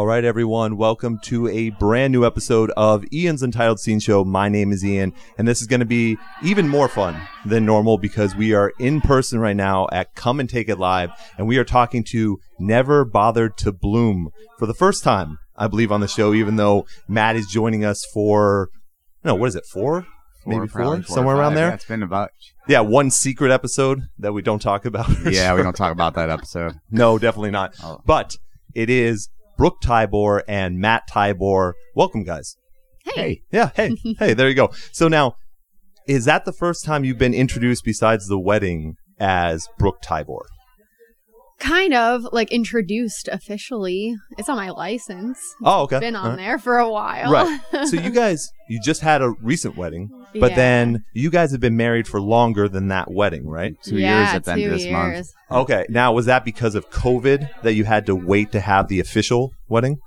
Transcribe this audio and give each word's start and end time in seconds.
All 0.00 0.06
right, 0.06 0.24
everyone, 0.24 0.78
welcome 0.78 1.18
to 1.24 1.46
a 1.48 1.68
brand 1.68 2.10
new 2.14 2.24
episode 2.24 2.70
of 2.70 3.04
Ian's 3.12 3.42
Untitled 3.42 3.80
Scene 3.80 4.00
Show. 4.00 4.24
My 4.24 4.48
name 4.48 4.72
is 4.72 4.82
Ian, 4.82 5.12
and 5.36 5.46
this 5.46 5.60
is 5.60 5.66
going 5.66 5.80
to 5.80 5.86
be 5.86 6.16
even 6.42 6.68
more 6.68 6.88
fun 6.88 7.20
than 7.44 7.66
normal 7.66 7.98
because 7.98 8.34
we 8.34 8.54
are 8.54 8.72
in 8.78 9.02
person 9.02 9.40
right 9.40 9.54
now 9.54 9.88
at 9.92 10.14
Come 10.14 10.40
and 10.40 10.48
Take 10.48 10.70
It 10.70 10.78
Live, 10.78 11.10
and 11.36 11.46
we 11.46 11.58
are 11.58 11.64
talking 11.64 12.02
to 12.12 12.38
Never 12.58 13.04
Bothered 13.04 13.58
to 13.58 13.72
Bloom 13.72 14.30
for 14.58 14.64
the 14.64 14.72
first 14.72 15.04
time, 15.04 15.38
I 15.54 15.68
believe, 15.68 15.92
on 15.92 16.00
the 16.00 16.08
show, 16.08 16.32
even 16.32 16.56
though 16.56 16.86
Matt 17.06 17.36
is 17.36 17.46
joining 17.46 17.84
us 17.84 18.02
for, 18.14 18.70
no, 19.22 19.34
what 19.34 19.48
is 19.48 19.54
it, 19.54 19.66
four? 19.66 20.06
Maybe 20.46 20.66
four, 20.66 20.82
four 20.82 21.02
somewhere 21.02 21.36
around 21.36 21.56
there. 21.56 21.68
Yeah, 21.68 21.74
it's 21.74 21.84
been 21.84 22.02
about. 22.02 22.30
Yeah, 22.66 22.80
one 22.80 23.10
secret 23.10 23.52
episode 23.52 24.04
that 24.18 24.32
we 24.32 24.40
don't 24.40 24.62
talk 24.62 24.86
about. 24.86 25.10
Yeah, 25.30 25.54
we 25.54 25.62
don't 25.62 25.76
talk 25.76 25.92
about 25.92 26.14
that 26.14 26.30
episode. 26.30 26.80
No, 26.90 27.18
definitely 27.18 27.50
not. 27.50 27.74
Oh. 27.84 28.00
But 28.06 28.38
it 28.74 28.88
is 28.88 29.28
Brooke 29.60 29.82
Tybor 29.82 30.40
and 30.48 30.78
Matt 30.78 31.02
Tybor. 31.12 31.74
Welcome, 31.94 32.24
guys. 32.24 32.56
Hey, 33.04 33.42
Yeah, 33.52 33.68
hey, 33.74 33.94
hey, 34.18 34.32
there 34.32 34.48
you 34.48 34.54
go. 34.54 34.70
So 34.90 35.06
now, 35.06 35.34
is 36.08 36.24
that 36.24 36.46
the 36.46 36.52
first 36.54 36.82
time 36.82 37.04
you've 37.04 37.18
been 37.18 37.34
introduced 37.34 37.84
besides 37.84 38.26
the 38.26 38.38
wedding 38.38 38.94
as 39.18 39.68
Brooke 39.78 40.00
Tybor? 40.02 40.44
Kind 41.60 41.94
of 41.94 42.26
like 42.32 42.50
introduced 42.50 43.28
officially. 43.28 44.16
It's 44.38 44.48
on 44.48 44.56
my 44.56 44.70
license. 44.70 45.38
Oh, 45.62 45.82
okay. 45.82 46.00
Been 46.00 46.16
on 46.16 46.22
All 46.24 46.30
right. 46.30 46.36
there 46.38 46.58
for 46.58 46.78
a 46.78 46.90
while. 46.90 47.30
Right. 47.30 47.60
So 47.86 47.96
you 48.00 48.10
guys, 48.10 48.50
you 48.68 48.80
just 48.82 49.00
had 49.02 49.22
a 49.22 49.30
recent 49.42 49.76
wedding, 49.76 50.10
but 50.34 50.50
Yeah. 50.52 50.56
then 50.56 51.04
you 51.12 51.30
guys 51.30 51.52
have 51.52 51.60
been 51.60 51.76
married 51.76 52.08
for 52.08 52.20
longer 52.20 52.68
than 52.68 52.88
that 52.88 53.10
wedding, 53.10 53.46
right? 53.46 53.74
two 53.82 53.96
yeah, 53.98 54.18
years 54.24 54.34
at 54.36 54.44
the 54.44 54.52
end 54.52 54.60
two 54.62 54.66
of 54.66 54.72
this 54.72 54.86
month. 54.90 55.14
years. 55.14 55.34
Okay. 55.50 55.86
Now, 55.88 56.12
was 56.12 56.26
that 56.26 56.44
because 56.44 56.74
of 56.74 56.90
COVID 56.90 57.48
that 57.62 57.74
you 57.74 57.84
had 57.84 58.06
to 58.06 58.14
wait 58.16 58.52
to 58.52 58.60
have 58.60 58.88
the 58.88 59.00
official 59.00 59.52
wedding? 59.68 59.98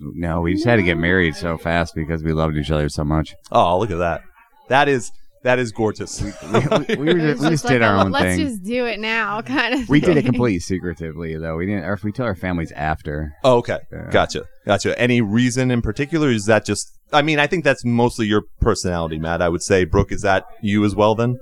No, 0.00 0.40
we 0.40 0.54
just 0.54 0.64
had 0.64 0.76
to 0.76 0.82
get 0.82 0.96
married 0.98 1.36
so 1.36 1.56
fast 1.56 1.94
because 1.94 2.22
we 2.24 2.32
loved 2.32 2.56
each 2.56 2.70
other 2.70 2.88
so 2.88 3.04
much. 3.04 3.34
Oh, 3.52 3.78
look 3.78 3.90
at 3.90 3.98
that. 3.98 4.22
That 4.68 4.88
is 4.88 5.12
that 5.44 5.58
is 5.58 5.72
gorgeous. 5.72 6.20
We, 6.22 6.32
we, 6.50 6.58
were 6.60 7.18
It 7.18 7.20
just, 7.20 7.40
was 7.40 7.40
we 7.40 7.48
just 7.50 7.64
like 7.64 7.72
did 7.72 7.82
a, 7.82 7.86
our 7.86 7.96
own 7.96 8.12
thing. 8.12 8.12
Let's 8.12 8.36
just 8.38 8.62
do 8.62 8.86
it 8.86 9.00
now, 9.00 9.42
kind 9.42 9.74
of. 9.74 9.88
we 9.88 10.00
did 10.00 10.16
it 10.16 10.24
completely 10.24 10.60
secretively, 10.60 11.36
though. 11.36 11.56
We 11.56 11.66
didn't, 11.66 11.84
or 11.84 11.94
if 11.94 12.04
we 12.04 12.12
told 12.12 12.28
our 12.28 12.36
families 12.36 12.72
after. 12.72 13.32
Oh, 13.42 13.58
okay. 13.58 13.78
Yeah. 13.92 14.08
Gotcha. 14.10 14.44
Gotcha. 14.66 14.98
Any 14.98 15.20
reason 15.20 15.70
in 15.70 15.82
particular? 15.82 16.30
Is 16.30 16.46
that 16.46 16.64
just, 16.64 16.90
I 17.12 17.22
mean, 17.22 17.38
I 17.38 17.46
think 17.46 17.64
that's 17.64 17.84
mostly 17.84 18.26
your 18.26 18.42
personality, 18.60 19.18
Matt. 19.18 19.42
I 19.42 19.48
would 19.48 19.62
say, 19.62 19.84
Brooke, 19.84 20.12
is 20.12 20.22
that 20.22 20.44
you 20.62 20.84
as 20.84 20.94
well 20.94 21.14
then? 21.14 21.38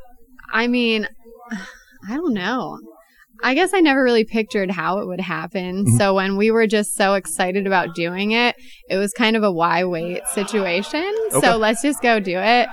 I 0.53 0.67
mean, 0.67 1.07
I 2.09 2.15
don't 2.15 2.35
know. 2.35 2.79
I 3.43 3.55
guess 3.55 3.73
I 3.73 3.81
never 3.81 4.03
really 4.03 4.25
pictured 4.25 4.71
how 4.71 4.99
it 4.99 5.07
would 5.07 5.21
happen. 5.21 5.87
Mhm. 5.87 5.97
So 5.97 6.15
when 6.15 6.37
we 6.37 6.51
were 6.51 6.67
just 6.67 6.95
so 6.95 7.15
excited 7.15 7.67
about 7.67 7.95
doing 7.95 8.33
it, 8.33 8.55
it 8.89 8.97
was 8.99 9.13
kind 9.13 9.37
of 9.37 9.43
a 9.43 9.51
why 9.51 9.85
wait 9.85 10.27
situation. 10.29 11.15
Okay. 11.33 11.47
So 11.47 11.57
let's 11.57 11.81
just 11.81 12.03
go 12.03 12.21
do 12.21 12.39
it. 12.39 12.69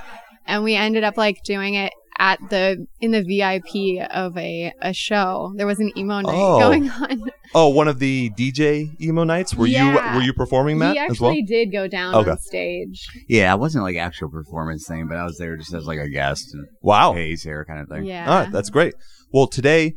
And 0.47 0.63
we 0.63 0.75
ended 0.75 1.03
up 1.03 1.17
like 1.17 1.43
doing 1.43 1.75
it 1.75 1.91
at 2.19 2.39
the 2.49 2.87
in 2.99 3.11
the 3.11 3.21
VIP 3.21 4.03
of 4.11 4.35
a 4.37 4.73
a 4.81 4.91
show. 4.93 5.53
There 5.55 5.67
was 5.67 5.79
an 5.79 5.91
emo 5.95 6.21
night 6.21 6.33
Oh. 6.35 6.59
going 6.59 6.89
on. 6.89 7.29
Oh, 7.55 7.69
one 7.69 7.87
of 7.87 7.99
the 7.99 8.29
DJ 8.31 8.89
emo 9.01 9.23
nights? 9.23 9.55
Were 9.55 9.67
Yeah. 9.67 10.11
you 10.11 10.17
were 10.17 10.21
you 10.25 10.33
performing 10.33 10.79
Matt 10.79 10.95
he 10.95 10.99
as 10.99 11.21
well? 11.21 11.29
actually 11.29 11.43
did 11.43 11.71
go 11.71 11.87
down 11.87 12.13
Okay. 12.15 12.31
on 12.31 12.37
stage. 12.39 13.05
Yeah, 13.29 13.53
it 13.53 13.59
wasn't 13.59 13.83
like 13.85 13.95
actual 13.95 14.29
performance 14.29 14.85
thing, 14.85 15.07
but 15.07 15.15
I 15.17 15.23
was 15.23 15.37
there 15.37 15.55
just 15.55 15.73
as 15.73 15.85
like 15.85 15.99
a 15.99 16.09
guest 16.09 16.53
and 16.53 16.67
Wow. 16.81 17.13
hey, 17.13 17.29
he's 17.29 17.43
here 17.43 17.63
kind 17.65 17.79
of 17.79 17.87
thing. 17.87 18.03
Yeah. 18.05 18.29
All 18.29 18.39
right, 18.43 18.51
that's 18.51 18.69
great. 18.69 18.95
Well, 19.31 19.47
today 19.47 19.93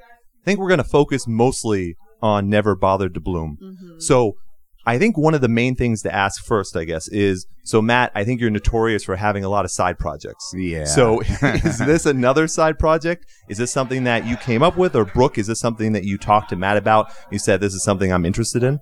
I 0.00 0.44
think 0.44 0.60
we're 0.60 0.68
going 0.68 0.78
to 0.78 0.84
focus 0.84 1.26
mostly 1.28 1.96
on 2.22 2.48
Never 2.48 2.74
Bothered 2.74 3.12
to 3.14 3.20
Bloom. 3.20 3.58
Mhm. 3.62 4.00
So, 4.02 4.32
I 4.88 4.98
think 4.98 5.18
one 5.18 5.34
of 5.34 5.42
the 5.42 5.48
main 5.48 5.74
things 5.76 6.00
to 6.02 6.14
ask 6.14 6.42
first, 6.42 6.74
I 6.74 6.84
guess, 6.84 7.08
is 7.08 7.46
so 7.62 7.82
Matt, 7.82 8.10
I 8.14 8.24
think 8.24 8.40
you're 8.40 8.48
notorious 8.48 9.04
for 9.04 9.16
having 9.16 9.44
a 9.44 9.48
lot 9.50 9.66
of 9.66 9.70
side 9.70 9.98
projects. 9.98 10.50
Yeah. 10.56 10.84
So, 10.84 11.20
is 11.42 11.78
this 11.78 12.06
another 12.06 12.46
side 12.48 12.78
project? 12.78 13.26
Is 13.50 13.58
this 13.58 13.70
something 13.70 14.04
that 14.04 14.24
you 14.26 14.36
came 14.38 14.62
up 14.62 14.78
with, 14.78 14.96
or 14.96 15.04
Brooke? 15.04 15.36
Is 15.36 15.46
this 15.46 15.60
something 15.60 15.92
that 15.92 16.04
you 16.04 16.16
talked 16.16 16.48
to 16.50 16.56
Matt 16.56 16.78
about? 16.78 17.12
You 17.30 17.38
said 17.38 17.60
this 17.60 17.74
is 17.74 17.84
something 17.84 18.10
I'm 18.10 18.24
interested 18.24 18.62
in. 18.62 18.80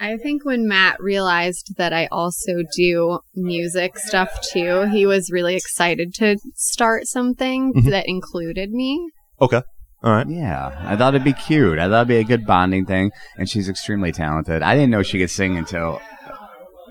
I 0.00 0.16
think 0.16 0.44
when 0.44 0.66
Matt 0.66 1.00
realized 1.00 1.74
that 1.76 1.92
I 1.92 2.08
also 2.10 2.62
do 2.76 3.20
music 3.34 3.96
stuff 3.98 4.30
too, 4.52 4.86
he 4.92 5.06
was 5.06 5.30
really 5.30 5.54
excited 5.56 6.14
to 6.14 6.36
start 6.56 7.06
something 7.06 7.72
Mhm. 7.74 7.90
that 7.90 8.04
included 8.08 8.70
me. 8.72 9.10
Okay, 9.40 9.62
all 10.02 10.12
right. 10.12 10.28
Yeah, 10.28 10.76
I 10.84 10.96
thought 10.96 11.14
it'd 11.14 11.24
be 11.24 11.32
cute. 11.32 11.78
I 11.78 11.88
thought 11.88 11.96
it'd 12.02 12.08
be 12.08 12.16
a 12.18 12.24
good 12.24 12.46
bonding 12.46 12.86
thing, 12.86 13.10
and 13.36 13.48
she's 13.48 13.68
extremely 13.68 14.12
talented. 14.12 14.62
I 14.62 14.74
didn't 14.74 14.90
know 14.90 15.02
she 15.02 15.18
could 15.18 15.30
sing 15.30 15.56
until 15.56 16.00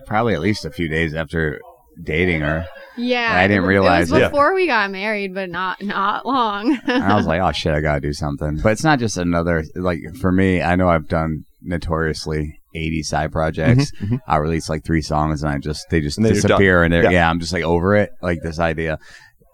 probably 0.06 0.34
at 0.34 0.42
least 0.42 0.66
a 0.66 0.70
few 0.72 0.88
days 0.88 1.14
after 1.16 1.60
dating 2.02 2.42
her. 2.42 2.66
Yeah, 2.98 3.32
I 3.36 3.48
didn't 3.48 3.64
it- 3.66 3.68
realize 3.68 4.10
it 4.10 4.14
was 4.16 4.24
it. 4.24 4.30
before 4.32 4.54
we 4.56 4.66
got 4.68 4.90
married, 4.92 5.34
but 5.34 5.50
not 5.50 5.82
not 5.84 6.26
long. 6.26 6.80
And 6.88 7.04
I 7.04 7.16
was 7.16 7.26
like, 7.28 7.42
oh 7.42 7.52
shit, 7.52 7.74
I 7.74 7.82
gotta 7.82 8.02
do 8.02 8.14
something. 8.14 8.58
But 8.58 8.72
it's 8.74 8.84
not 8.84 9.00
just 9.00 9.18
another 9.18 9.64
like 9.76 10.00
for 10.20 10.32
me. 10.32 10.62
I 10.62 10.76
know 10.76 10.90
I've 10.90 11.08
done 11.08 11.46
notoriously 11.62 12.60
80 12.76 13.04
side 13.04 13.32
projects. 13.32 13.92
Mhm, 14.02 14.10
mhm. 14.10 14.20
I 14.28 14.38
release 14.38 14.70
like 14.70 14.84
three 14.84 15.02
songs 15.02 15.44
and 15.44 15.52
I 15.52 15.58
just 15.60 15.86
they 15.90 16.02
just 16.02 16.18
And 16.18 16.26
then 16.26 16.34
you're 16.34 16.42
done. 16.42 16.50
disappear 16.50 16.84
and 16.84 16.94
they're 16.94 17.04
Yeah. 17.04 17.10
yeah. 17.12 17.30
I'm 17.30 17.40
just 17.40 17.54
like 17.54 17.64
over 17.64 17.96
it. 17.96 18.12
Like 18.22 18.42
this 18.42 18.60
idea. 18.60 19.00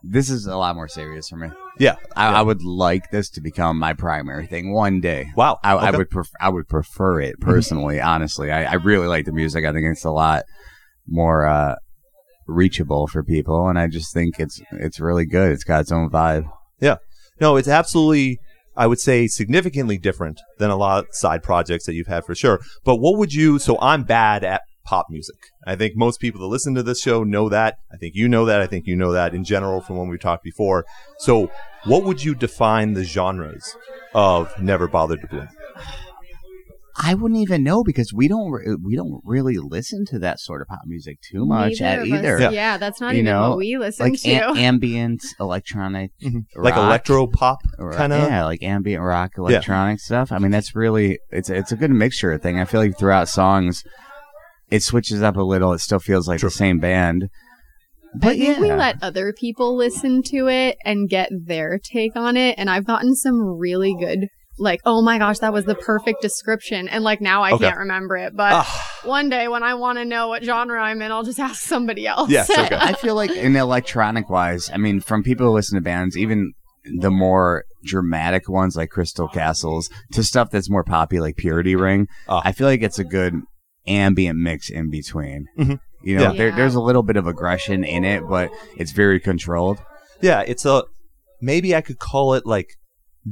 This 0.04 0.30
is 0.30 0.46
a 0.48 0.56
lot 0.58 0.76
more 0.76 0.88
serious 0.88 1.30
for 1.30 1.38
me. 1.38 1.50
Yeah. 1.80 1.96
I, 2.16 2.30
Yeah. 2.30 2.40
I 2.40 2.42
would 2.42 2.64
like 2.64 3.12
this 3.12 3.30
to 3.32 3.42
become 3.42 3.78
my 3.80 3.94
primary 3.94 4.48
thing 4.48 4.74
one 4.74 5.02
day. 5.02 5.32
Wow. 5.36 5.60
I, 5.64 5.74
I 5.74 5.92
would 5.92 6.10
pref- 6.10 6.32
I 6.40 6.50
would 6.50 6.68
prefer 6.68 7.20
it 7.22 7.40
personally. 7.40 8.00
Honestly, 8.00 8.52
I, 8.52 8.64
I 8.64 8.74
really 8.76 9.08
like 9.08 9.26
the 9.26 9.32
music. 9.32 9.66
I 9.66 9.72
think 9.74 9.86
it's 9.92 10.06
a 10.06 10.12
lot 10.12 10.44
more 11.08 11.46
uh, 11.46 11.76
reachable 12.48 13.08
for 13.08 13.24
people, 13.24 13.68
and 13.68 13.78
I 13.80 13.88
just 13.88 14.14
think 14.14 14.40
it's 14.40 14.62
it's 14.72 15.00
really 15.00 15.26
good. 15.26 15.52
It's 15.52 15.64
got 15.64 15.82
its 15.82 15.92
own 15.92 16.10
vibe. 16.10 16.50
Yeah, 16.80 16.98
no, 17.42 17.56
it's 17.58 17.68
absolutely, 17.68 18.40
I 18.76 18.88
would 18.88 19.00
say, 19.00 19.28
significantly 19.28 19.98
different 19.98 20.42
than 20.60 20.70
a 20.70 20.76
lot 20.76 21.00
of 21.00 21.06
side 21.12 21.44
projects 21.44 21.86
that 21.86 21.94
you've 21.94 22.08
had 22.08 22.26
for 22.26 22.36
sure. 22.36 22.60
But 22.84 22.98
what 22.98 23.18
would 23.18 23.34
you, 23.34 23.60
so 23.60 23.78
I'm 23.82 24.04
bad 24.04 24.44
at 24.44 24.62
pop 24.86 25.08
music. 25.10 25.36
I 25.66 25.76
think 25.76 25.96
most 25.96 26.20
people 26.20 26.42
that 26.42 26.48
listen 26.48 26.76
to 26.76 26.84
this 26.84 27.02
show 27.02 27.24
know 27.24 27.50
that. 27.50 27.78
I 27.92 27.98
think 27.98 28.16
you 28.16 28.28
know 28.28 28.46
that. 28.46 28.62
I 28.62 28.68
think 28.68 28.86
you 28.88 28.96
know 28.96 29.12
that 29.14 29.34
in 29.34 29.44
general 29.44 29.82
from 29.82 29.98
when 29.98 30.10
we 30.10 30.18
talked 30.18 30.44
before. 30.44 30.86
So 31.20 31.50
what 31.86 32.04
would 32.04 32.24
you 32.24 32.36
define 32.36 32.94
the 32.94 33.04
genres 33.04 33.76
of 34.14 34.52
Never 34.62 34.88
Bothered 34.88 35.22
to 35.22 35.28
Bloom? 35.28 35.48
I 36.96 37.16
wouldn't 37.16 37.40
even 37.42 37.64
know 37.64 37.84
because 37.84 38.14
we 38.14 38.28
don't 38.28 38.52
re- 38.52 38.76
we 38.82 38.96
don't 38.96 39.20
really 39.26 39.58
listen 39.58 40.06
to 40.10 40.20
that 40.20 40.40
sort 40.40 40.62
of 40.62 40.68
pop 40.68 40.82
music 40.86 41.18
too 41.22 41.44
much 41.44 41.82
Neither 41.82 42.02
at 42.02 42.08
either. 42.08 42.40
Yeah. 42.40 42.50
Yeah. 42.52 42.78
that's 42.78 43.02
not 43.02 43.14
You 43.16 43.22
even 43.22 43.32
know, 43.34 43.50
what 43.50 43.58
we 43.58 43.78
listen 43.78 44.12
Like 44.12 44.22
to. 44.22 44.30
a- 44.32 44.56
ambient 44.60 45.24
electronic, 45.40 46.12
mm-hmm. 46.24 46.40
Like 46.56 46.76
rock. 46.76 46.86
electro 46.86 47.26
pop 47.26 47.62
kind 47.94 48.14
of? 48.14 48.30
yeah, 48.30 48.46
like 48.46 48.62
ambient 48.62 49.02
rock, 49.02 49.32
electronic 49.40 50.00
stuff. 50.02 50.32
I 50.32 50.38
mean, 50.38 50.52
that's 50.52 50.76
really 50.76 51.18
it's 51.32 51.50
it's 51.50 51.72
a 51.72 51.76
good 51.76 51.90
mixture 51.90 52.32
of 52.32 52.44
thing. 52.44 52.60
I 52.60 52.66
feel 52.66 52.80
like 52.80 52.96
throughout 53.00 53.28
songs, 53.28 53.84
it 54.74 54.82
switches 54.84 55.22
up 55.22 55.36
a 55.38 55.42
little. 55.44 55.74
It 55.74 55.80
still 55.80 56.00
feels 56.00 56.28
like 56.28 56.40
True. 56.40 56.50
the 56.50 56.56
same 56.56 56.80
band. 56.80 57.30
I 58.16 58.18
But 58.20 58.28
think 58.38 58.44
yeah, 58.44 58.60
we 58.60 58.72
let 58.74 59.02
other 59.02 59.34
people 59.34 59.76
listen 59.76 60.22
to 60.28 60.48
it 60.48 60.78
and 60.86 61.10
get 61.10 61.30
their 61.46 61.80
take 61.80 62.16
on 62.16 62.38
it. 62.38 62.56
And 62.58 62.70
I've 62.70 62.86
gotten 62.86 63.16
some 63.16 63.40
really 63.58 63.96
good, 63.96 64.28
like, 64.60 64.80
oh 64.86 65.02
my 65.02 65.18
gosh, 65.18 65.40
that 65.40 65.52
was 65.54 65.66
the 65.66 65.76
perfect 65.76 66.22
description. 66.22 66.88
And 66.88 67.04
like 67.04 67.22
now 67.22 67.42
I 67.44 67.54
Okay. 67.54 67.66
can't 67.66 67.78
remember 67.80 68.16
it. 68.18 68.34
But 68.36 68.54
Ah, 68.54 68.92
one 69.04 69.30
day 69.30 69.48
when 69.48 69.64
I 69.64 69.74
want 69.76 69.98
to 69.98 70.06
know 70.06 70.28
what 70.28 70.44
genre 70.44 70.80
I'm 70.82 71.02
in, 71.02 71.12
I'll 71.12 71.24
just 71.24 71.40
ask 71.40 71.62
somebody 71.64 72.06
else. 72.06 72.30
Yes, 72.30 72.50
okay. 72.58 72.78
I 72.80 72.94
feel 72.94 73.16
like 73.16 73.32
in 73.32 73.56
electronic 73.56 74.30
wise, 74.30 74.70
I 74.72 74.78
mean, 74.78 75.00
from 75.02 75.24
people 75.24 75.48
who 75.48 75.54
listen 75.54 75.76
to 75.78 75.82
bands, 75.82 76.16
even 76.18 76.54
the 77.00 77.10
more 77.12 77.64
dramatic 77.84 78.48
ones 78.50 78.76
like 78.76 78.90
Crystal 78.90 79.28
Castles 79.28 79.90
to 80.12 80.22
stuff 80.24 80.50
that's 80.52 80.70
more 80.70 80.84
poppy 80.84 81.20
like 81.20 81.36
Purity 81.38 81.76
Ring, 81.76 82.08
Ah. 82.28 82.42
I 82.46 82.52
feel 82.52 82.68
like 82.68 82.82
it's 82.84 83.00
a 83.00 83.04
good 83.04 83.34
ambient 83.88 84.38
mix 84.40 84.70
in 84.70 84.90
between. 84.90 85.48
Mhm. 85.58 85.80
You 86.04 86.18
know, 86.18 86.32
Yeah. 86.32 86.38
there, 86.38 86.52
there's 86.52 86.76
a 86.76 86.82
little 86.82 87.04
bit 87.04 87.16
of 87.18 87.28
aggression 87.28 87.84
in 87.84 88.04
it, 88.04 88.24
but 88.28 88.52
it's 88.78 88.92
very 88.92 89.20
controlled. 89.20 89.80
yeah, 90.22 90.42
it's 90.42 90.66
a, 90.66 90.84
maybe 91.42 91.76
I 91.76 91.82
could 91.82 92.00
call 92.00 92.34
it 92.34 92.46
like 92.46 92.70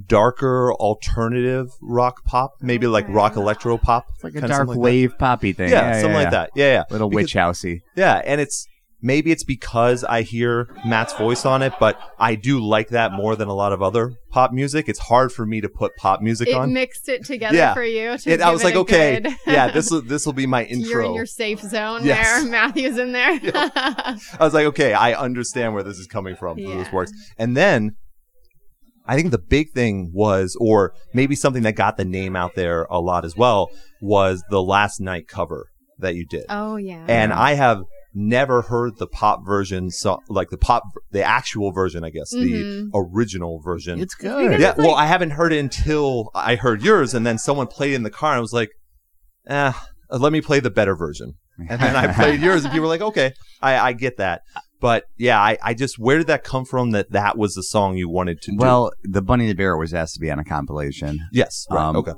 darker 0.07 0.73
alternative 0.73 1.67
rock 1.81 2.23
pop, 2.25 2.51
maybe 2.61 2.87
like 2.87 3.05
rock 3.09 3.35
electro 3.35 3.77
pop. 3.77 4.05
It's 4.15 4.23
like 4.23 4.35
a 4.35 4.41
dark 4.41 4.51
something 4.51 4.67
like 4.67 4.75
that. 4.75 4.79
wave 4.81 5.17
poppy 5.17 5.53
thing. 5.53 5.69
Yeah, 5.69 5.93
something 5.99 6.13
like 6.13 6.25
yeah. 6.25 6.29
that. 6.31 6.49
Yeah, 6.55 6.71
yeah. 6.73 6.83
Little 6.89 7.09
Because- 7.09 7.23
witch 7.23 7.33
housey. 7.35 7.81
Yeah, 7.95 8.21
and 8.25 8.39
it's 8.41 8.67
maybe 9.01 9.31
it's 9.31 9.43
because 9.43 10.03
I 10.03 10.21
hear 10.21 10.69
Matt's 10.85 11.13
voice 11.13 11.45
on 11.45 11.61
it, 11.61 11.73
but 11.79 11.99
I 12.19 12.35
do 12.35 12.59
like 12.59 12.89
that 12.89 13.11
more 13.11 13.35
than 13.35 13.47
a 13.47 13.53
lot 13.53 13.73
of 13.73 13.81
other 13.81 14.13
pop 14.29 14.51
music. 14.51 14.87
It's 14.87 14.99
hard 14.99 15.31
for 15.31 15.45
me 15.45 15.59
to 15.61 15.69
put 15.69 15.95
pop 15.97 16.21
music 16.21 16.49
It 16.49 16.55
on. 16.55 16.71
mixed 16.73 17.09
it 17.09 17.25
together 17.25 17.55
Yeah. 17.57 17.73
for 17.73 17.83
you. 17.83 18.17
To 18.17 18.29
It, 18.31 18.41
I 18.41 18.51
was 18.51 18.63
like, 18.63 18.75
okay, 18.75 19.19
good- 19.19 19.33
yeah, 19.47 19.69
this 19.71 19.89
will 19.91 20.01
this 20.01 20.25
will 20.25 20.33
be 20.33 20.45
my 20.45 20.63
intro. 20.65 20.89
You're 20.89 21.01
in 21.03 21.13
your 21.13 21.25
safe 21.25 21.59
zone 21.61 22.05
Yes. 22.05 22.41
there. 22.43 22.51
Matthew's 22.51 22.97
in 22.97 23.11
there. 23.11 23.39
I 23.43 24.17
was 24.39 24.53
like, 24.53 24.65
okay, 24.67 24.93
I 24.93 25.13
understand 25.13 25.73
where 25.73 25.83
this 25.83 25.97
is 25.97 26.07
coming 26.07 26.35
from. 26.35 26.57
so 26.59 26.77
This 26.77 26.91
works. 26.91 27.11
And 27.37 27.57
then 27.57 27.95
I 29.07 29.15
think 29.15 29.31
the 29.31 29.39
big 29.39 29.71
thing 29.71 30.11
was, 30.13 30.55
or 30.61 30.93
maybe 31.13 31.35
something 31.35 31.63
that 31.63 31.73
got 31.75 31.97
the 31.97 32.05
name 32.05 32.35
out 32.35 32.55
there 32.55 32.83
a 32.89 32.99
lot 32.99 33.25
as 33.25 33.35
well, 33.35 33.69
was 33.99 34.43
the 34.49 34.61
last 34.61 35.01
night 35.01 35.27
cover 35.27 35.67
that 35.97 36.15
you 36.15 36.25
did. 36.25 36.45
Oh 36.49 36.75
yeah. 36.77 37.05
and 37.07 37.33
I 37.33 37.53
have 37.53 37.81
never 38.13 38.61
heard 38.63 38.97
the 38.97 39.07
pop 39.07 39.45
version, 39.45 39.89
so 39.89 40.19
like 40.29 40.49
the 40.49 40.57
pop, 40.57 40.83
the 41.11 41.23
actual 41.23 41.71
version, 41.71 42.03
I 42.03 42.09
guess, 42.09 42.33
Mhm. 42.33 42.91
the 42.91 42.91
original 42.93 43.59
version. 43.59 43.99
It's 44.01 44.15
good. 44.15 44.49
good. 44.51 44.59
yeah, 44.59 44.69
it's 44.71 44.77
well, 44.77 44.95
I 44.95 45.05
haven't 45.05 45.31
heard 45.31 45.53
it 45.53 45.59
until 45.59 46.29
I 46.35 46.55
heard 46.55 46.81
yours, 46.81 47.13
and 47.13 47.25
then 47.25 47.37
someone 47.37 47.67
played 47.67 47.93
it 47.93 47.95
in 47.95 48.03
the 48.03 48.09
car, 48.09 48.31
and 48.31 48.37
I 48.37 48.41
was 48.41 48.53
like, 48.53 48.69
eh, 49.47 49.71
let 50.09 50.31
me 50.33 50.41
play 50.41 50.59
the 50.59 50.69
better 50.69 50.95
version. 50.95 51.35
And 51.69 51.79
then 51.81 51.95
I 51.95 52.11
played 52.13 52.39
yours, 52.41 52.63
and 52.63 52.71
people 52.71 52.83
were 52.87 52.93
like, 52.93 53.01
okay, 53.01 53.33
I, 53.61 53.77
I 53.77 53.93
get 53.93 54.17
that. 54.17 54.41
But 54.79 55.03
yeah, 55.17 55.39
I, 55.39 55.57
I 55.63 55.73
just, 55.75 55.99
where 55.99 56.17
did 56.17 56.27
that 56.27 56.43
come 56.43 56.65
from 56.65 56.91
that 56.91 57.11
that 57.11 57.37
was 57.37 57.53
the 57.53 57.61
song 57.63 57.97
you 57.97 58.09
wanted 58.09 58.41
to 58.41 58.51
do? 58.51 58.57
Well, 58.57 58.91
the 59.03 59.21
Bunny 59.21 59.47
the 59.47 59.53
Bear 59.53 59.77
was 59.77 59.93
asked 59.93 60.15
to 60.15 60.19
be 60.19 60.31
on 60.31 60.39
a 60.39 60.43
compilation. 60.43 61.19
yes, 61.31 61.65
right, 61.69 61.85
um, 61.89 61.95
okay. 61.97 62.13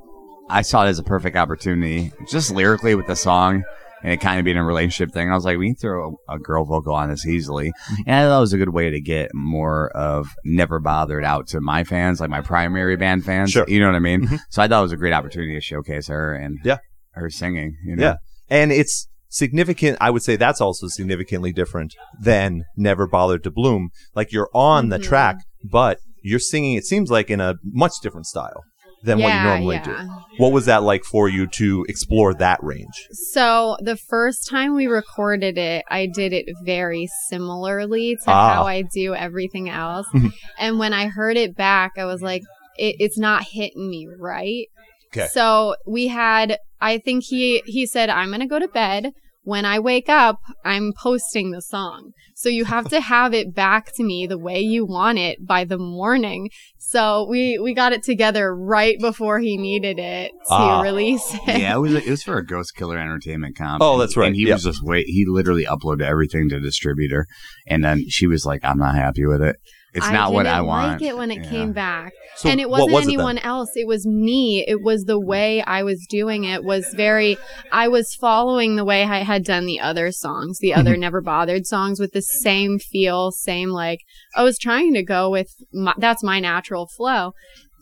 I 0.50 0.62
saw 0.62 0.86
it 0.86 0.90
as 0.90 0.98
a 1.00 1.04
perfect 1.04 1.36
opportunity, 1.36 2.12
just 2.30 2.51
lyrically 2.51 2.95
with 2.95 3.07
the 3.07 3.16
song 3.16 3.63
and 4.03 4.11
it 4.13 4.17
kind 4.21 4.38
of 4.39 4.45
being 4.45 4.57
a 4.57 4.63
relationship 4.63 5.11
thing. 5.13 5.31
I 5.31 5.35
was 5.35 5.45
like, 5.45 5.57
we 5.57 5.67
can 5.69 5.75
throw 5.75 6.17
a, 6.29 6.35
a 6.35 6.39
girl 6.39 6.65
vocal 6.65 6.94
on 6.94 7.09
this 7.09 7.25
easily. 7.25 7.69
Mm-hmm. 7.69 8.01
And 8.07 8.15
I 8.15 8.23
thought 8.29 8.38
it 8.38 8.41
was 8.41 8.53
a 8.53 8.57
good 8.57 8.69
way 8.73 8.89
to 8.89 9.00
get 9.01 9.31
more 9.33 9.89
of 9.95 10.27
Never 10.44 10.79
Bothered 10.79 11.23
out 11.23 11.47
to 11.47 11.61
my 11.61 11.83
fans, 11.83 12.19
like 12.19 12.29
my 12.29 12.41
primary 12.41 12.97
band 12.97 13.23
fans. 13.25 13.51
Sure. 13.51 13.65
You 13.67 13.79
know 13.79 13.88
what 13.88 13.95
I 13.95 14.00
mean? 14.00 14.27
Mhm. 14.27 14.39
So 14.50 14.61
I 14.61 14.67
thought 14.67 14.79
it 14.79 14.83
was 14.83 14.91
a 14.91 14.97
great 14.97 15.13
opportunity 15.13 15.55
to 15.55 15.61
showcase 15.61 16.07
her 16.07 16.33
and 16.33 16.59
Yeah. 16.63 16.77
her 17.11 17.29
singing. 17.29 17.77
You 17.85 17.95
know? 17.95 18.03
Yeah. 18.03 18.15
And 18.50 18.71
it's 18.71 19.07
significant. 19.29 19.97
I 20.00 20.09
would 20.09 20.21
say 20.21 20.35
that's 20.35 20.61
also 20.61 20.88
significantly 20.88 21.51
different 21.51 21.95
than 22.21 22.65
Never 22.77 23.07
Bothered 23.07 23.44
to 23.45 23.51
Bloom. 23.51 23.89
Like 24.15 24.31
you're 24.31 24.49
on 24.53 24.89
the 24.89 24.99
Mhm. 24.99 25.03
track, 25.03 25.38
but 25.63 25.97
you're 26.21 26.39
singing, 26.39 26.75
it 26.75 26.85
seems 26.85 27.09
like 27.09 27.29
in 27.29 27.41
a 27.41 27.56
much 27.63 27.94
different 28.01 28.25
style 28.27 28.63
than 29.03 29.19
what 29.19 29.33
you 29.33 29.44
normally 29.44 29.75
yeah. 29.75 29.83
do. 30.05 30.09
What 30.38 30.51
was 30.51 30.65
that 30.65 30.81
like 30.81 31.03
for 31.03 31.27
you 31.29 31.45
to 31.47 31.85
explore 31.89 32.33
that 32.35 32.63
range? 32.63 33.07
So 33.11 33.77
the 33.81 33.97
first 33.97 34.50
time 34.50 34.73
we 34.73 34.88
recorded 34.88 35.57
it, 35.57 35.85
I 35.89 36.07
did 36.07 36.33
it 36.33 36.45
very 36.63 37.07
similarly 37.29 38.15
to 38.15 38.31
Ah. 38.31 38.55
how 38.55 38.63
I 38.63 38.83
do 38.83 39.13
everything 39.13 39.69
else. 39.69 40.07
And 40.57 40.79
when 40.79 40.94
I 40.94 41.07
heard 41.07 41.35
it 41.35 41.55
back, 41.55 41.94
I 41.97 42.05
was 42.05 42.21
like, 42.21 42.44
it, 42.77 42.95
it's 43.00 43.17
not 43.17 43.44
hitting 43.44 43.89
me 43.89 44.07
right. 44.17 44.67
Okay. 45.15 45.27
So 45.27 45.75
we 45.85 46.07
had, 46.07 46.57
I 46.79 46.97
think 46.99 47.23
he 47.25 47.61
he 47.65 47.85
said, 47.85 48.09
I'm 48.09 48.31
gonna 48.31 48.47
go 48.47 48.59
to 48.59 48.67
bed. 48.67 49.11
When 49.45 49.66
I 49.66 49.80
wake 49.80 50.07
up, 50.07 50.40
I'm 50.63 50.94
posting 50.98 51.51
the 51.51 51.62
song. 51.62 52.12
So 52.34 52.48
you 52.50 52.63
have 52.66 52.88
to 52.90 53.01
have 53.01 53.34
it 53.34 53.54
back 53.54 53.92
to 53.95 54.04
me 54.04 54.25
the 54.25 54.38
way 54.38 54.60
you 54.62 54.86
want 54.86 55.18
it 55.19 55.45
by 55.45 55.66
the 55.66 55.78
morning. 55.78 56.50
So 56.78 57.28
we 57.30 57.60
we 57.60 57.74
got 57.74 57.92
it 57.94 58.04
together 58.04 58.56
right 58.56 58.98
before 59.00 59.40
he 59.40 59.57
needed 59.57 60.00
it 60.00 60.31
to 60.48 60.54
Ah. 60.54 60.81
release 60.81 61.34
it. 61.48 61.60
yeah, 61.60 61.75
it 61.75 61.80
was 61.80 61.94
it 61.94 62.07
was 62.10 62.24
for 62.24 62.38
a 62.38 62.45
Ghost 62.54 62.74
Killer 62.75 62.98
Entertainment 62.98 63.57
comp. 63.57 63.81
Oh, 63.84 63.98
that's 63.98 64.16
right. 64.16 64.28
And 64.28 64.36
he 64.36 64.44
Yep. 64.48 64.54
was 64.56 64.63
just 64.63 64.81
wait. 64.84 65.06
He 65.07 65.25
literally 65.28 65.66
uploaded 65.66 66.04
everything 66.04 66.48
to 66.50 66.60
distributor, 66.62 67.25
and 67.68 67.84
then 67.84 68.06
she 68.10 68.28
was 68.28 68.45
like, 68.45 68.62
"I'm 68.63 68.78
not 68.78 68.95
happy 68.95 69.25
with 69.25 69.42
it. 69.42 69.57
It's 69.94 70.10
not 70.10 70.34
what 70.34 70.48
I 70.48 70.56
didn't 70.56 70.68
want." 70.68 71.01
like 71.01 71.10
it 71.10 71.18
when 71.18 71.31
it 71.31 71.44
Yeah. 71.44 71.50
came 71.50 71.72
back. 71.74 72.13
So 72.38 72.50
and 72.50 72.60
it 72.60 72.69
wasn't 72.69 72.92
was 72.94 73.04
it 73.04 73.07
anyone 73.07 73.38
else. 73.40 73.69
It 73.75 73.88
was 73.88 74.06
me. 74.07 74.63
It 74.68 74.81
was 74.81 75.04
the 75.06 75.19
way 75.19 75.62
I 75.62 75.84
was 75.84 76.06
doing 76.10 76.44
it 76.45 76.63
was 76.63 76.86
very 76.95 77.38
I 77.72 77.88
was 77.88 78.16
following 78.16 78.75
the 78.75 78.86
way 78.86 79.04
I 79.04 79.24
had 79.24 79.44
done 79.44 79.66
the 79.66 79.80
other 79.80 80.12
songs, 80.12 80.57
the 80.60 80.69
Mm-hmm. 80.72 80.80
other 80.80 80.98
never 80.98 81.22
bothered 81.22 81.66
songs 81.68 82.00
with 82.00 82.12
the 82.13 82.22
same 82.22 82.80
feel, 82.80 83.31
same 83.31 83.69
like 83.69 84.00
I 84.36 84.44
was 84.44 84.57
trying 84.57 84.94
to 84.95 85.04
go 85.04 85.30
with 85.30 85.50
my, 85.72 85.94
that's 85.98 86.24
my 86.24 86.40
natural 86.40 86.88
flow. 86.88 87.34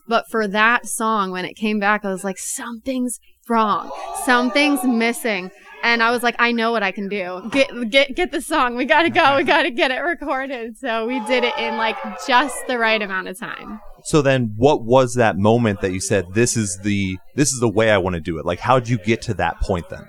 But 0.07 0.25
for 0.29 0.47
that 0.49 0.87
song 0.87 1.31
when 1.31 1.45
it 1.45 1.55
came 1.55 1.79
back, 1.79 2.03
I 2.03 2.09
was 2.11 2.23
like 2.25 2.37
something's 2.37 3.19
wrong. 3.47 3.89
Something's 4.25 4.83
missing. 4.83 5.51
And 5.83 6.03
I 6.03 6.11
was 6.11 6.23
like, 6.23 6.35
I 6.39 6.51
know 6.51 6.71
what 6.71 6.83
I 6.83 6.91
can 6.91 7.07
do. 7.07 7.49
Get 7.51 7.89
get 7.89 8.15
get 8.15 8.31
the 8.31 8.41
song. 8.41 8.75
We 8.75 8.85
gotta 8.85 9.09
go. 9.09 9.37
We 9.37 9.43
gotta 9.43 9.71
get 9.71 9.91
it 9.91 9.99
recorded. 9.99 10.77
So 10.77 11.07
we 11.07 11.19
did 11.25 11.43
it 11.43 11.57
in 11.57 11.77
like 11.77 11.97
just 12.27 12.55
the 12.67 12.77
right 12.77 13.01
amount 13.01 13.27
of 13.27 13.39
time. 13.39 13.79
So 14.03 14.21
then 14.21 14.53
what 14.57 14.83
was 14.83 15.15
that 15.15 15.37
moment 15.37 15.81
that 15.81 15.91
you 15.91 15.99
said 15.99 16.33
this 16.33 16.55
is 16.55 16.79
the 16.83 17.17
this 17.35 17.51
is 17.51 17.59
the 17.59 17.69
way 17.69 17.89
I 17.91 17.97
want 17.97 18.15
to 18.15 18.21
do 18.21 18.37
it? 18.37 18.45
Like 18.45 18.59
how 18.59 18.79
did 18.79 18.89
you 18.89 18.97
get 18.97 19.21
to 19.23 19.33
that 19.35 19.59
point 19.61 19.89
then? 19.89 20.05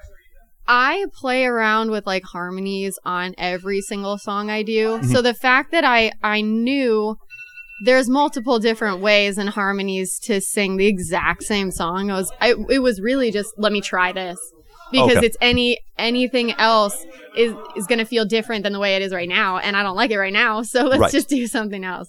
I 0.66 1.06
play 1.14 1.44
around 1.44 1.90
with 1.90 2.06
like 2.06 2.24
harmonies 2.24 2.98
on 3.04 3.34
every 3.36 3.80
single 3.80 4.18
song 4.18 4.50
I 4.50 4.62
do. 4.62 4.98
Mm-hmm. 4.98 5.10
So 5.10 5.22
the 5.22 5.34
fact 5.34 5.72
that 5.72 5.84
I 5.84 6.12
I 6.22 6.40
knew 6.40 7.16
there's 7.84 8.08
multiple 8.08 8.58
different 8.60 9.00
ways 9.00 9.38
and 9.38 9.48
harmonies 9.48 10.18
to 10.20 10.40
sing 10.40 10.76
the 10.76 10.86
exact 10.86 11.42
same 11.42 11.70
song. 11.70 12.10
I 12.10 12.14
was 12.14 12.32
I, 12.40 12.54
it 12.68 12.78
was 12.78 13.00
really 13.00 13.30
just 13.30 13.52
let 13.58 13.72
me 13.72 13.80
try 13.80 14.12
this. 14.12 14.38
Because 14.92 15.16
Okay. 15.16 15.26
it's 15.26 15.36
any 15.40 15.78
anything 15.98 16.52
else 16.52 17.04
is 17.36 17.54
is 17.76 17.86
going 17.86 17.98
to 17.98 18.04
feel 18.04 18.24
different 18.24 18.62
than 18.62 18.72
the 18.72 18.78
way 18.80 18.94
it 18.96 19.02
is 19.02 19.12
right 19.12 19.28
now 19.28 19.58
and 19.58 19.76
I 19.76 19.82
don't 19.82 19.96
like 19.96 20.10
it 20.10 20.18
right 20.18 20.32
now. 20.32 20.62
So 20.62 20.82
let's 20.92 21.00
Right. 21.00 21.10
just 21.12 21.28
do 21.28 21.46
something 21.46 21.84
else. 21.84 22.08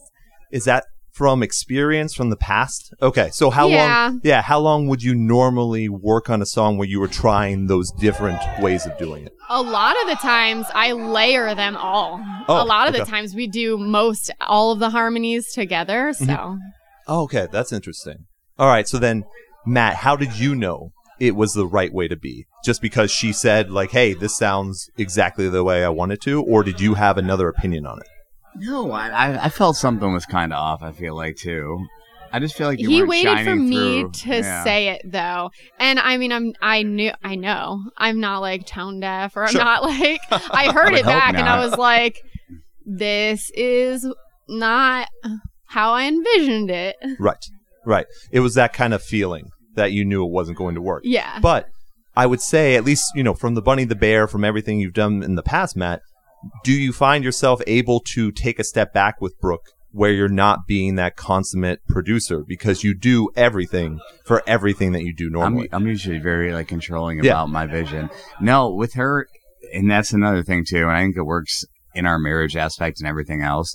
Is 0.51 0.65
that 0.65 0.83
from 1.11 1.43
experience 1.43 2.15
from 2.15 2.29
the 2.31 2.35
past? 2.35 2.91
Okay. 3.01 3.29
So 3.31 3.49
how 3.51 3.67
Yeah. 3.67 4.07
long 4.09 4.21
Yeah, 4.23 4.41
how 4.41 4.59
long 4.59 4.87
would 4.87 5.03
you 5.03 5.13
normally 5.15 5.87
work 5.87 6.29
on 6.29 6.41
a 6.41 6.45
song 6.45 6.77
where 6.77 6.87
you 6.87 6.99
were 6.99 7.07
trying 7.07 7.67
those 7.67 7.91
different 7.91 8.39
ways 8.59 8.85
of 8.85 8.97
doing 8.97 9.25
it? 9.25 9.33
A 9.49 9.61
lot 9.61 9.95
of 10.01 10.07
the 10.09 10.15
times 10.15 10.65
I 10.73 10.91
layer 10.93 11.53
them 11.53 11.75
all. 11.77 12.19
Oh, 12.47 12.61
a 12.61 12.65
lot 12.65 12.87
of 12.87 12.93
the 12.95 13.05
times 13.05 13.35
we 13.35 13.47
do 13.47 13.77
most 13.77 14.31
all 14.41 14.71
of 14.71 14.79
the 14.79 14.89
harmonies 14.89 15.53
together. 15.53 16.13
So 16.13 16.25
Mm-hmm. 16.25 16.57
Oh, 17.07 17.23
okay, 17.23 17.47
that's 17.51 17.71
interesting. 17.73 18.25
All 18.57 18.67
right, 18.67 18.87
so 18.87 18.97
then 18.97 19.25
Matt, 19.65 19.95
how 19.97 20.15
did 20.15 20.37
you 20.39 20.55
know 20.55 20.91
it 21.19 21.35
was 21.35 21.53
the 21.53 21.67
right 21.67 21.93
way 21.93 22.07
to 22.07 22.15
be? 22.15 22.45
Just 22.63 22.81
because 22.81 23.11
she 23.11 23.33
said 23.33 23.69
like, 23.71 23.91
"Hey, 23.91 24.13
this 24.13 24.37
sounds 24.37 24.89
exactly 24.97 25.49
the 25.49 25.63
way 25.63 25.83
I 25.83 25.89
wanted 25.89 26.21
to," 26.21 26.41
or 26.41 26.63
did 26.63 26.79
you 26.79 26.93
have 26.95 27.17
another 27.17 27.47
opinion 27.49 27.85
on 27.85 27.99
it? 27.99 28.07
No, 28.55 28.91
I, 28.91 29.09
I 29.09 29.45
I 29.45 29.49
felt 29.49 29.75
something 29.75 30.13
was 30.13 30.25
kind 30.25 30.53
of 30.53 30.57
off. 30.59 30.81
I 30.83 30.91
feel 30.91 31.15
like 31.15 31.35
too. 31.37 31.85
I 32.31 32.39
just 32.39 32.55
feel 32.55 32.67
like 32.67 32.79
you 32.79 32.89
he 32.89 32.97
weren't 33.01 33.09
waited 33.09 33.43
for 33.45 33.55
me 33.55 34.01
through. 34.01 34.11
to 34.11 34.35
Yeah. 34.39 34.63
say 34.63 34.87
it 34.87 35.01
though 35.05 35.51
and 35.79 35.99
i 35.99 36.17
mean 36.17 36.31
i'm 36.31 36.53
i 36.63 36.81
knew 36.81 37.11
i 37.23 37.35
know 37.35 37.79
i'm 37.95 38.19
not 38.19 38.39
like 38.39 38.65
tone 38.65 38.99
deaf 38.99 39.37
or 39.37 39.43
i'm 39.43 39.51
Sure. 39.51 39.63
not 39.63 39.83
like 39.83 40.19
i 40.31 40.71
heard 40.73 40.93
would 40.93 41.01
it 41.01 41.05
back 41.05 41.35
and 41.35 41.47
i 41.47 41.63
was 41.63 41.77
like 41.77 42.17
this 42.87 43.51
is 43.53 44.11
not 44.49 45.07
how 45.67 45.93
i 45.93 46.07
envisioned 46.07 46.71
it 46.71 46.95
Right. 47.19 47.45
Right. 47.85 48.05
It 48.31 48.39
was 48.39 48.55
that 48.55 48.73
kind 48.73 48.95
of 48.95 49.03
feeling 49.03 49.49
that 49.75 49.91
you 49.91 50.03
knew 50.03 50.25
it 50.25 50.31
wasn't 50.31 50.57
going 50.57 50.73
to 50.75 50.81
work. 50.81 51.01
yeah 51.05 51.39
But 51.39 51.67
I 52.15 52.25
would 52.25 52.41
say, 52.41 52.75
at 52.75 52.83
least, 52.85 53.11
you 53.15 53.23
know, 53.23 53.33
from 53.33 53.55
the 53.55 53.61
Bunny 53.61 53.85
the 53.85 53.95
Bear, 53.95 54.27
from 54.27 54.43
everything 54.43 54.79
you've 54.79 54.93
done 54.93 55.23
in 55.23 55.35
the 55.35 55.43
past, 55.43 55.75
Matt, 55.75 56.01
do 56.63 56.71
you 56.71 56.93
find 56.93 57.23
yourself 57.23 57.61
able 57.67 58.01
to 58.13 58.31
take 58.31 58.59
a 58.59 58.63
step 58.63 58.93
back 58.93 59.19
with 59.21 59.39
Brooke 59.39 59.65
where 59.91 60.11
you're 60.11 60.27
not 60.27 60.67
being 60.67 60.95
that 60.95 61.15
consummate 61.15 61.79
producer 61.87 62.43
because 62.47 62.83
you 62.83 62.93
do 62.97 63.29
everything 63.35 63.99
for 64.25 64.43
everything 64.45 64.91
that 64.91 65.03
you 65.03 65.13
do 65.15 65.27
I'm, 65.27 65.33
normally? 65.33 65.69
I'm 65.71 65.87
usually 65.87 66.19
very 66.19 66.53
like 66.53 66.67
controlling 66.67 67.23
Yeah. 67.23 67.31
about 67.33 67.49
my 67.49 67.65
vision. 67.65 68.09
No, 68.41 68.71
with 68.73 68.93
her, 68.93 69.27
and 69.73 69.89
that's 69.89 70.11
another 70.13 70.43
thing 70.43 70.65
too. 70.67 70.81
And 70.83 70.91
I 70.91 71.01
think 71.01 71.15
it 71.17 71.23
works 71.23 71.63
in 71.95 72.05
our 72.05 72.19
marriage 72.19 72.55
aspect 72.57 72.99
and 72.99 73.07
everything 73.07 73.41
else. 73.41 73.73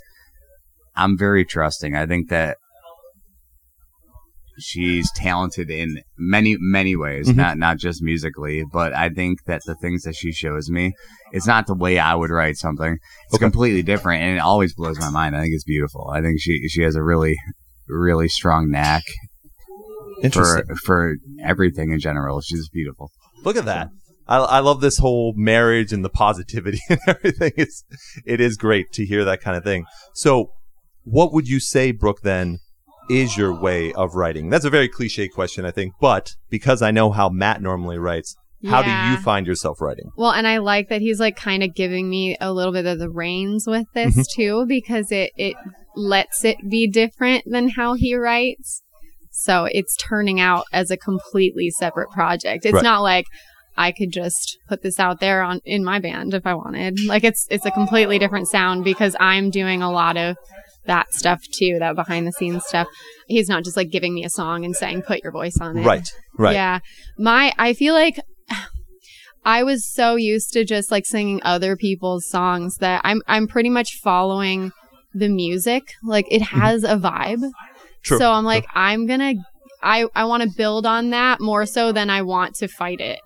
I'm 0.95 1.16
very 1.16 1.45
trusting. 1.45 1.95
I 1.97 2.07
think 2.07 2.28
that 2.28 2.59
she's 4.59 5.11
talented 5.12 5.71
in 5.71 5.99
many 6.19 6.57
many 6.59 6.97
ways, 6.97 7.29
Mhm. 7.29 7.37
not 7.37 7.59
not 7.59 7.79
just 7.79 8.03
musically. 8.03 8.65
But 8.73 8.93
I 8.95 9.09
think 9.09 9.38
that 9.47 9.62
the 9.67 9.75
things 9.77 10.03
that 10.03 10.15
she 10.17 10.33
shows 10.33 10.69
me, 10.71 10.93
it's 11.33 11.47
not 11.47 11.67
the 11.67 11.75
way 11.75 11.99
I 11.99 12.15
would 12.15 12.31
write 12.31 12.57
something. 12.57 12.99
It's 13.27 13.35
Okay. 13.35 13.45
completely 13.45 13.83
different, 13.83 14.23
and 14.23 14.37
it 14.37 14.41
always 14.41 14.75
blows 14.75 14.99
my 14.99 15.11
mind. 15.11 15.37
I 15.37 15.43
think 15.43 15.55
it's 15.55 15.65
beautiful. 15.65 16.11
I 16.12 16.21
think 16.21 16.41
she 16.41 16.69
she 16.69 16.83
has 16.83 16.95
a 16.97 17.03
really 17.03 17.37
really 17.88 18.29
strong 18.29 18.71
knack 18.71 19.03
for 20.33 20.65
for 20.85 21.15
everything 21.45 21.93
in 21.93 22.00
general. 22.00 22.41
She's 22.41 22.69
beautiful. 22.69 23.11
Look 23.45 23.57
at 23.57 23.65
that. 23.67 23.88
I, 24.27 24.37
I 24.38 24.59
love 24.61 24.81
this 24.83 24.99
whole 24.99 25.33
marriage 25.37 25.93
and 25.93 26.05
the 26.05 26.11
positivity 26.11 26.81
and 26.91 26.99
everything. 27.07 27.53
It's 27.57 27.85
it 28.27 28.41
is 28.41 28.57
great 28.57 28.93
to 28.95 29.07
hear 29.07 29.25
that 29.25 29.41
kind 29.41 29.57
of 29.57 29.65
thing. 29.65 29.85
So, 30.15 30.50
what 31.05 31.33
would 31.33 31.49
you 31.49 31.61
say, 31.61 31.93
Brooke? 31.93 32.21
Then 32.23 32.59
is 33.09 33.37
your 33.37 33.55
way 33.55 33.93
of 33.95 34.15
writing? 34.15 34.50
That's 34.50 34.65
a 34.65 34.71
very 34.71 34.88
cliche 34.88 35.29
question, 35.29 35.65
I 35.65 35.71
think. 35.71 35.95
But 36.00 36.31
because 36.50 36.83
I 36.83 36.91
know 36.91 37.11
how 37.11 37.29
Matt 37.29 37.62
normally 37.62 37.99
writes, 37.99 38.37
how 38.69 38.83
do 38.83 38.91
you 38.91 39.17
find 39.23 39.47
yourself 39.47 39.81
writing? 39.81 40.11
Well, 40.17 40.33
and 40.33 40.47
I 40.47 40.59
like 40.59 40.88
that 40.88 41.00
he's 41.00 41.21
like 41.21 41.37
kind 41.37 41.62
of 41.62 41.75
giving 41.75 42.11
me 42.11 42.37
a 42.41 42.53
little 42.53 42.73
bit 42.73 42.87
of 42.87 42.99
the 42.99 43.09
reins 43.11 43.67
with 43.69 43.87
this 43.95 44.15
Mm-hmm. 44.15 44.23
too, 44.35 44.67
because 44.67 45.12
it 45.12 45.31
it 45.37 45.55
lets 45.95 46.45
it 46.45 46.57
be 46.69 46.88
different 46.88 47.45
than 47.47 47.69
how 47.71 47.95
he 47.95 48.15
writes. 48.15 48.83
So 49.31 49.67
it's 49.71 49.97
turning 49.97 50.41
out 50.41 50.65
as 50.73 50.91
a 50.91 50.97
completely 50.97 51.71
separate 51.71 52.11
project. 52.11 52.67
It's 52.67 52.75
Right. 52.75 52.83
not 52.83 53.03
like 53.03 53.27
I 53.77 53.93
could 53.93 54.11
just 54.11 54.59
put 54.69 54.83
this 54.83 54.99
out 54.99 55.21
there 55.21 55.41
on 55.43 55.61
in 55.65 55.85
my 55.85 56.00
band 56.00 56.35
if 56.35 56.45
I 56.45 56.55
wanted. 56.55 56.99
Like 57.07 57.23
it's 57.23 57.47
it's 57.50 57.65
a 57.65 57.71
completely 57.71 58.19
different 58.19 58.49
sound 58.49 58.83
because 58.83 59.15
I'm 59.21 59.50
doing 59.50 59.83
a 59.83 59.91
lot 59.93 60.17
of 60.17 60.37
that 60.88 61.14
stuff 61.14 61.40
too, 61.52 61.78
that 61.78 61.95
behind 61.95 62.26
the 62.26 62.33
scenes 62.33 62.64
stuff. 62.66 62.88
He's 63.28 63.49
not 63.49 63.62
just 63.64 63.76
like 63.76 63.90
giving 63.90 64.12
me 64.14 64.25
a 64.25 64.30
song 64.30 64.64
and 64.64 64.75
saying 64.75 65.02
put 65.02 65.23
your 65.23 65.33
voice 65.33 65.59
on 65.61 65.78
it. 65.78 65.87
Right. 65.87 66.09
Right. 66.37 66.54
Yeah. 66.54 66.80
My 67.16 67.52
I 67.57 67.73
feel 67.75 67.95
like 67.95 68.18
I 69.45 69.62
was 69.62 69.87
so 69.87 70.16
used 70.16 70.52
to 70.54 70.64
just 70.64 70.90
like 70.90 71.07
singing 71.07 71.40
other 71.45 71.76
people's 71.76 72.28
songs 72.28 72.76
that 72.78 73.00
I'm 73.04 73.23
I'm 73.26 73.47
pretty 73.47 73.71
much 73.71 74.00
following 74.02 74.73
the 75.14 75.28
music. 75.28 75.85
Like 76.02 76.26
it 76.30 76.42
has 76.42 76.85
a 76.85 76.97
vibe. 76.97 77.37
Mm-hmm. 77.37 77.49
True. 78.02 78.18
So 78.18 78.33
I'm 78.33 78.45
like 78.45 78.66
I'm 78.75 79.07
going 79.07 79.21
to 79.21 79.35
I 79.83 80.07
I 80.14 80.25
want 80.25 80.42
to 80.42 80.50
build 80.57 80.87
on 80.87 81.11
that 81.11 81.40
more 81.40 81.66
so 81.66 81.92
than 81.92 82.11
I 82.11 82.23
want 82.23 82.57
to 82.57 82.68
fight 82.68 83.00
it. 83.00 83.21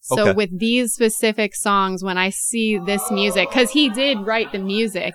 So 0.00 0.22
Okay. 0.22 0.32
with 0.32 0.58
these 0.58 0.92
specific 0.92 1.54
songs 1.54 2.02
when 2.04 2.16
I 2.18 2.30
see 2.30 2.78
this 2.78 3.10
music 3.10 3.50
cuz 3.50 3.70
he 3.70 3.88
did 3.88 4.20
write 4.26 4.52
the 4.52 4.58
music 4.58 5.14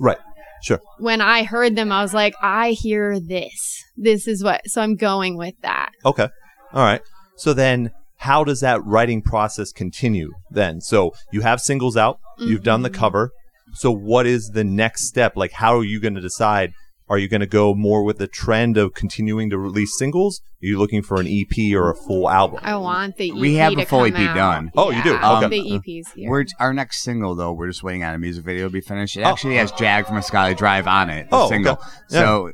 Right. 0.00 0.18
Sure. 0.62 0.80
when 0.98 1.20
I 1.20 1.44
heard 1.44 1.76
them, 1.76 1.92
I 1.92 2.02
was 2.02 2.12
like, 2.14 2.34
I 2.42 2.70
hear 2.72 3.18
this. 3.20 3.82
This 3.96 4.26
is 4.26 4.42
what. 4.42 4.60
So 4.66 4.80
I'm 4.82 4.96
going 4.96 5.36
with 5.36 5.54
that. 5.62 5.90
Okay. 6.04 6.28
All 6.72 6.82
right. 6.84 7.00
So 7.36 7.52
then 7.54 7.90
how 8.16 8.42
does 8.44 8.60
that 8.60 8.84
writing 8.84 9.22
process 9.22 9.70
continue 9.72 10.32
then? 10.50 10.80
So 10.80 11.12
you 11.32 11.40
have 11.42 11.60
singles 11.60 11.96
out, 11.96 12.18
you've 12.38 12.64
done 12.64 12.82
the 12.82 12.90
Mhm. 12.90 12.94
cover. 12.94 13.30
So 13.74 13.90
what 13.92 14.26
is 14.26 14.50
the 14.50 14.64
next 14.64 15.06
step? 15.06 15.36
Like 15.36 15.52
how 15.52 15.76
are 15.76 15.84
you 15.84 16.00
going 16.00 16.14
to 16.14 16.20
decide 16.20 16.72
are 17.10 17.18
you 17.18 17.28
going 17.28 17.40
to 17.40 17.46
go 17.46 17.74
more 17.74 18.02
with 18.04 18.18
the 18.18 18.26
trend 18.28 18.76
of 18.76 18.94
continuing 18.94 19.50
to 19.50 19.58
release 19.58 19.96
singles? 19.98 20.40
Are 20.62 20.66
you 20.66 20.78
looking 20.78 21.02
for 21.02 21.20
an 21.20 21.26
EP 21.28 21.74
or 21.74 21.90
a 21.90 21.94
full 21.94 22.28
album? 22.28 22.60
I 22.62 22.76
want 22.76 23.16
the 23.16 23.30
EP 23.30 23.36
We 23.36 23.54
have 23.54 23.74
to 23.74 23.82
a 23.82 23.86
full 23.86 24.04
come 24.10 24.16
EP 24.16 24.28
out. 24.30 24.34
done. 24.36 24.70
Oh, 24.76 24.90
you 24.90 25.02
do? 25.02 25.10
Yeah, 25.10 25.28
I 25.30 25.44
Okay. 25.44 25.62
The 25.62 25.70
EPs 25.78 26.14
here. 26.14 26.30
We're 26.30 26.44
our 26.58 26.72
next 26.74 27.02
single 27.02 27.34
though. 27.34 27.52
We're 27.52 27.68
just 27.68 27.82
waiting 27.82 28.02
on 28.04 28.14
a 28.14 28.18
music 28.18 28.44
video 28.44 28.64
to 28.66 28.72
be 28.72 28.80
finished. 28.80 29.16
It 29.16 29.22
Oh. 29.22 29.28
actually 29.28 29.56
has 29.56 29.70
Jag 29.72 30.06
from 30.06 30.16
a 30.16 30.20
Skylit 30.20 30.56
Drive 30.56 30.86
on 30.86 31.10
it. 31.10 31.30
The 31.30 31.36
Oh, 31.36 31.46
okay. 31.46 31.54
single. 31.56 31.78
Yeah. 32.10 32.20
So 32.20 32.50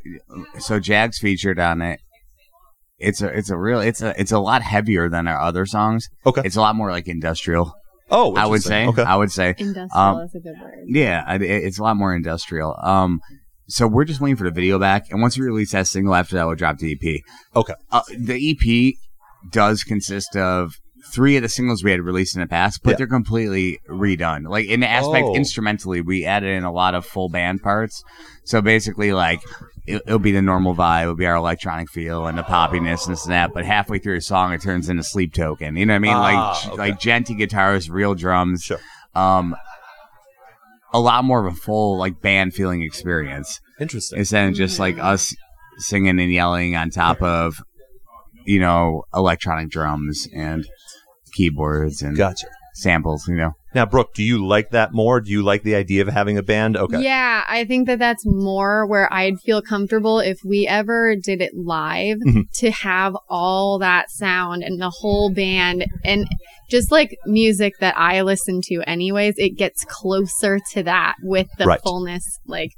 so 0.59 0.81
Jag's 0.81 1.19
featured 1.19 1.59
on 1.59 1.81
it. 1.83 2.01
It's 2.99 3.21
a 3.23 3.27
it's 3.37 3.51
a 3.51 3.57
real 3.59 3.81
it's 3.81 4.03
a 4.03 4.19
it's 4.21 4.33
a 4.33 4.39
lot 4.39 4.63
heavier 4.63 5.09
than 5.09 5.27
our 5.27 5.41
other 5.41 5.67
songs. 5.67 6.09
Okay. 6.25 6.43
It's 6.45 6.57
a 6.57 6.61
lot 6.61 6.77
more 6.77 6.91
like 6.91 7.09
industrial. 7.09 7.75
Oh, 8.11 8.35
I 8.37 8.47
would 8.47 8.63
say. 8.63 8.87
Okay. 8.87 9.03
I 9.03 9.17
would 9.17 9.33
say. 9.33 9.55
Industrial 9.59 9.91
um, 9.99 10.21
is 10.21 10.35
a 10.35 10.39
good 10.39 10.55
word. 10.61 10.85
Yeah, 10.87 11.35
it- 11.35 11.43
it's 11.43 11.79
a 11.79 11.83
lot 11.83 11.97
more 11.97 12.15
industrial. 12.15 12.77
Um, 12.83 13.21
so 13.69 13.87
we're 13.87 14.05
just 14.05 14.21
waiting 14.21 14.37
for 14.37 14.45
the 14.45 14.51
video 14.51 14.79
back, 14.79 15.11
and 15.11 15.21
once 15.23 15.39
we 15.39 15.45
release 15.47 15.73
that 15.73 15.87
single, 15.87 16.15
after 16.15 16.37
that, 16.37 16.47
we'll 16.47 16.57
drop 16.57 16.79
the 16.79 16.93
EP. 16.93 17.21
Okay. 17.57 17.75
Uh, 17.91 18.03
the 18.19 18.51
EP 18.51 18.95
does 19.51 19.83
consist 19.85 20.37
of 20.37 20.75
three 21.13 21.37
of 21.37 21.43
the 21.43 21.49
singles 21.49 21.85
we 21.85 21.91
had 21.91 22.01
released 22.01 22.35
in 22.35 22.41
the 22.41 22.47
past, 22.47 22.81
but 22.83 22.91
Yeah. 22.93 22.97
they're 22.97 23.07
completely 23.07 23.79
redone. 23.91 24.49
Like 24.49 24.67
in 24.67 24.81
the 24.81 24.89
aspect 24.89 25.27
Oh. 25.29 25.35
instrumentally, 25.35 26.01
we 26.01 26.25
added 26.25 26.49
in 26.57 26.65
a 26.65 26.73
lot 26.73 26.95
of 26.95 27.05
full 27.05 27.29
band 27.29 27.63
parts. 27.63 28.03
So 28.45 28.63
basically, 28.63 29.13
like 29.13 29.41
it, 29.87 30.01
it'll 30.07 30.19
be 30.19 30.33
the 30.33 30.41
normal 30.41 30.75
vibe, 30.75 31.03
it'll 31.03 31.15
be 31.15 31.27
our 31.27 31.35
electronic 31.37 31.91
feel 31.91 32.27
and 32.27 32.39
the 32.39 32.43
poppiness 32.43 33.05
and 33.07 33.13
this 33.13 33.25
and 33.27 33.33
that. 33.35 33.53
But 33.53 33.67
halfway 33.67 33.99
through 33.99 34.17
a 34.17 34.21
song, 34.23 34.55
it 34.55 34.63
turns 34.63 34.89
into 34.89 35.03
Sleep 35.03 35.35
Token. 35.35 35.77
You 35.77 35.85
know 35.85 35.93
what 35.93 35.97
I 35.97 35.99
mean? 35.99 36.15
Ah, 36.15 36.21
like 36.23 36.67
okay. 36.69 36.77
like 36.79 37.01
djenty 37.01 37.37
guitars, 37.37 37.91
real 37.91 38.15
drums. 38.15 38.63
Sure. 38.63 38.81
Um, 39.15 39.55
a 40.95 41.01
lot 41.01 41.25
more 41.25 41.45
of 41.45 41.53
a 41.53 41.57
full 41.57 41.99
like 41.99 42.23
band 42.23 42.55
feeling 42.55 42.81
experience 42.83 43.61
Interesting. 43.81 44.21
instead 44.21 44.49
of 44.49 44.55
just 44.55 44.79
like 44.79 44.97
us 44.99 45.35
singing 45.79 46.21
and 46.21 46.33
yelling 46.33 46.77
on 46.77 46.89
top 46.89 47.21
of 47.21 47.57
you 48.47 48.61
know 48.61 49.03
electronic 49.15 49.69
drums 49.69 50.29
and 50.35 50.67
keyboards 51.33 52.01
and 52.01 52.17
Gotcha. 52.17 52.47
Samples 52.75 53.27
you 53.29 53.35
know 53.37 53.53
Now, 53.75 53.87
Brooke, 53.87 54.15
do 54.15 54.23
you 54.23 54.45
like 54.47 54.71
that 54.71 54.93
more? 54.93 55.21
Do 55.21 55.31
you 55.31 55.43
like 55.43 55.63
the 55.63 55.75
idea 55.75 56.03
of 56.03 56.09
having 56.09 56.37
a 56.39 56.43
band? 56.43 56.77
Okay. 56.77 57.03
Yeah, 57.03 57.43
I 57.49 57.65
think 57.65 57.87
that 57.89 57.99
that's 57.99 58.23
more 58.25 58.87
where 58.87 59.13
I'd 59.13 59.39
feel 59.41 59.63
comfortable 59.63 60.19
if 60.21 60.39
we 60.45 60.67
ever 60.69 61.17
did 61.17 61.41
it 61.41 61.53
live 61.55 62.19
Mhm. 62.27 62.43
to 62.61 62.71
have 62.71 63.17
all 63.29 63.79
that 63.81 64.11
sound 64.11 64.63
and 64.63 64.81
the 64.81 64.91
whole 64.91 65.33
band 65.33 65.87
and 66.05 66.27
just 66.71 66.93
like 66.93 67.17
music 67.27 67.75
that 67.81 67.95
I 67.97 68.23
listen 68.23 68.61
to 68.65 68.83
anyways, 68.89 69.35
it 69.39 69.57
gets 69.57 69.85
closer 69.89 70.59
to 70.73 70.83
that 70.85 71.15
with 71.23 71.49
the 71.59 71.67
Right. 71.67 71.81
fullness. 71.83 72.25
Like 72.47 72.71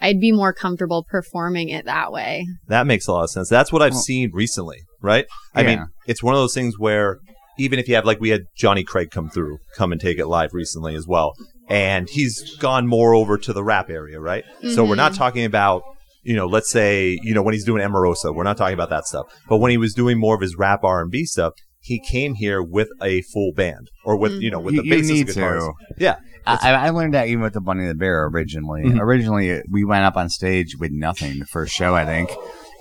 I'd 0.00 0.20
be 0.20 0.32
more 0.32 0.52
comfortable 0.52 1.04
performing 1.10 1.68
it 1.70 1.84
that 1.86 2.12
way. 2.12 2.46
That 2.68 2.86
makes 2.86 3.06
a 3.08 3.12
lot 3.12 3.24
of 3.24 3.30
sense. 3.30 3.48
That's 3.48 3.72
what 3.72 3.82
I've 3.82 3.92
Well- 3.92 4.00
seen 4.02 4.30
recently, 4.32 4.78
right? 5.02 5.26
I 5.54 5.60
Yeah. 5.62 5.66
mean, 5.66 5.86
it's 6.06 6.22
one 6.22 6.34
of 6.34 6.40
those 6.40 6.54
things 6.54 6.78
where 6.78 7.18
even 7.58 7.78
if 7.78 7.88
you 7.88 7.94
have 7.96 8.04
like 8.04 8.20
we 8.20 8.30
had 8.30 8.42
Jonny 8.56 8.84
Craig 8.84 9.10
come 9.10 9.28
through, 9.30 9.58
come 9.76 9.92
and 9.92 10.00
take 10.00 10.18
it 10.18 10.26
live 10.26 10.54
recently 10.54 10.94
as 10.94 11.06
well, 11.06 11.34
and 11.68 12.08
he's 12.08 12.56
gone 12.56 12.86
more 12.86 13.14
over 13.14 13.36
to 13.38 13.52
the 13.52 13.64
rap 13.64 13.90
area, 13.90 14.20
right? 14.20 14.44
So 14.74 14.84
we're 14.84 14.94
not 14.94 15.14
talking 15.14 15.44
about 15.44 15.82
you 16.24 16.34
know, 16.36 16.46
let's 16.46 16.68
say 16.70 17.18
you 17.22 17.34
know 17.34 17.42
when 17.42 17.54
he's 17.54 17.64
doing 17.64 17.82
Emarosa, 17.82 18.34
we're 18.34 18.42
not 18.44 18.56
talking 18.56 18.74
about 18.74 18.90
that 18.90 19.06
stuff. 19.06 19.26
But 19.48 19.58
when 19.58 19.70
he 19.70 19.78
was 19.78 19.94
doing 19.94 20.18
more 20.18 20.34
of 20.34 20.40
his 20.40 20.56
rap 20.56 20.84
R 20.84 21.00
and 21.00 21.10
B 21.10 21.24
stuff, 21.24 21.54
he 21.80 22.00
came 22.00 22.34
here 22.34 22.62
with 22.62 22.88
a 23.00 23.22
full 23.22 23.52
band 23.54 23.88
or 24.04 24.16
with 24.16 24.32
you 24.32 24.50
know 24.50 24.60
with 24.60 24.74
You- 24.74 24.82
the 24.82 24.88
you 24.88 24.94
bassist 24.94 25.08
need 25.12 25.26
guitars. 25.28 25.62
to. 25.62 25.72
Yeah, 25.96 26.16
I, 26.46 26.72
I 26.72 26.90
learned 26.90 27.14
that 27.14 27.28
even 27.28 27.42
with 27.42 27.52
the 27.54 27.60
bunny 27.60 27.86
the 27.86 27.94
bear 27.94 28.26
originally 28.26 28.82
Mhm. 28.82 29.00
originally 29.00 29.62
we 29.70 29.84
went 29.84 30.04
up 30.04 30.16
on 30.16 30.28
stage 30.28 30.76
with 30.78 30.90
nothing 30.92 31.38
the 31.38 31.44
first 31.46 31.72
show 31.74 31.94
i 31.94 32.04
think 32.06 32.30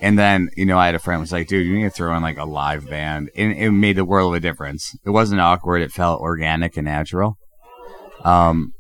and 0.02 0.18
then 0.18 0.50
you 0.56 0.66
know 0.66 0.78
i 0.78 0.86
had 0.86 0.96
a 0.96 1.00
friend 1.00 1.18
who 1.18 1.22
was 1.22 1.32
like 1.32 1.48
dude 1.48 1.66
you 1.66 1.76
need 1.76 1.84
to 1.84 1.90
throw 1.90 2.16
in 2.16 2.22
like 2.22 2.38
a 2.38 2.46
live 2.46 2.88
band. 2.90 3.30
And 3.36 3.54
it 3.54 3.72
made 3.72 3.98
the 3.98 4.06
world 4.06 4.34
of 4.34 4.38
a 4.38 4.40
difference. 4.42 4.96
It 5.06 5.10
wasn't 5.12 5.42
awkward. 5.42 5.82
It 5.82 5.92
felt 5.92 6.22
organic 6.22 6.78
and 6.78 6.86
natural. 6.86 7.38
Um 8.24 8.74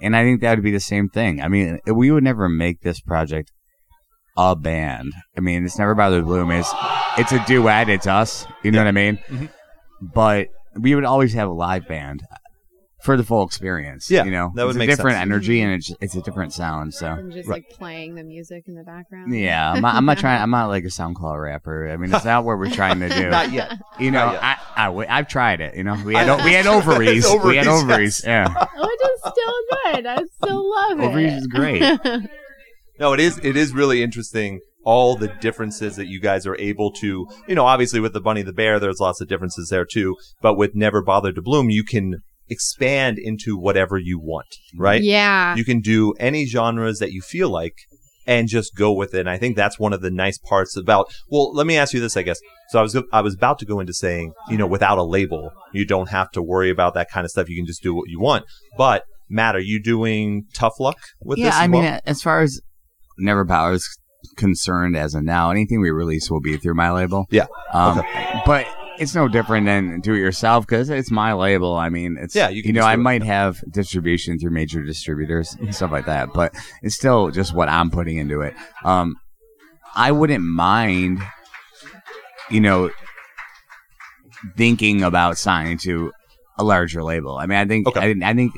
and 0.00 0.14
i 0.16 0.22
think 0.22 0.40
that 0.40 0.56
would 0.56 0.64
be 0.64 0.70
the 0.70 0.80
same 0.80 1.08
thing. 1.08 1.40
I 1.40 1.48
mean 1.48 1.78
we 1.86 2.10
would 2.10 2.24
never 2.24 2.48
make 2.48 2.80
this 2.80 3.00
project 3.00 3.52
a 4.36 4.54
band. 4.54 5.12
I 5.36 5.40
mean 5.40 5.64
it's 5.64 5.78
Never 5.78 5.94
Bothered 5.94 6.22
to 6.22 6.26
Bloom 6.26 6.50
it's 6.50 6.72
it's 7.16 7.32
a 7.32 7.44
duet. 7.46 7.88
It's 7.88 8.06
us. 8.06 8.46
You 8.62 8.70
know 8.70 8.78
what 8.80 8.88
i 8.88 8.92
mean? 8.92 9.18
Mhm. 9.28 9.48
but 10.14 10.48
we 10.78 10.94
would 10.94 11.04
always 11.04 11.32
have 11.34 11.48
a 11.48 11.52
live 11.52 11.88
band 11.88 12.22
for 13.02 13.16
the 13.16 13.22
full 13.24 13.44
experience. 13.44 14.10
Yeah, 14.10 14.24
you 14.24 14.30
know, 14.30 14.50
that 14.56 14.64
would 14.64 14.70
it's 14.70 14.78
make 14.78 14.88
a 14.90 14.96
different 14.96 15.16
sense. 15.16 15.26
energy 15.30 15.60
and 15.60 15.72
it's 15.74 15.92
it's 16.00 16.14
a 16.16 16.22
different 16.22 16.52
sound. 16.52 16.94
So 16.94 17.06
And 17.06 17.32
just 17.32 17.48
Right. 17.48 17.64
like 17.64 17.70
playing 17.70 18.14
the 18.16 18.24
music 18.24 18.64
in 18.66 18.74
the 18.74 18.82
background. 18.82 19.34
yeah, 19.34 19.72
I'm 19.72 19.80
not, 19.82 19.94
I'm 19.94 20.04
not 20.04 20.18
trying. 20.18 20.42
I'm 20.42 20.50
not 20.50 20.66
like 20.66 20.84
a 20.84 20.88
SoundCloud 20.88 21.40
rapper. 21.42 21.88
I 21.90 21.96
mean, 21.96 22.12
it's 22.12 22.24
not 22.24 22.44
what 22.44 22.58
we're 22.58 22.70
trying 22.70 23.00
to 23.00 23.08
do. 23.08 23.28
not 23.30 23.52
yet. 23.52 23.78
you 24.00 24.10
know, 24.10 24.26
not 24.26 24.32
yet. 24.34 24.42
I, 24.42 24.56
I 24.76 24.84
w- 24.86 25.06
I've 25.08 25.28
tried 25.28 25.60
it. 25.60 25.76
You 25.76 25.84
know, 25.84 25.94
we 26.04 26.14
had 26.14 26.44
we 26.44 26.52
had 26.52 26.66
ovaries. 26.76 27.24
It's 27.24 27.44
we 27.44 27.56
had 27.56 27.66
ovaries, 27.68 27.84
ovaries. 27.84 28.22
Yeah, 28.24 28.52
oh, 28.76 28.88
Which 28.88 29.10
is 29.10 29.32
still 29.32 29.92
good. 29.94 30.06
I 30.06 30.22
still 30.42 30.70
love 30.70 31.00
it. 31.00 31.04
ovaries 31.04 31.32
is 31.34 31.46
great. 31.46 31.82
No, 33.00 33.12
it 33.12 33.20
is. 33.20 33.38
It 33.42 33.56
is 33.56 33.72
really 33.72 34.02
interesting. 34.02 34.60
All 34.84 35.16
the 35.16 35.28
differences 35.28 35.96
that 35.96 36.06
you 36.06 36.18
guys 36.20 36.46
are 36.46 36.56
able 36.58 36.90
to, 36.94 37.28
you 37.46 37.54
know, 37.54 37.66
obviously 37.66 38.00
with 38.00 38.12
the 38.14 38.20
bunny 38.20 38.42
the 38.42 38.52
bear, 38.54 38.80
there's 38.80 39.00
lots 39.00 39.20
of 39.20 39.28
differences 39.28 39.68
there 39.68 39.84
too. 39.84 40.16
But 40.40 40.56
with 40.56 40.74
never 40.74 41.02
bothered 41.02 41.34
to 41.34 41.42
bloom, 41.42 41.68
you 41.68 41.84
can 41.84 42.22
expand 42.50 43.18
into 43.18 43.56
whatever 43.56 43.98
you 43.98 44.18
want, 44.18 44.56
right? 44.76 45.02
Yeah. 45.02 45.54
You 45.56 45.64
can 45.64 45.80
do 45.80 46.14
any 46.18 46.46
genres 46.46 46.98
that 46.98 47.12
you 47.12 47.20
feel 47.20 47.50
like 47.50 47.74
and 48.26 48.46
just 48.46 48.76
go 48.76 48.92
with 48.92 49.14
it. 49.14 49.20
And 49.20 49.30
I 49.30 49.38
think 49.38 49.56
that's 49.56 49.78
one 49.78 49.92
of 49.92 50.02
the 50.02 50.10
nice 50.10 50.38
parts 50.38 50.76
about. 50.76 51.10
Well, 51.30 51.52
let 51.54 51.66
me 51.66 51.76
ask 51.76 51.94
you 51.94 52.00
this, 52.00 52.16
I 52.16 52.22
guess. 52.22 52.38
So 52.68 52.78
I 52.78 52.82
was 52.82 52.96
I 53.12 53.20
was 53.22 53.34
about 53.34 53.58
to 53.60 53.64
go 53.64 53.80
into 53.80 53.94
saying, 53.94 54.32
you 54.48 54.58
know, 54.58 54.66
without 54.66 54.98
a 54.98 55.02
label, 55.02 55.50
you 55.72 55.86
don't 55.86 56.10
have 56.10 56.30
to 56.32 56.42
worry 56.42 56.70
about 56.70 56.94
that 56.94 57.10
kind 57.10 57.24
of 57.24 57.30
stuff. 57.30 57.48
You 57.48 57.56
can 57.56 57.66
just 57.66 57.82
do 57.82 57.94
what 57.94 58.08
you 58.08 58.20
want. 58.20 58.44
But 58.76 59.04
Matt, 59.30 59.56
are 59.56 59.60
you 59.60 59.82
doing 59.82 60.44
tough 60.54 60.74
luck 60.78 60.98
with 61.22 61.38
yeah, 61.38 61.46
this? 61.46 61.54
as 61.54 61.60
I 61.60 61.66
mean, 61.66 61.82
well? 61.82 62.00
as 62.04 62.22
far 62.22 62.42
as 62.42 62.60
Never 63.18 63.46
Power 63.46 63.72
is 63.72 63.98
concerned, 64.36 64.96
as 64.96 65.14
of 65.14 65.22
now, 65.22 65.50
anything 65.50 65.80
we 65.80 65.90
release 65.90 66.30
will 66.30 66.40
be 66.40 66.56
through 66.58 66.74
my 66.74 66.90
label. 66.90 67.26
Yeah. 67.30 67.46
Um, 67.72 68.02
but 68.44 68.66
it's 68.98 69.14
no 69.14 69.28
different 69.28 69.66
than 69.66 70.00
do 70.00 70.14
it 70.14 70.18
yourself 70.18 70.66
because 70.66 70.90
it's 70.90 71.10
my 71.10 71.32
label. 71.32 71.74
I 71.76 71.88
mean, 71.88 72.16
it's 72.20 72.34
Yeah, 72.34 72.48
you 72.48 72.62
you, 72.64 72.72
know 72.72 72.82
I 72.84 72.94
do 72.94 73.00
it, 73.00 73.04
might 73.04 73.22
have 73.22 73.62
distribution 73.70 74.38
through 74.38 74.50
major 74.50 74.82
distributors 74.82 75.54
and 75.60 75.74
stuff 75.74 75.90
like 75.92 76.06
that, 76.06 76.32
but 76.32 76.54
it's 76.82 76.94
still 76.94 77.30
just 77.30 77.54
what 77.54 77.68
I'm 77.68 77.90
putting 77.90 78.16
into 78.16 78.40
it. 78.40 78.54
Um, 78.84 79.16
I 79.94 80.12
wouldn't 80.12 80.44
mind, 80.44 81.20
you 82.50 82.60
know, 82.60 82.90
thinking 84.56 85.02
about 85.02 85.38
signing 85.38 85.78
to 85.78 86.12
a 86.58 86.64
larger 86.64 87.02
label. 87.02 87.36
I 87.36 87.46
mean, 87.46 87.58
I 87.58 87.64
think 87.66 87.86
Okay. 87.88 88.14
I, 88.22 88.30
I 88.30 88.34
think 88.34 88.52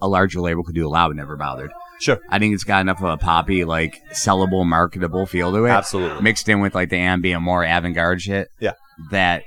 a 0.00 0.08
larger 0.08 0.40
label 0.40 0.62
could 0.62 0.74
do 0.74 0.86
a 0.86 0.90
lot 0.90 1.08
with 1.08 1.16
Never 1.16 1.36
Bothered. 1.36 1.70
Sure. 2.00 2.18
I 2.28 2.38
think 2.38 2.54
it's 2.54 2.64
got 2.64 2.82
enough 2.82 2.98
of 3.02 3.08
a 3.08 3.16
poppy, 3.16 3.64
like 3.64 3.98
sellable, 4.12 4.66
marketable 4.66 5.24
feel 5.24 5.50
to 5.52 5.64
it 5.64 5.70
Absolutely. 5.70 6.22
mixed 6.22 6.48
in 6.48 6.60
with 6.60 6.74
like 6.74 6.90
the 6.90 6.98
ambient, 6.98 7.42
more 7.42 7.64
avant-garde 7.64 8.20
shit. 8.20 8.48
Yeah. 8.60 8.72
that 9.10 9.44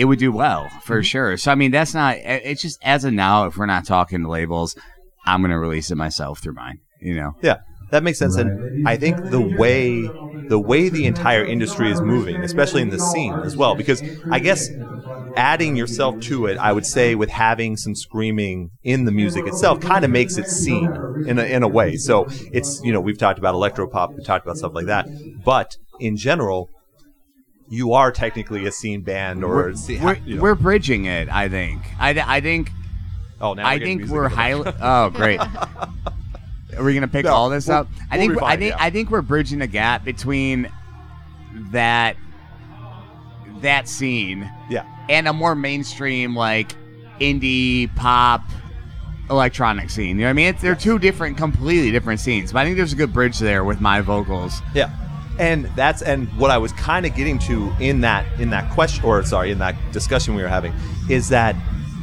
it 0.00 0.06
would 0.06 0.18
do 0.18 0.32
well 0.32 0.68
for 0.82 0.96
Mm-hmm. 0.96 1.02
sure. 1.12 1.36
So 1.36 1.52
I 1.52 1.54
mean, 1.54 1.70
that's 1.70 1.92
not. 1.94 2.16
It's 2.18 2.62
just 2.62 2.78
as 2.82 3.04
of 3.04 3.12
now, 3.12 3.44
if 3.46 3.58
we're 3.58 3.66
not 3.66 3.84
talking 3.84 4.24
labels, 4.24 4.74
I'm 5.26 5.42
gonna 5.42 5.58
release 5.58 5.90
it 5.90 5.96
myself 5.96 6.40
through 6.40 6.54
mine. 6.54 6.78
You 7.00 7.14
know, 7.16 7.32
Yeah, 7.42 7.58
That 7.90 8.02
makes 8.02 8.18
sense, 8.18 8.36
and 8.38 8.50
I 8.84 8.96
think 8.96 9.18
the 9.30 9.42
way 9.42 10.14
the 10.48 10.58
way 10.58 10.88
the 10.88 11.04
entire 11.06 11.44
industry 11.44 11.90
is 11.90 12.00
moving, 12.02 12.42
especially 12.42 12.82
in 12.82 12.88
the 12.90 12.98
scene 12.98 13.40
as 13.44 13.56
well, 13.56 13.74
because 13.74 14.02
I 14.30 14.38
guess 14.40 14.70
adding 15.36 15.76
yourself 15.76 16.18
to 16.28 16.46
it, 16.46 16.56
I 16.58 16.72
would 16.72 16.86
say, 16.86 17.14
with 17.14 17.30
having 17.30 17.76
some 17.76 17.94
screaming 17.94 18.70
in 18.82 19.04
the 19.04 19.12
music 19.12 19.46
itself, 19.46 19.80
kind 19.80 20.04
of 20.04 20.10
makes 20.10 20.38
it 20.38 20.46
seen 20.46 20.96
in 21.26 21.38
a, 21.38 21.44
in 21.44 21.62
a 21.62 21.68
way. 21.68 21.96
So 21.96 22.26
it's 22.52 22.80
you 22.82 22.92
know 22.92 23.00
we've 23.02 23.18
talked 23.18 23.38
about 23.38 23.54
electropop, 23.54 24.08
we 24.16 24.22
talked 24.22 24.46
about 24.46 24.56
stuff 24.56 24.74
like 24.74 24.86
that, 24.86 25.08
but 25.44 25.76
in 26.00 26.16
general, 26.16 26.70
you 27.70 27.92
are 27.94 28.10
technically 28.12 28.66
a 28.66 28.72
scene 28.72 29.00
band 29.00 29.42
or 29.44 29.48
we're, 29.54 29.74
se- 29.74 30.00
we're, 30.02 30.16
you 30.26 30.36
know. 30.36 30.42
we're 30.42 30.54
bridging 30.54 31.04
it. 31.06 31.28
I 31.30 31.48
think. 31.48 31.80
I, 31.98 32.10
I 32.26 32.40
think. 32.40 32.70
oh 33.40 33.54
now 33.54 33.66
I 33.66 33.78
think 33.78 34.06
we're 34.08 34.28
highly. 34.28 34.70
Oh, 34.82 35.08
great. 35.10 35.40
Are 36.76 36.84
we 36.84 36.94
gonna 36.94 37.08
pick 37.08 37.24
No, 37.24 37.32
all 37.32 37.48
this 37.50 37.66
we'll- 37.68 37.78
up? 37.78 37.88
I 38.10 38.18
we'll 38.18 38.26
think. 38.28 38.38
be 38.40 38.44
I 38.44 38.56
think. 38.56 38.70
yeah. 38.74 38.76
I 38.84 38.90
think 38.90 39.10
we're 39.10 39.22
bridging 39.22 39.60
the 39.60 39.66
gap 39.66 40.04
between 40.04 40.70
that 41.72 42.16
that 43.60 43.88
scene 43.88 44.50
yeah 44.70 44.86
and 45.08 45.28
a 45.28 45.32
more 45.32 45.54
mainstream 45.54 46.34
like 46.34 46.72
indie 47.20 47.94
pop 47.96 48.42
electronic 49.28 49.90
scene. 49.90 50.16
You 50.16 50.22
know 50.22 50.24
what 50.24 50.30
I 50.30 50.32
mean? 50.32 50.46
It's, 50.46 50.62
they're 50.62 50.74
two 50.74 50.98
different, 50.98 51.36
completely 51.36 51.90
different 51.92 52.18
scenes. 52.18 52.52
But 52.52 52.60
I 52.60 52.64
think 52.64 52.76
there's 52.76 52.92
a 52.92 52.96
good 52.96 53.12
bridge 53.12 53.38
there 53.38 53.62
with 53.62 53.80
my 53.80 54.00
vocals. 54.00 54.60
Yeah. 54.74 54.90
And 55.40 55.64
that's 55.74 56.02
and 56.02 56.28
what 56.38 56.50
I 56.50 56.58
was 56.58 56.72
kind 56.72 57.06
of 57.06 57.14
getting 57.14 57.38
to 57.40 57.72
in 57.80 58.02
that 58.02 58.26
in 58.38 58.50
that 58.50 58.70
question 58.72 59.04
or 59.04 59.22
sorry 59.24 59.50
in 59.50 59.58
that 59.58 59.74
discussion 59.90 60.34
we 60.34 60.42
were 60.42 60.48
having 60.48 60.72
is 61.08 61.30
that 61.30 61.56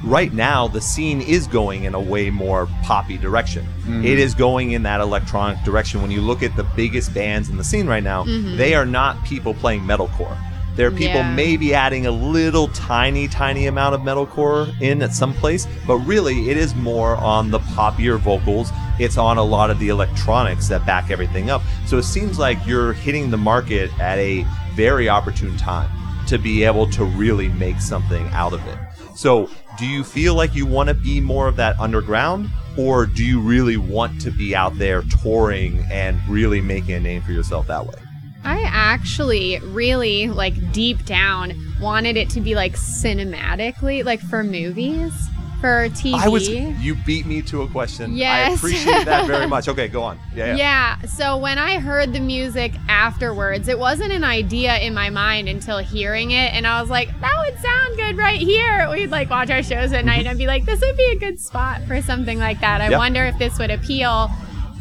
right 0.03 0.33
now 0.33 0.67
the 0.67 0.81
scene 0.81 1.21
is 1.21 1.47
going 1.47 1.83
in 1.83 1.93
a 1.93 1.99
way 1.99 2.29
more 2.29 2.67
poppy 2.83 3.17
direction. 3.17 3.63
Mm-hmm. 3.81 4.05
It 4.05 4.19
is 4.19 4.33
going 4.33 4.71
in 4.71 4.83
that 4.83 5.01
electronic 5.01 5.63
direction. 5.63 6.01
When 6.01 6.11
you 6.11 6.21
look 6.21 6.41
at 6.43 6.55
the 6.55 6.63
biggest 6.75 7.13
bands 7.13 7.49
in 7.49 7.57
the 7.57 7.63
scene 7.63 7.87
right 7.87 8.03
now, 8.03 8.23
they 8.57 8.73
are 8.73 8.85
not 8.85 9.23
people 9.23 9.53
playing 9.53 9.81
metalcore. 9.81 10.37
There 10.75 10.87
are 10.87 10.91
people 10.91 11.21
Yeah. 11.21 11.33
maybe 11.33 11.73
adding 11.73 12.05
a 12.05 12.11
little 12.11 12.67
tiny, 12.69 13.27
tiny 13.27 13.65
amount 13.65 13.95
of 13.95 14.01
metalcore 14.01 14.79
in 14.79 15.01
at 15.01 15.11
some 15.13 15.33
place, 15.33 15.67
but 15.87 15.97
really 15.97 16.49
it 16.51 16.57
is 16.57 16.75
more 16.75 17.15
on 17.17 17.49
the 17.49 17.59
poppier 17.59 18.19
vocals. 18.19 18.71
It's 18.99 19.17
on 19.17 19.37
a 19.37 19.43
lot 19.43 19.69
of 19.69 19.79
the 19.79 19.89
electronics 19.89 20.67
that 20.69 20.85
back 20.85 21.11
everything 21.11 21.49
up. 21.49 21.61
So 21.85 21.97
it 21.97 22.03
seems 22.03 22.39
like 22.39 22.57
you're 22.65 22.93
hitting 22.93 23.29
the 23.29 23.37
market 23.37 23.91
at 23.99 24.17
a 24.17 24.45
very 24.73 25.09
opportune 25.09 25.57
time 25.57 25.89
to 26.27 26.37
be 26.37 26.63
able 26.63 26.89
to 26.91 27.05
really 27.05 27.49
make 27.49 27.79
something 27.81 28.27
out 28.29 28.53
of 28.53 28.65
it. 28.67 28.77
So, 29.15 29.49
do 29.79 29.87
you 29.87 30.03
feel 30.03 30.35
like 30.35 30.53
you 30.53 30.65
want 30.65 30.89
to 30.89 30.93
be 30.93 31.19
more 31.19 31.47
of 31.47 31.55
that 31.55 31.79
underground, 31.79 32.49
or 32.77 33.05
do 33.05 33.23
you 33.25 33.39
really 33.39 33.77
want 33.77 34.21
to 34.21 34.31
be 34.31 34.55
out 34.55 34.77
there 34.77 35.01
touring 35.23 35.85
and 35.91 36.19
really 36.27 36.61
making 36.61 36.95
a 36.95 36.99
name 36.99 37.21
for 37.21 37.31
yourself 37.31 37.67
that 37.67 37.85
way? 37.85 37.95
I 38.43 38.61
actually 38.63 39.59
really 39.59 40.29
like 40.29 40.71
deep 40.71 41.03
down 41.05 41.53
wanted 41.81 42.17
it 42.17 42.29
to 42.31 42.41
be 42.41 42.55
like 42.55 42.75
cinematically, 42.75 44.05
like 44.05 44.19
for 44.19 44.43
movies, 44.43 45.13
for 45.59 45.89
TV. 45.89 46.13
I 46.13 46.27
was. 46.27 46.47
You 46.47 46.95
beat 47.05 47.25
me 47.25 47.41
to 47.43 47.63
a 47.63 47.67
question. 47.67 48.15
Yes. 48.15 48.51
I 48.51 48.53
appreciate 48.53 49.05
that 49.05 49.25
very 49.27 49.47
much. 49.55 49.67
Okay, 49.67 49.87
go 49.87 50.03
on. 50.03 50.19
Yeah. 50.35 50.47
yeah. 50.55 50.55
Yeah. 50.55 51.01
So 51.07 51.37
when 51.37 51.57
I 51.57 51.79
heard 51.79 52.13
the 52.13 52.19
music 52.19 52.73
afterwards, 52.87 53.67
it 53.67 53.79
wasn't 53.79 54.11
an 54.11 54.23
idea 54.23 54.77
in 54.79 54.93
my 54.93 55.09
mind 55.09 55.47
until 55.49 55.77
hearing 55.79 56.31
it, 56.31 56.53
and 56.53 56.67
I 56.67 56.81
was 56.81 56.89
like, 56.89 57.09
"That 57.21 57.33
would 57.45 57.59
sound 57.59 57.95
good 57.97 58.17
right 58.17 58.39
here." 58.39 58.87
We'd 58.91 59.07
like 59.11 59.29
watch 59.29 59.49
our 59.49 59.63
shows 59.63 59.93
at 59.93 60.05
night, 60.05 60.19
and 60.19 60.27
I'd 60.29 60.37
be 60.37 60.47
like, 60.47 60.65
"This 60.65 60.81
would 60.81 60.97
be 60.97 61.11
a 61.15 61.19
good 61.19 61.39
spot 61.39 61.81
for 61.87 62.01
something 62.01 62.37
like 62.39 62.59
that." 62.61 62.81
I 62.81 62.89
Yeah. 62.89 62.97
wonder 62.97 63.25
if 63.25 63.37
this 63.39 63.57
would 63.59 63.71
appeal 63.71 64.29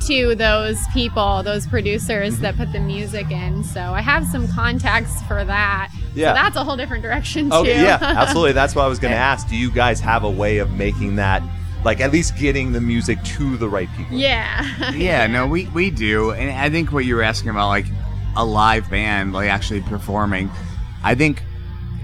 to 0.07 0.35
those 0.35 0.79
people, 0.93 1.43
those 1.43 1.67
producers 1.67 2.35
Mm-hmm. 2.35 2.43
that 2.43 2.57
put 2.57 2.73
the 2.73 2.81
music 2.81 3.31
in. 3.31 3.63
So 3.65 3.81
I 3.81 4.01
have 4.01 4.27
some 4.27 4.49
contacts 4.49 5.23
for 5.23 5.45
that. 5.45 5.91
Yeah. 6.15 6.31
So 6.31 6.35
that's 6.35 6.57
a 6.57 6.65
whole 6.65 6.77
different 6.77 7.03
direction 7.03 7.51
too. 7.51 7.57
Okay, 7.57 7.83
yeah, 7.83 7.99
absolutely. 8.03 8.53
That's 8.53 8.75
what 8.75 8.85
I 8.85 8.89
was 8.89 8.99
going 8.99 9.13
to 9.13 9.19
ask. 9.19 9.49
Do 9.49 9.57
you 9.57 9.71
guys 9.71 10.01
have 10.01 10.25
a 10.25 10.31
way 10.31 10.59
of 10.59 10.71
making 10.73 11.17
that, 11.17 11.43
like, 11.85 12.01
at 12.01 12.13
least 12.13 12.37
getting 12.39 12.73
the 12.73 12.81
music 12.81 13.23
to 13.25 13.57
the 13.57 13.69
right 13.69 13.89
people? 13.97 14.17
yeah. 14.17 14.93
Yeah, 14.95 15.27
no, 15.27 15.47
we, 15.47 15.67
we 15.69 15.91
do. 15.91 16.33
And 16.33 16.51
I 16.51 16.71
think 16.71 16.93
what 16.93 17.05
you 17.05 17.17
were 17.17 17.23
asking 17.23 17.51
about, 17.51 17.69
like 17.69 17.87
a 18.37 18.45
live 18.45 18.89
band, 18.91 19.33
like 19.33 19.49
actually 19.51 19.83
performing, 19.83 20.51
I 21.05 21.15
think 21.15 21.43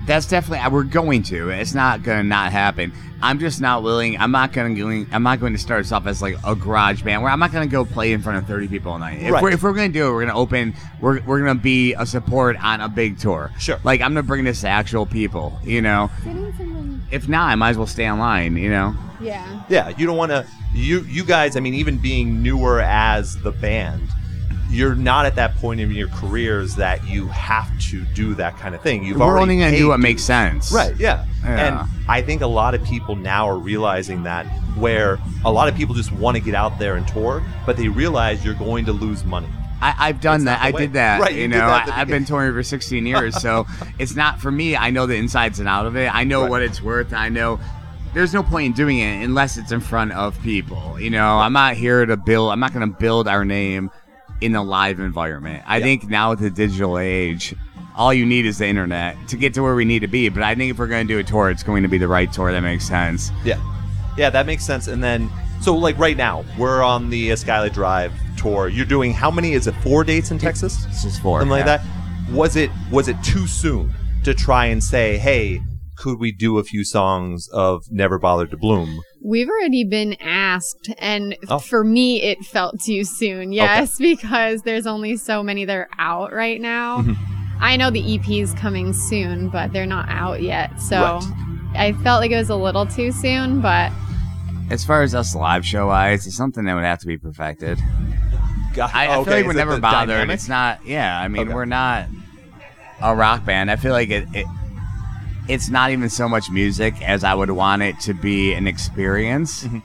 that's 0.07 0.27
definitely 0.27 0.59
uh, 0.59 0.71
we're 0.71 0.83
going 0.85 1.23
to. 1.25 1.51
It's 1.51 1.75
not 1.75 2.03
going 2.03 2.19
to 2.19 2.25
not 2.25 2.53
happen. 2.53 2.93
I'm 3.25 3.39
just 3.39 3.61
not 3.61 3.85
willing. 3.85 4.19
I'm 4.19 4.33
not 4.33 4.53
going 4.53 4.75
to 4.75 5.07
I'm 5.13 5.23
not 5.23 5.39
going 5.39 5.53
to 5.53 5.59
start 5.59 5.81
us 5.85 5.93
off 5.93 6.07
as 6.09 6.21
like 6.21 6.35
a 6.45 6.57
garage 6.57 7.03
band 7.03 7.23
where 7.23 7.31
I'm 7.31 7.39
not 7.39 7.53
going 7.53 7.69
to 7.69 7.71
go 7.71 7.85
play 7.85 8.13
in 8.13 8.21
front 8.21 8.39
of 8.39 8.47
30 8.47 8.67
people 8.67 8.95
a 8.97 8.99
night. 8.99 9.23
If 9.23 9.31
Right. 9.31 9.43
we're 9.43 9.51
if 9.53 9.63
we're 9.63 9.73
going 9.75 9.93
to 9.93 9.99
do 9.99 10.09
it, 10.09 10.11
we're 10.13 10.25
going 10.25 10.29
to 10.29 10.35
open. 10.35 10.75
We're 11.01 11.21
we're 11.23 11.41
going 11.41 11.57
to 11.57 11.63
be 11.63 11.95
a 11.95 12.05
support 12.05 12.57
on 12.63 12.81
a 12.81 12.89
big 12.89 13.19
tour. 13.19 13.53
Sure. 13.61 13.79
Like 13.85 14.01
I'm 14.01 14.13
going 14.13 14.25
to 14.25 14.27
bring 14.27 14.43
this 14.45 14.63
to 14.63 14.69
actual 14.69 15.07
people. 15.07 15.59
You 15.63 15.83
know. 15.83 16.11
If 17.13 17.29
not, 17.29 17.49
I 17.51 17.55
might 17.55 17.71
as 17.71 17.79
well 17.79 17.87
stay 17.87 18.11
online. 18.11 18.57
You 18.57 18.71
know. 18.71 18.95
yeah. 19.21 19.63
Yeah, 19.69 19.89
you 19.91 20.07
don't 20.07 20.17
want 20.17 20.31
to. 20.33 20.47
You 20.75 21.03
you 21.03 21.25
guys, 21.25 21.57
I 21.57 21.61
mean, 21.61 21.75
even 21.75 21.99
being 21.99 22.43
newer 22.43 22.81
as 22.81 23.37
the 23.43 23.53
band, 23.53 24.09
you're 24.73 24.95
not 24.95 25.27
at 25.27 25.35
that 25.37 25.55
point 25.57 25.81
in 25.81 25.91
your 25.91 26.09
careers 26.09 26.75
that 26.77 27.07
you 27.07 27.27
have 27.29 27.79
to 27.83 28.03
do 28.15 28.35
that 28.35 28.57
kind 28.57 28.75
of 28.75 28.81
thing. 28.83 29.05
You've 29.05 29.19
we're 29.19 29.27
already 29.27 29.43
only 29.43 29.57
going 29.59 29.73
to 29.73 29.79
do 29.79 29.89
what 29.89 30.01
makes 30.01 30.23
sense. 30.23 30.73
Right, 30.73 30.97
yeah. 30.97 31.27
Yeah. 31.43 31.85
And 31.85 31.91
I 32.09 32.23
think 32.23 32.41
a 32.41 32.47
lot 32.47 32.75
of 32.75 32.83
people 32.83 33.15
now 33.15 33.49
are 33.49 33.59
realizing 33.59 34.23
that 34.23 34.47
where 34.79 35.19
a 35.45 35.53
lot 35.53 35.69
of 35.69 35.75
people 35.75 35.95
just 35.95 36.11
want 36.13 36.37
to 36.37 36.43
get 36.43 36.55
out 36.55 36.79
there 36.79 36.97
and 36.97 37.07
tour, 37.07 37.45
but 37.67 37.77
they 37.77 37.89
realize 37.89 38.45
you're 38.45 38.55
going 38.55 38.87
to 38.87 38.93
lose 38.93 39.25
money. 39.25 39.49
I, 39.83 39.95
I've 39.99 40.21
done 40.21 40.45
that. 40.45 40.63
I 40.63 40.71
way. 40.71 40.83
did 40.83 40.93
that. 40.95 41.21
Right, 41.21 41.35
you 41.35 41.43
you 41.43 41.49
know, 41.49 41.59
that 41.59 41.89
I, 41.89 42.01
I've 42.01 42.09
been 42.09 42.25
touring 42.25 42.53
for 42.55 42.63
16 42.63 43.05
years, 43.05 43.41
so 43.43 43.67
it's 43.99 44.15
not 44.15 44.41
for 44.41 44.51
me. 44.51 44.77
I 44.77 44.91
know 44.91 45.07
the 45.07 45.17
insides 45.17 45.59
and 45.59 45.69
out 45.69 45.87
of 45.87 45.97
it. 45.97 46.13
I 46.15 46.25
know 46.25 46.43
Right. 46.43 46.51
what 46.51 46.63
it's 46.63 46.81
worth. 46.81 47.13
I 47.13 47.29
know 47.29 47.59
there's 48.15 48.33
no 48.33 48.43
point 48.43 48.67
in 48.67 48.73
doing 48.73 48.99
it 48.99 49.25
unless 49.25 49.57
it's 49.57 49.73
in 49.73 49.81
front 49.81 50.13
of 50.13 50.41
people. 50.43 51.01
You 51.01 51.11
know, 51.11 51.39
I'm 51.39 51.53
not 51.53 51.75
here 51.75 52.07
to 52.07 52.17
build. 52.17 52.53
I'm 52.53 52.61
not 52.61 52.73
going 52.73 52.89
to 52.89 52.97
build 52.97 53.27
our 53.27 53.45
name 53.45 53.91
in 54.43 54.55
a 54.55 54.63
live 54.63 54.99
environment. 55.01 55.63
I 55.67 55.79
Yeah. 55.79 55.85
think 55.85 56.09
now 56.09 56.31
with 56.31 56.41
the 56.41 56.51
digital 56.51 56.99
age. 56.99 57.55
All 57.95 58.13
you 58.15 58.25
need 58.25 58.47
is 58.47 58.59
the 58.59 58.67
internet 58.67 59.17
to 59.29 59.37
get 59.37 59.53
to 59.55 59.63
where 59.63 59.75
we 59.75 59.85
need 59.85 60.01
to 60.01 60.09
be. 60.09 60.31
But 60.31 60.43
I 60.43 60.55
think 60.55 60.71
if 60.71 60.79
we're 60.79 60.87
going 60.87 61.07
to 61.07 61.13
do 61.15 61.19
a 61.21 61.23
tour, 61.23 61.51
it's 61.51 61.63
going 61.63 61.83
to 61.83 61.89
be 61.91 61.99
the 61.99 62.09
right 62.09 62.33
tour 62.33 62.51
that 62.51 62.63
makes 62.63 62.87
sense. 62.89 63.31
Yeah, 63.45 63.61
yeah, 64.17 64.31
that 64.31 64.47
makes 64.47 64.65
sense. 64.65 64.89
And 64.89 65.05
then, 65.05 65.31
so 65.61 65.77
like 65.77 65.99
right 65.99 66.17
now, 66.17 66.45
we're 66.59 66.83
on 66.83 67.11
the 67.11 67.33
uh, 67.33 67.37
Skylit 67.37 67.75
Drive 67.75 68.13
tour. 68.39 68.69
You're 68.69 68.87
doing 68.87 69.13
how 69.13 69.31
many? 69.31 69.53
Is 69.53 69.67
it 69.67 69.75
four 69.83 70.05
dates 70.05 70.31
in 70.31 70.39
Texas? 70.39 70.87
It's 70.87 71.03
just 71.03 71.21
four. 71.21 71.41
Something 71.41 71.51
like 71.51 71.67
yeah. 71.67 71.79
that. 71.79 72.33
Was 72.33 72.57
it 72.57 72.71
was 72.91 73.09
it 73.09 73.23
too 73.23 73.47
soon 73.47 73.93
to 74.25 74.33
try 74.33 74.67
and 74.67 74.83
say, 74.83 75.19
hey, 75.19 75.61
could 75.97 76.19
we 76.19 76.33
do 76.33 76.59
a 76.59 76.65
few 76.65 76.85
songs 76.85 77.47
of 77.53 77.85
Never 77.91 78.19
Bothered 78.19 78.51
to 78.53 78.57
Bloom? 78.57 79.03
We've 79.25 79.49
already 79.49 79.85
been 79.85 80.15
asked, 80.21 80.91
and 80.99 81.37
Oh. 81.49 81.59
for 81.59 81.85
me, 81.85 82.23
it 82.23 82.39
felt 82.45 82.81
too 82.81 83.05
soon. 83.05 83.53
Yes, 83.53 83.97
because 84.01 84.63
there's 84.63 84.87
only 84.87 85.17
so 85.17 85.43
many 85.43 85.65
that 85.65 85.77
are 85.77 85.89
out 85.99 86.33
right 86.33 86.61
now. 86.61 86.99
Mm-hmm. 87.03 87.63
I 87.63 87.77
know 87.77 87.91
the 87.91 88.15
EP 88.17 88.29
is 88.29 88.53
coming 88.55 88.93
soon, 88.93 89.49
but 89.49 89.73
they're 89.73 89.87
not 89.87 90.09
out 90.09 90.43
yet. 90.43 90.81
So 90.81 91.01
Right. 91.01 91.23
I 91.75 91.93
felt 92.03 92.21
like 92.21 92.33
it 92.33 92.37
was 92.37 92.51
a 92.51 92.57
little 92.57 92.85
too 92.87 93.13
soon, 93.13 93.61
but 93.61 93.93
As 94.71 94.85
far 94.85 95.03
as 95.03 95.15
us 95.15 95.35
live 95.35 95.65
show 95.65 95.87
wise, 95.87 96.27
it's 96.27 96.37
something 96.37 96.65
that 96.65 96.75
would 96.75 96.83
have 96.85 96.99
to 97.01 97.07
be 97.07 97.19
perfected. 97.19 97.79
God, 98.75 98.91
I, 98.95 99.07
I 99.07 99.17
okay, 99.19 99.25
feel 99.25 99.33
like 99.35 99.41
is 99.43 99.47
we're 99.47 99.53
never 99.53 99.75
the 99.77 99.81
bothered. 99.83 100.09
dynamic? 100.09 100.35
It's 100.35 100.49
not. 100.49 100.85
Yeah, 100.87 101.17
I 101.21 101.29
mean, 101.29 101.43
Okay. 101.47 101.55
we're 101.55 101.65
not 101.67 102.07
a 103.03 103.15
rock 103.15 103.45
band. 103.45 103.71
I 103.71 103.77
feel 103.77 103.93
like 103.93 104.09
it, 104.11 104.27
it. 104.33 104.47
It's 105.49 105.69
not 105.69 105.91
even 105.91 106.09
so 106.09 106.29
much 106.29 106.51
music 106.51 107.01
as 107.03 107.25
I 107.25 107.35
would 107.35 107.51
want 107.51 107.83
it 107.83 107.99
to 108.01 108.15
be 108.15 108.53
an 108.55 108.67
experience. 108.67 109.65
Mm-hmm. 109.65 109.79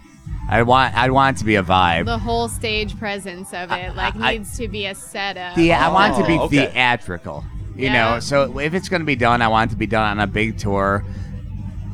I 0.49 0.63
want. 0.63 0.95
I'd 0.95 1.11
want 1.11 1.35
it 1.37 1.39
to 1.39 1.45
be 1.45 1.55
a 1.55 1.63
vibe. 1.63 2.05
the 2.05 2.17
whole 2.17 2.47
stage 2.47 2.97
presence 2.97 3.53
of 3.53 3.71
it 3.71 3.95
like 3.95 4.15
I- 4.15 4.33
needs 4.37 4.57
to 4.57 4.67
be 4.67 4.85
a 4.85 4.95
setup. 4.95 5.57
Yeah, 5.57 5.85
I 5.85 5.91
want 5.91 6.13
it 6.17 6.21
to 6.21 6.27
be 6.27 6.33
Oh, 6.37 6.43
okay. 6.43 6.67
theatrical. 6.67 7.43
You 7.75 7.85
Yeah. 7.85 8.13
know, 8.13 8.19
so 8.19 8.57
if 8.59 8.73
it's 8.73 8.87
going 8.89 9.01
to 9.01 9.05
be 9.05 9.15
done, 9.15 9.41
I 9.41 9.49
want 9.49 9.69
it 9.71 9.73
to 9.73 9.77
be 9.77 9.87
done 9.87 10.03
on 10.09 10.19
a 10.19 10.27
big 10.27 10.57
tour 10.57 11.03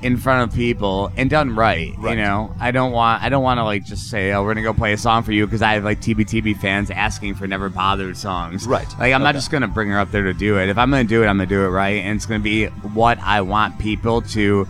in 0.03 0.17
front 0.17 0.49
of 0.49 0.55
people 0.55 1.11
and 1.17 1.29
done 1.29 1.55
right. 1.55 1.93
Right. 1.97 2.17
You 2.17 2.23
know, 2.23 2.53
I 2.59 2.71
don't 2.71 2.91
want 2.91 3.23
I 3.23 3.29
don't 3.29 3.43
want 3.43 3.57
to 3.59 3.63
like 3.63 3.85
just 3.85 4.09
say, 4.09 4.31
"Oh, 4.33 4.41
we're 4.41 4.53
going 4.53 4.63
to 4.63 4.71
go 4.71 4.73
play 4.73 4.93
a 4.93 4.97
song 4.97 5.23
for 5.23 5.31
you" 5.31 5.45
because 5.45 5.61
I 5.61 5.73
have 5.73 5.83
like 5.83 6.01
TBTB 6.01 6.59
fans 6.59 6.91
asking 6.91 7.35
for 7.35 7.47
never 7.47 7.69
bothered 7.69 8.17
songs. 8.17 8.67
Right. 8.67 8.87
Like 8.99 9.13
I'm 9.13 9.23
not 9.23 9.35
just 9.35 9.49
going 9.51 9.61
to 9.61 9.67
bring 9.67 9.89
her 9.89 9.99
up 9.99 10.11
there 10.11 10.23
to 10.23 10.33
do 10.33 10.59
it. 10.59 10.69
If 10.69 10.77
I'm 10.77 10.91
going 10.91 11.05
to 11.05 11.09
do 11.09 11.23
it, 11.23 11.27
I'm 11.27 11.37
going 11.37 11.49
to 11.49 11.55
do 11.55 11.63
it 11.63 11.69
right 11.69 12.03
and 12.03 12.15
it's 12.15 12.25
going 12.25 12.41
to 12.41 12.43
be 12.43 12.65
what 12.93 13.17
I 13.19 13.41
want 13.41 13.79
people 13.79 14.21
to 14.21 14.67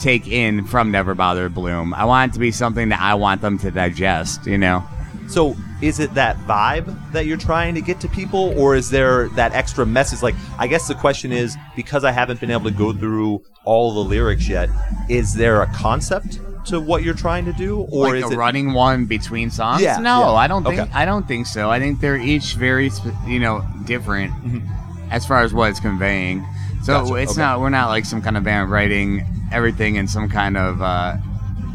take 0.00 0.26
in 0.28 0.64
from 0.66 0.90
Never 0.90 1.14
Bothered 1.14 1.54
Bloom. 1.54 1.94
I 1.94 2.04
want 2.04 2.30
it 2.30 2.34
to 2.34 2.40
be 2.40 2.50
something 2.50 2.90
that 2.90 3.00
I 3.00 3.14
want 3.14 3.40
them 3.40 3.58
to 3.58 3.70
digest, 3.70 4.46
you 4.46 4.58
know. 4.58 4.84
So 5.28 5.56
is 5.82 6.00
it 6.00 6.14
that 6.14 6.36
vibe 6.46 7.12
that 7.12 7.26
you're 7.26 7.36
trying 7.36 7.74
to 7.74 7.80
get 7.80 8.00
to 8.00 8.08
people, 8.08 8.52
or 8.58 8.74
is 8.76 8.90
there 8.90 9.28
that 9.30 9.52
extra 9.52 9.84
message? 9.84 10.22
Like, 10.22 10.34
I 10.58 10.66
guess 10.66 10.88
the 10.88 10.94
question 10.94 11.32
is 11.32 11.56
because 11.76 12.04
I 12.04 12.10
haven't 12.12 12.40
been 12.40 12.50
able 12.50 12.64
to 12.64 12.76
go 12.76 12.92
through 12.92 13.42
all 13.64 13.92
the 13.94 14.00
lyrics 14.08 14.48
yet, 14.48 14.68
is 15.08 15.34
there 15.34 15.62
a 15.62 15.66
concept 15.74 16.38
to 16.66 16.80
what 16.80 17.02
you're 17.02 17.12
trying 17.14 17.44
to 17.44 17.52
do, 17.52 17.80
or 17.90 18.08
like 18.08 18.24
is 18.24 18.30
a 18.30 18.34
it 18.34 18.36
running 18.36 18.72
one 18.72 19.04
between 19.06 19.50
songs? 19.50 19.82
Yeah, 19.82 19.98
no, 19.98 20.20
yeah. 20.20 20.30
I 20.30 20.46
don't 20.46 20.64
think 20.64 20.80
Okay. 20.80 20.90
I 20.94 21.04
don't 21.04 21.26
think 21.28 21.46
so. 21.46 21.70
I 21.70 21.78
think 21.78 22.00
they're 22.00 22.16
each 22.16 22.54
very 22.54 22.90
you 23.26 23.38
know 23.40 23.62
different 23.84 24.32
Mm-hmm. 24.32 25.10
as 25.10 25.26
far 25.26 25.42
as 25.42 25.52
what 25.52 25.70
it's 25.70 25.80
conveying. 25.80 26.46
So 26.82 27.00
Gotcha. 27.02 27.14
it's 27.16 27.32
Okay. 27.32 27.40
not 27.40 27.60
we're 27.60 27.68
not 27.70 27.88
like 27.88 28.04
some 28.06 28.22
kind 28.22 28.36
of 28.36 28.44
band 28.44 28.70
writing 28.70 29.26
everything 29.52 29.96
in 29.96 30.06
some 30.08 30.28
kind 30.28 30.56
of 30.56 30.80
uh, 30.82 31.16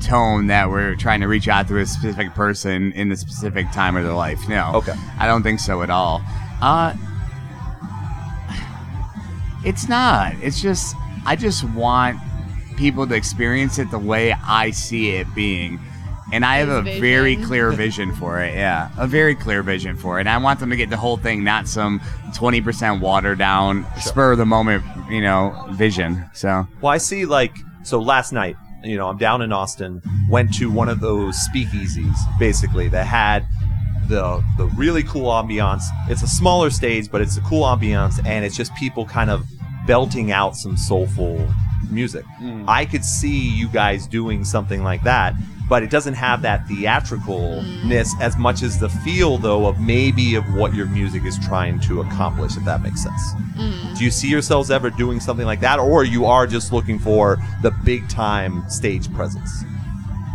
tone 0.01 0.47
that 0.47 0.69
we're 0.69 0.95
trying 0.95 1.21
to 1.21 1.27
reach 1.27 1.47
out 1.47 1.67
to 1.67 1.77
a 1.77 1.85
specific 1.85 2.33
person 2.33 2.91
in 2.93 3.11
a 3.11 3.15
specific 3.15 3.71
time 3.71 3.95
of 3.95 4.03
their 4.03 4.13
life. 4.13 4.39
No. 4.49 4.71
Okay. 4.75 4.93
I 5.19 5.27
don't 5.27 5.43
think 5.43 5.59
so 5.59 5.81
at 5.83 5.89
all. 5.89 6.21
Uh, 6.61 6.93
it's 9.65 9.89
not. 9.89 10.33
It's 10.41 10.61
just 10.61 10.95
I 11.25 11.35
just 11.35 11.63
want 11.71 12.17
people 12.77 13.05
to 13.07 13.13
experience 13.15 13.77
it 13.77 13.91
the 13.91 13.99
way 13.99 14.31
I 14.31 14.71
see 14.71 15.11
it 15.11 15.27
being. 15.35 15.79
And 16.31 16.45
I 16.45 16.57
have 16.57 16.69
a 16.69 16.83
vision. 16.83 17.01
very 17.01 17.35
clear 17.43 17.71
vision 17.71 18.13
for 18.15 18.39
it. 18.41 18.53
Yeah, 18.53 18.89
a 18.97 19.07
very 19.07 19.35
clear 19.35 19.63
vision 19.63 19.95
for 19.97 20.17
it. 20.17 20.21
And 20.21 20.29
I 20.29 20.37
want 20.37 20.59
them 20.59 20.69
to 20.69 20.75
get 20.75 20.89
the 20.89 20.97
whole 20.97 21.17
thing, 21.17 21.43
not 21.43 21.67
some 21.67 21.99
20% 22.35 22.99
watered 23.01 23.39
down, 23.39 23.85
spur 23.99 24.33
of 24.33 24.37
the 24.37 24.45
moment, 24.45 24.83
you 25.09 25.21
know, 25.21 25.67
vision. 25.71 26.23
So, 26.33 26.67
Well, 26.81 26.93
I 26.93 26.99
see 26.99 27.25
like 27.25 27.55
so 27.83 27.99
last 27.99 28.31
night, 28.31 28.55
you 28.83 28.97
know, 28.97 29.07
I'm 29.07 29.17
down 29.17 29.41
in 29.41 29.51
Austin, 29.51 30.01
went 30.29 30.53
to 30.55 30.71
one 30.71 30.89
of 30.89 30.99
those 30.99 31.35
speakeasies 31.47 32.15
basically 32.39 32.87
that 32.89 33.05
had 33.05 33.45
the 34.07 34.43
the 34.57 34.65
really 34.75 35.03
cool 35.03 35.27
ambiance. 35.27 35.83
It's 36.09 36.23
a 36.23 36.27
smaller 36.27 36.69
stage, 36.69 37.11
but 37.11 37.21
it's 37.21 37.37
a 37.37 37.41
cool 37.41 37.63
ambiance 37.63 38.23
and 38.25 38.43
it's 38.43 38.57
just 38.57 38.73
people 38.75 39.05
kind 39.05 39.29
of 39.29 39.45
belting 39.85 40.31
out 40.31 40.55
some 40.55 40.77
soulful 40.77 41.47
music. 41.89 42.25
Hmm. 42.37 42.65
I 42.67 42.85
could 42.85 43.03
see 43.03 43.49
you 43.49 43.67
guys 43.67 44.07
doing 44.07 44.43
something 44.43 44.83
like 44.83 45.03
that, 45.03 45.33
but 45.69 45.83
it 45.83 45.89
doesn't 45.89 46.15
have 46.15 46.41
that 46.41 46.65
theatricalness 46.65 48.09
as 48.19 48.37
much 48.37 48.63
as 48.63 48.79
the 48.79 48.89
feel 48.89 49.37
though 49.37 49.67
of 49.67 49.79
maybe 49.79 50.35
of 50.35 50.43
what 50.53 50.73
your 50.73 50.87
music 50.87 51.23
is 51.23 51.37
trying 51.39 51.79
to 51.79 52.01
accomplish 52.01 52.57
if 52.57 52.65
that 52.65 52.81
makes 52.81 53.03
sense. 53.03 53.33
Do 53.97 54.03
you 54.03 54.11
see 54.11 54.29
yourselves 54.29 54.71
ever 54.71 54.89
doing 54.89 55.19
something 55.19 55.45
like 55.45 55.59
that, 55.61 55.79
or 55.79 56.03
you 56.03 56.25
are 56.25 56.47
just 56.47 56.73
looking 56.73 56.97
for 56.97 57.37
the 57.61 57.71
big 57.83 58.09
time 58.09 58.67
stage 58.69 59.13
presence? 59.13 59.63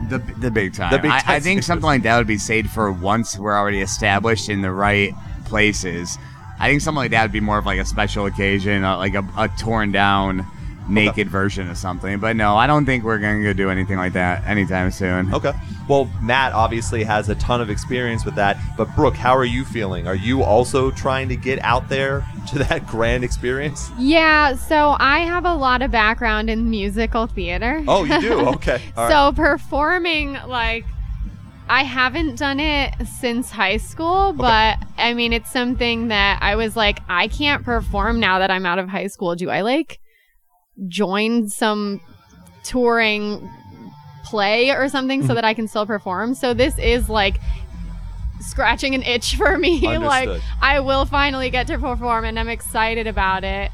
the, 0.09 0.19
the 0.39 0.51
big 0.51 0.75
time. 0.75 0.93
The 0.93 0.99
big 0.99 1.11
I, 1.11 1.21
time 1.21 1.31
I 1.37 1.41
think 1.41 1.63
something 1.63 1.87
like 1.87 2.03
that 2.03 2.19
would 2.19 2.27
be 2.27 2.39
saved 2.39 2.71
for 2.71 2.91
once 2.93 3.39
we're 3.39 3.57
already 3.57 3.81
established 3.81 4.49
in 4.49 4.63
the 4.63 4.71
right 4.71 5.13
places. 5.45 6.19
I 6.59 6.69
think 6.69 6.81
something 6.81 6.99
like 6.99 7.11
that 7.11 7.23
would 7.23 7.33
be 7.33 7.41
more 7.41 7.59
of 7.59 7.67
like 7.67 7.81
a 7.81 7.85
special 7.85 8.27
occasion, 8.27 8.85
uh, 8.85 8.97
like 8.97 9.15
a, 9.15 9.27
a 9.37 9.49
torn 9.59 9.93
down, 9.93 10.47
naked 10.89 11.29
version 11.29 11.69
of 11.71 11.77
something. 11.79 12.19
But 12.19 12.37
no, 12.37 12.57
I 12.57 12.67
don't 12.67 12.85
think 12.85 13.05
we're 13.05 13.19
going 13.19 13.39
to 13.39 13.45
go 13.45 13.53
do 13.53 13.71
anything 13.71 13.97
like 13.97 14.13
that 14.15 14.45
anytime 14.47 14.91
soon. 14.91 15.33
Okay. 15.35 15.53
Well, 15.89 16.11
Matt 16.23 16.53
obviously 16.53 17.05
has 17.05 17.29
a 17.29 17.35
ton 17.37 17.61
of 17.61 17.71
experience 17.71 18.25
with 18.25 18.35
that, 18.37 18.59
but 18.77 18.95
Brooke, 18.97 19.15
how 19.17 19.37
are 19.37 19.45
you 19.45 19.65
feeling? 19.65 20.07
Are 20.07 20.15
you 20.15 20.43
also 20.43 20.91
trying 20.91 21.29
to 21.29 21.37
get 21.37 21.59
out 21.61 21.89
there 21.89 22.27
to 22.49 22.59
that 22.61 22.87
grand 22.87 23.25
experience? 23.25 23.91
Yeah, 23.99 24.57
so 24.57 24.97
I 24.99 25.21
have 25.21 25.45
a 25.45 25.55
lot 25.55 25.83
of 25.83 25.91
background 25.91 26.49
in 26.51 26.71
musical 26.71 27.27
theater. 27.27 27.83
Oh, 27.89 28.05
you 28.05 28.21
do? 28.21 28.35
Okay. 28.55 28.81
All 28.97 29.09
right. 29.09 29.11
so 29.11 29.33
performing 29.35 30.35
like 30.47 30.85
I 31.69 31.83
haven't 31.83 32.37
done 32.39 32.61
it 32.61 32.93
since 33.07 33.51
high 33.51 33.79
school, 33.79 34.33
but 34.33 34.79
I 34.99 35.15
mean 35.15 35.33
it's 35.33 35.51
something 35.51 36.09
that 36.09 36.39
I 36.43 36.57
was 36.57 36.77
like 36.77 37.01
I 37.09 37.29
can't 37.29 37.65
perform 37.65 38.21
now 38.21 38.39
that 38.39 38.51
I'm 38.51 38.67
out 38.67 38.79
of 38.79 38.89
high 38.89 39.07
school. 39.09 39.35
Do 39.35 39.51
I 39.51 39.63
like 39.63 39.99
join 40.89 41.49
some 41.49 42.01
touring 42.63 43.51
play 44.25 44.71
or 44.71 44.89
something 44.89 45.21
Mm-hmm. 45.21 45.29
so 45.29 45.35
that 45.35 45.45
I 45.45 45.55
can 45.55 45.69
still 45.69 45.87
perform? 45.87 46.35
So 46.35 46.55
this 46.55 46.79
is 46.79 47.09
like 47.09 47.37
scratching 48.41 48.95
an 48.95 49.03
itch 49.03 49.37
for 49.37 49.59
me. 49.59 49.81
like 49.99 50.29
I 50.61 50.81
will 50.81 51.05
finally 51.05 51.51
get 51.51 51.67
to 51.69 51.79
perform 51.79 52.25
and 52.25 52.39
I'm 52.39 52.49
excited 52.49 53.07
about 53.07 53.45
it. 53.45 53.71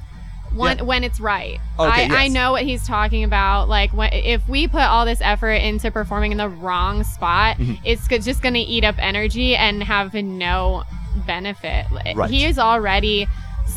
When, 0.55 0.79
Yeah. 0.79 0.83
when 0.83 1.05
it's 1.05 1.21
right. 1.21 1.61
Okay, 1.79 2.09
I, 2.11 2.25
I 2.25 2.29
know 2.29 2.51
what 2.51 2.63
he's 2.65 2.85
talking 2.85 3.23
about. 3.23 3.69
Like, 3.69 3.93
when, 3.93 4.13
if 4.13 4.49
we 4.49 4.67
put 4.67 4.81
all 4.83 5.05
this 5.07 5.21
effort 5.21 5.53
into 5.53 5.93
performing 5.93 6.33
in 6.33 6.39
the 6.39 6.49
wrong 6.49 7.05
spot, 7.05 7.57
Mm-hmm. 7.59 7.75
it's 7.85 8.09
just 8.09 8.43
going 8.43 8.55
to 8.55 8.61
eat 8.61 8.83
up 8.83 8.97
energy 8.99 9.55
and 9.55 9.81
have 9.81 10.13
no 10.13 10.83
benefit. 11.25 11.87
Right. 12.17 12.29
He 12.29 12.45
is 12.47 12.59
already 12.59 13.29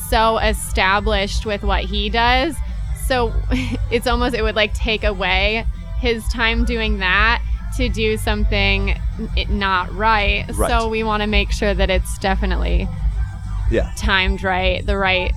so 0.09 0.39
established 0.39 1.45
with 1.45 1.61
what 1.61 1.83
he 1.83 2.09
does. 2.09 2.55
So 3.07 3.33
it's 3.91 4.07
almost, 4.07 4.35
it 4.35 4.41
would 4.41 4.55
like 4.55 4.73
take 4.73 5.03
away 5.03 5.65
his 5.99 6.27
time 6.29 6.65
doing 6.65 6.99
that 6.99 7.41
to 7.77 7.89
do 7.89 8.17
something 8.17 8.95
not 9.49 9.93
right. 9.93 10.45
Right. 10.53 10.69
So 10.69 10.87
we 10.89 11.03
want 11.03 11.21
to 11.21 11.27
make 11.27 11.51
sure 11.51 11.73
that 11.73 11.89
it's 11.89 12.17
definitely 12.19 12.87
yeah. 13.71 13.91
timed 13.97 14.43
right, 14.43 14.85
the 14.85 14.97
right 14.97 15.31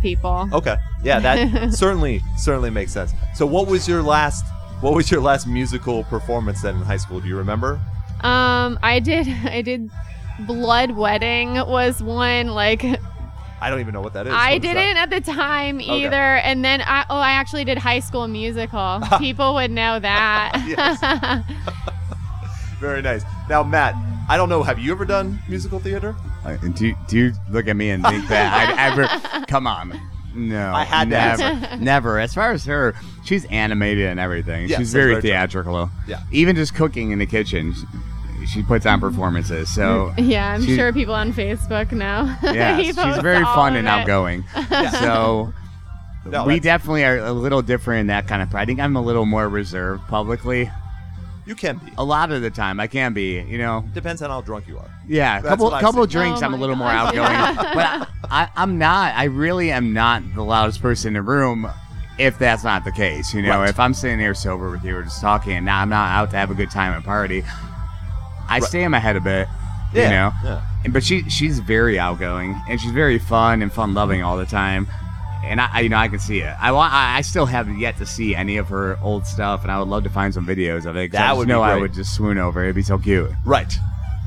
people. 0.00 0.48
Okay. 0.52 0.76
Yeah, 1.02 1.20
that 1.20 1.72
certainly 1.74 2.22
certainly 2.38 2.70
makes 2.70 2.92
sense. 2.92 3.12
So, 3.34 3.46
what 3.46 3.66
was 3.66 3.86
your 3.86 4.02
last 4.02 4.44
what 4.80 4.94
was 4.94 5.10
your 5.10 5.20
last 5.20 5.46
musical 5.46 6.04
performance 6.04 6.62
then 6.62 6.76
in 6.76 6.82
high 6.82 6.96
school? 6.96 7.20
Do 7.20 7.28
you 7.28 7.36
remember? 7.36 7.80
Um, 8.22 8.78
I 8.82 9.00
did. 9.02 9.28
I 9.44 9.62
did. 9.62 9.90
Blood 10.46 10.92
Wedding 10.92 11.54
was 11.54 12.02
one. 12.02 12.48
Like 12.48 12.82
I 13.60 13.68
don't 13.70 13.80
even 13.80 13.92
know 13.92 14.00
what 14.00 14.14
that 14.14 14.26
is. 14.26 14.32
I 14.32 14.54
What 14.54 14.64
is 14.64 14.72
that? 14.72 14.74
didn't 14.74 14.96
at 14.96 15.10
the 15.10 15.20
time 15.32 15.76
Okay. 15.78 16.04
either, 16.06 16.36
and 16.36 16.64
then 16.64 16.80
I 16.82 17.04
oh 17.10 17.16
I 17.18 17.32
actually 17.32 17.64
did 17.64 17.78
High 17.78 18.00
School 18.00 18.26
Musical. 18.28 19.00
People 19.18 19.54
would 19.54 19.70
know 19.70 19.98
that. 20.00 21.44
Very 22.80 23.02
nice. 23.02 23.22
Now, 23.48 23.62
Matt, 23.62 23.94
I 24.28 24.36
don't 24.36 24.48
know. 24.48 24.62
Have 24.62 24.78
you 24.78 24.90
ever 24.92 25.04
done 25.04 25.38
musical 25.48 25.78
theater? 25.78 26.14
Uh, 26.44 26.56
Do 26.56 26.86
you, 26.88 26.96
do 27.08 27.18
you 27.18 27.32
look 27.50 27.68
at 27.68 27.76
me 27.76 27.90
and 27.90 28.02
think 28.02 28.26
that 28.28 28.52
I'd 28.78 28.92
ever 28.98 29.44
come 29.46 29.66
on? 29.66 30.00
No, 30.34 30.72
I 30.72 30.84
had 30.84 31.04
to 31.04 31.10
never, 31.10 31.42
ask. 31.42 31.80
never. 31.80 32.18
As 32.18 32.32
far 32.32 32.52
as 32.52 32.64
her, 32.64 32.94
she's 33.24 33.44
animated 33.46 34.06
and 34.06 34.18
everything. 34.20 34.68
Yes, 34.68 34.78
she's 34.78 34.92
that's 34.92 34.92
very 34.92 35.10
very 35.12 35.20
true. 35.22 35.30
theatrical. 35.30 35.90
Yeah. 36.06 36.22
even 36.32 36.56
just 36.56 36.74
cooking 36.74 37.10
in 37.10 37.18
the 37.18 37.26
kitchen, 37.26 37.74
she, 38.40 38.46
she 38.46 38.62
puts 38.62 38.86
on 38.86 39.00
performances. 39.00 39.72
So 39.72 40.12
yeah, 40.18 40.52
I'm 40.52 40.62
She- 40.64 40.76
sure 40.76 40.92
people 40.92 41.14
on 41.14 41.32
Facebook 41.32 41.92
know. 41.92 42.34
yeah, 42.42 42.80
she's 42.80 42.96
very 42.96 43.44
fun 43.44 43.76
and 43.76 43.86
it. 43.86 43.90
outgoing. 43.90 44.44
So. 45.00 45.52
No, 46.26 46.44
we 46.44 46.60
definitely 46.60 47.02
are 47.04 47.16
a 47.16 47.32
little 47.32 47.62
different 47.62 48.02
in 48.02 48.06
that 48.08 48.28
kind 48.28 48.42
of. 48.42 48.54
I 48.54 48.66
think 48.66 48.78
I'm 48.78 48.94
a 48.94 49.00
little 49.00 49.24
more 49.24 49.48
reserved 49.48 50.06
publicly. 50.06 50.70
You 51.46 51.54
can 51.54 51.78
be. 51.78 51.90
A 51.96 52.04
lot 52.04 52.30
of 52.30 52.42
the 52.42 52.50
time, 52.50 52.78
I 52.78 52.86
can 52.88 53.14
be. 53.14 53.40
You 53.40 53.56
know, 53.56 53.84
Depends 53.94 54.20
on 54.20 54.28
how 54.28 54.42
drunk 54.42 54.68
you 54.68 54.76
are. 54.78 54.90
Yeah, 55.08 55.38
a 55.38 55.42
That's 55.42 55.48
couple 55.48 55.64
what 55.64 55.74
I've 55.74 55.80
couple 55.80 56.06
drinks, 56.06 56.42
Oh 56.42 56.44
I'm 56.44 56.52
a 56.52 56.56
my 56.58 56.60
little 56.60 56.76
more 56.76 56.88
outgoing. 56.88 57.30
yeah. 57.32 57.54
but 57.74 57.86
I, 58.30 58.42
I, 58.42 58.48
I'm 58.54 58.76
not. 58.76 59.14
I 59.16 59.24
really 59.24 59.72
am 59.72 59.94
not 59.94 60.22
the 60.34 60.42
loudest 60.44 60.82
person 60.82 61.08
in 61.08 61.14
the 61.14 61.22
room. 61.22 61.68
If 62.18 62.38
that's 62.38 62.64
not 62.64 62.84
the 62.84 62.92
case, 62.92 63.32
you 63.32 63.40
know, 63.40 63.60
Right. 63.60 63.70
if 63.70 63.80
I'm 63.80 63.94
sitting 63.94 64.18
here 64.18 64.34
sober 64.34 64.70
with 64.70 64.84
you, 64.84 64.92
we're 64.96 65.04
just 65.04 65.22
talking, 65.22 65.54
and 65.54 65.64
now 65.64 65.80
I'm 65.80 65.88
not 65.88 66.10
out 66.10 66.30
to 66.32 66.36
have 66.36 66.50
a 66.50 66.54
good 66.54 66.70
time 66.70 66.92
at 66.92 66.98
a 66.98 67.02
party. 67.04 67.42
I 68.50 68.54
Right. 68.58 68.62
stay 68.64 68.82
in 68.82 68.90
my 68.90 68.98
head 68.98 69.16
a 69.16 69.20
bit, 69.20 69.48
Yeah. 69.94 70.02
you 70.04 70.10
know. 70.10 70.32
Yeah. 70.44 70.60
And- 70.84 70.92
But 70.92 71.04
she 71.04 71.28
she's 71.30 71.58
very 71.60 71.98
outgoing 71.98 72.60
and 72.68 72.80
she's 72.80 72.90
very 72.92 73.18
fun 73.18 73.62
and 73.62 73.72
fun 73.72 73.94
loving 73.94 74.22
all 74.22 74.36
the 74.36 74.46
time. 74.46 74.88
And 75.44 75.60
I, 75.60 75.68
I- 75.72 75.80
you 75.80 75.88
know, 75.88 75.96
I 75.96 76.08
can 76.08 76.18
see 76.18 76.40
it. 76.40 76.54
I 76.60 76.72
want. 76.72 76.92
I, 76.92 77.22
still 77.22 77.46
have 77.46 77.68
yet 77.78 77.96
to 77.98 78.06
see 78.06 78.34
any 78.34 78.58
of 78.58 78.68
her 78.68 78.98
old 79.02 79.26
stuff, 79.26 79.62
and 79.62 79.70
I 79.72 79.78
would 79.78 79.88
love 79.88 80.02
to 80.04 80.10
find 80.10 80.34
some 80.34 80.46
videos 80.46 80.84
of 80.84 80.96
it. 80.96 81.12
That 81.12 81.22
I 81.22 81.28
just 81.28 81.38
would 81.38 81.48
know 81.48 81.62
I 81.62 81.76
would 81.76 81.94
just 81.94 82.14
swoon 82.14 82.36
over. 82.38 82.60
it. 82.62 82.66
It'd 82.66 82.76
be 82.76 82.82
so 82.82 82.98
cute. 82.98 83.30
Right. 83.46 83.72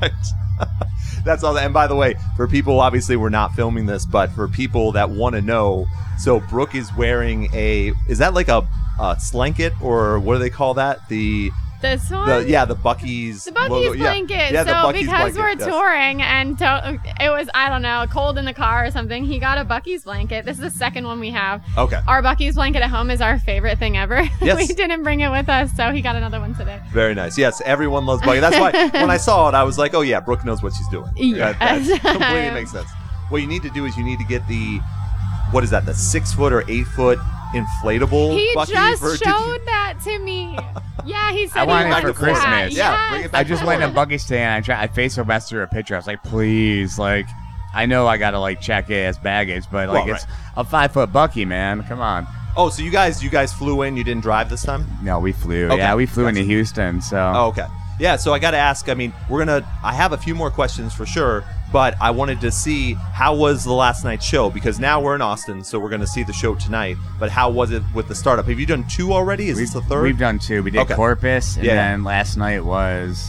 That's 1.24 1.42
all. 1.42 1.54
That. 1.54 1.64
And 1.64 1.74
by 1.74 1.86
the 1.86 1.94
way, 1.94 2.14
for 2.36 2.46
people, 2.46 2.80
obviously, 2.80 3.16
we're 3.16 3.28
not 3.30 3.54
filming 3.54 3.86
this, 3.86 4.04
but 4.06 4.30
for 4.32 4.48
people 4.48 4.92
that 4.92 5.10
want 5.10 5.34
to 5.34 5.40
know, 5.42 5.86
so 6.18 6.40
Brooke 6.40 6.74
is 6.74 6.94
wearing 6.96 7.48
a. 7.54 7.92
Is 8.08 8.18
that 8.18 8.34
like 8.34 8.48
a, 8.48 8.66
a 9.00 9.16
slanket 9.18 9.72
or 9.80 10.18
what 10.18 10.34
do 10.34 10.38
they 10.40 10.50
call 10.50 10.74
that? 10.74 11.08
The 11.08 11.50
This 11.84 12.10
one. 12.10 12.28
the 12.28 12.48
yeah 12.48 12.64
the 12.64 12.74
Buc-ee's 12.76 13.44
The 13.44 13.50
Buc-ee's 13.52 13.70
logo. 13.70 13.98
Blanket. 13.98 14.52
Yeah, 14.52 14.64
the 14.64 14.70
so 14.70 14.88
Buc-ee's 14.88 15.00
because 15.02 15.34
blanket, 15.34 15.38
we're 15.38 15.48
yes. 15.50 15.64
touring 15.68 16.22
and 16.22 16.58
to- 16.58 17.00
it 17.20 17.28
was 17.30 17.48
I 17.54 17.68
don't 17.68 17.82
know 17.82 18.06
cold 18.10 18.38
in 18.38 18.44
the 18.44 18.54
car 18.54 18.86
or 18.86 18.90
something, 18.90 19.24
he 19.24 19.38
got 19.38 19.58
a 19.58 19.64
Buc-ee's 19.64 20.04
blanket. 20.04 20.44
This 20.44 20.56
is 20.56 20.62
the 20.62 20.70
second 20.78 21.06
one 21.06 21.20
we 21.20 21.30
have. 21.30 21.62
Okay. 21.76 22.00
Our 22.08 22.22
Buc-ee's 22.22 22.54
blanket 22.54 22.82
at 22.82 22.90
home 22.90 23.10
is 23.10 23.20
our 23.20 23.38
favorite 23.38 23.78
thing 23.78 23.96
ever. 23.96 24.22
Yes. 24.40 24.56
we 24.56 24.66
didn't 24.74 25.02
bring 25.04 25.20
it 25.20 25.30
with 25.30 25.48
us, 25.48 25.70
so 25.74 25.90
he 25.90 26.02
got 26.02 26.16
another 26.16 26.38
one 26.38 26.54
today. 26.54 26.78
Very 26.92 27.14
nice. 27.14 27.38
Yes, 27.38 27.62
everyone 27.64 28.04
loves 28.04 28.20
Buc-ee. 28.22 28.40
That's 28.40 28.58
why 28.58 28.72
when 29.00 29.10
I 29.10 29.16
saw 29.16 29.48
it, 29.48 29.54
I 29.54 29.62
was 29.62 29.78
like, 29.78 29.94
oh 29.94 30.02
yeah, 30.02 30.20
Brooke 30.20 30.44
knows 30.44 30.62
what 30.62 30.72
she's 30.74 30.88
doing. 30.88 31.10
Yes. 31.16 31.58
That, 31.58 32.02
that 32.02 32.12
completely 32.12 32.50
makes 32.50 32.72
sense. 32.72 32.88
What 33.30 33.40
you 33.40 33.46
need 33.46 33.62
to 33.62 33.70
do 33.70 33.84
is 33.86 33.96
you 33.96 34.04
need 34.04 34.18
to 34.18 34.24
get 34.24 34.46
the 34.48 34.80
what 35.50 35.62
is 35.64 35.70
that? 35.70 35.86
The 35.86 35.94
six 35.94 36.32
foot 36.34 36.52
or 36.52 36.64
eight 36.68 36.86
foot 36.88 37.18
inflatable 37.54 38.36
He 38.36 38.52
Buc-ee 38.54 38.72
just 38.72 39.00
for- 39.02 39.16
showed 39.16 39.46
you- 39.58 39.64
that 39.66 39.94
to 40.04 40.18
me. 40.18 40.58
Yeah, 41.04 41.32
he 41.32 41.46
said 41.48 41.60
I 41.60 41.62
he 41.62 41.66
wanted 41.68 41.86
it 41.86 41.90
wants 41.90 42.00
for 42.00 42.06
that. 42.06 42.14
Christmas. 42.16 42.76
Yeah, 42.76 43.08
bring 43.10 43.20
it 43.20 43.22
Yes. 43.24 43.30
back 43.32 43.40
I 43.40 43.44
just 43.48 43.60
to 43.62 43.66
went 43.66 43.80
to 43.82 43.88
Florida. 43.90 44.12
Buc-ee 44.14 44.18
stand. 44.18 44.54
I 44.54 44.60
tried. 44.60 44.82
I 44.82 44.86
faced 44.88 45.14
Sylvester 45.16 45.62
a 45.62 45.68
picture. 45.68 45.94
I 45.94 45.98
was 45.98 46.06
like, 46.06 46.22
please, 46.22 46.98
like, 46.98 47.26
I 47.74 47.86
know 47.86 48.06
I 48.06 48.16
gotta 48.18 48.38
like 48.38 48.60
check 48.60 48.90
it 48.90 49.04
as 49.04 49.18
baggage, 49.18 49.64
but 49.70 49.88
like, 49.88 50.06
Well, 50.06 50.14
it's 50.14 50.26
a 50.56 50.64
five 50.64 50.92
foot 50.92 51.12
Buc-ee, 51.12 51.44
man. 51.44 51.82
Come 51.84 52.00
on. 52.00 52.26
Oh, 52.56 52.68
so 52.68 52.82
you 52.82 52.90
guys 52.90 53.22
you 53.22 53.30
guys 53.30 53.52
flew 53.52 53.82
in, 53.82 53.96
you 53.96 54.04
didn't 54.04 54.22
drive 54.22 54.48
this 54.48 54.62
time? 54.62 54.86
No, 55.02 55.18
we 55.18 55.32
flew. 55.32 55.66
Okay, 55.66 55.76
Yeah, 55.78 55.94
we 55.96 56.06
flew 56.06 56.24
gotcha. 56.24 56.38
into 56.38 56.42
Houston. 56.48 57.00
So 57.00 57.32
Oh, 57.34 57.46
okay. 57.48 57.66
Yeah, 57.98 58.16
so 58.16 58.32
I 58.32 58.38
got 58.40 58.50
to 58.52 58.56
ask. 58.56 58.88
I 58.88 58.94
mean, 58.94 59.12
we're 59.28 59.38
gonna. 59.44 59.64
I 59.84 59.92
have 59.94 60.12
a 60.12 60.16
few 60.16 60.34
more 60.34 60.50
questions 60.50 60.92
for 60.92 61.06
sure, 61.06 61.44
but 61.74 61.96
I 62.00 62.12
wanted 62.12 62.40
to 62.42 62.52
see 62.52 62.94
how 62.94 63.34
was 63.34 63.64
the 63.64 63.72
last 63.72 64.04
night's 64.04 64.24
show 64.24 64.48
because 64.48 64.78
now 64.78 65.00
we're 65.00 65.16
in 65.16 65.20
Austin, 65.22 65.64
so 65.64 65.80
we're 65.80 65.88
going 65.88 66.00
to 66.02 66.06
see 66.06 66.22
the 66.22 66.32
show 66.32 66.54
tonight. 66.54 66.96
But 67.18 67.30
how 67.30 67.50
was 67.50 67.72
it 67.72 67.82
with 67.92 68.06
the 68.06 68.14
startup? 68.14 68.46
Have 68.46 68.60
you 68.60 68.64
done 68.66 68.86
two 68.88 69.12
already? 69.12 69.48
Is 69.48 69.56
We've, 69.56 69.66
this 69.66 69.74
the 69.74 69.80
third? 69.82 70.04
we've 70.04 70.16
done 70.18 70.38
two. 70.38 70.62
We 70.62 70.70
did 70.70 70.82
Okay. 70.82 70.94
Corpus, 70.94 71.56
and 71.56 71.64
Yeah. 71.64 71.74
then 71.74 72.04
last 72.04 72.36
night 72.36 72.64
was 72.64 73.28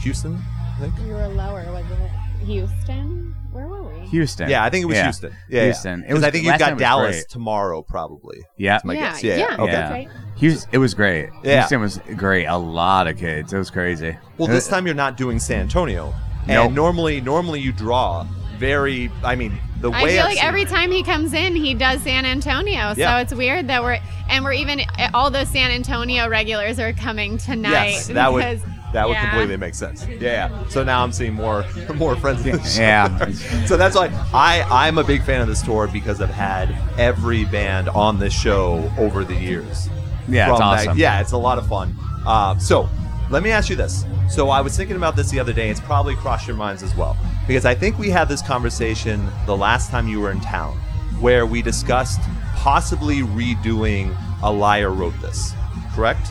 Houston, 0.00 0.42
I 0.76 0.80
think. 0.80 0.94
You 1.06 1.12
were 1.12 1.28
lower, 1.28 1.64
wasn't 1.70 2.00
it 2.00 2.10
Houston? 2.46 3.34
Where 3.52 3.66
were 3.68 3.82
we? 3.82 4.06
Houston. 4.08 4.48
Yeah, 4.48 4.64
I 4.64 4.70
think 4.70 4.82
it 4.84 4.86
was 4.86 4.96
Yeah. 4.96 5.04
Houston. 5.04 5.32
Yeah, 5.50 5.64
Houston. 5.64 6.00
It 6.00 6.02
Because 6.08 6.14
was- 6.14 6.24
I 6.24 6.30
think 6.30 6.44
you've 6.46 6.58
got 6.58 6.78
Dallas 6.78 7.16
great. 7.16 7.28
tomorrow, 7.28 7.82
probably. 7.82 8.38
Yeah. 8.56 8.80
my 8.84 8.94
yeah, 8.94 9.00
guess. 9.12 9.22
Yeah, 9.22 9.36
yeah. 9.36 9.56
Okay. 9.58 9.72
that's. 10.08 10.40
Houston, 10.40 10.70
it 10.72 10.78
was 10.78 10.94
great. 10.94 11.28
Yeah. 11.42 11.58
Houston 11.60 11.80
was 11.80 12.00
great. 12.16 12.46
A 12.46 12.56
lot 12.56 13.06
of 13.08 13.16
kids. 13.18 13.52
It 13.52 13.58
was 13.58 13.70
crazy. 13.70 14.16
Well, 14.38 14.48
this 14.48 14.66
time 14.68 14.86
you're 14.86 14.94
not 14.94 15.16
doing 15.16 15.38
San 15.38 15.60
Antonio, 15.60 16.12
Nope. 16.46 16.66
and 16.66 16.74
normally, 16.74 17.20
normally 17.20 17.60
you 17.60 17.72
draw 17.72 18.26
very. 18.58 19.10
I 19.22 19.34
mean, 19.34 19.58
the 19.80 19.90
I 19.90 20.02
way 20.02 20.10
feel 20.12 20.20
I've 20.20 20.24
like 20.26 20.36
seen- 20.38 20.46
every 20.46 20.64
time 20.64 20.90
he 20.92 21.02
comes 21.02 21.32
in, 21.34 21.54
he 21.56 21.74
does 21.74 22.00
San 22.02 22.24
Antonio. 22.24 22.94
So 22.94 23.00
Yeah. 23.00 23.20
it's 23.20 23.34
weird 23.34 23.68
that 23.68 23.82
we're 23.82 23.98
and 24.28 24.44
we're 24.44 24.52
even 24.52 24.80
all 25.12 25.30
those 25.30 25.48
San 25.48 25.70
Antonio 25.70 26.28
regulars 26.28 26.78
are 26.78 26.92
coming 26.92 27.38
tonight. 27.38 27.90
Yes, 27.90 28.06
that 28.08 28.32
would 28.32 28.60
that 28.92 29.08
would 29.08 29.14
yeah. 29.14 29.28
completely 29.30 29.56
make 29.56 29.74
sense. 29.74 30.06
Yeah, 30.06 30.48
yeah. 30.50 30.68
So 30.68 30.84
now 30.84 31.02
I'm 31.02 31.10
seeing 31.12 31.34
more 31.34 31.64
more 31.96 32.14
friends. 32.16 32.46
in. 32.46 32.60
Yeah. 32.80 33.28
so 33.66 33.76
that's 33.76 33.96
why 33.96 34.10
I 34.32 34.62
I'm 34.86 34.98
a 34.98 35.04
big 35.04 35.22
fan 35.24 35.40
of 35.40 35.48
this 35.48 35.62
tour 35.62 35.88
because 35.88 36.20
I've 36.20 36.30
had 36.30 36.74
every 36.98 37.44
band 37.46 37.88
on 37.88 38.18
this 38.20 38.32
show 38.32 38.90
over 38.98 39.24
the 39.24 39.34
years. 39.34 39.88
Yeah, 40.28 40.50
it's 40.50 40.58
From 40.58 40.70
that- 40.70 40.86
awesome. 40.88 40.98
yeah, 40.98 41.20
it's 41.20 41.32
a 41.32 41.38
lot 41.38 41.58
of 41.58 41.66
fun. 41.66 41.94
Uh, 42.26 42.56
so 42.58 42.88
let 43.30 43.42
me 43.42 43.50
ask 43.50 43.68
you 43.70 43.76
this. 43.76 44.04
So 44.28 44.50
I 44.50 44.60
was 44.60 44.76
thinking 44.76 44.96
about 44.96 45.16
this 45.16 45.30
the 45.30 45.40
other 45.40 45.52
day. 45.52 45.70
It's 45.70 45.80
probably 45.80 46.14
crossed 46.16 46.46
your 46.46 46.56
minds 46.56 46.82
as 46.82 46.94
well 46.96 47.16
because 47.46 47.64
I 47.64 47.74
think 47.74 47.98
we 47.98 48.10
had 48.10 48.28
this 48.28 48.42
conversation 48.42 49.26
the 49.46 49.56
last 49.56 49.90
time 49.90 50.08
you 50.08 50.20
were 50.20 50.30
in 50.30 50.40
town, 50.40 50.76
where 51.20 51.46
we 51.46 51.62
discussed 51.62 52.20
possibly 52.54 53.20
redoing 53.20 54.16
"A 54.42 54.50
Liar 54.50 54.90
Wrote 54.90 55.14
This." 55.20 55.52
Correct? 55.94 56.28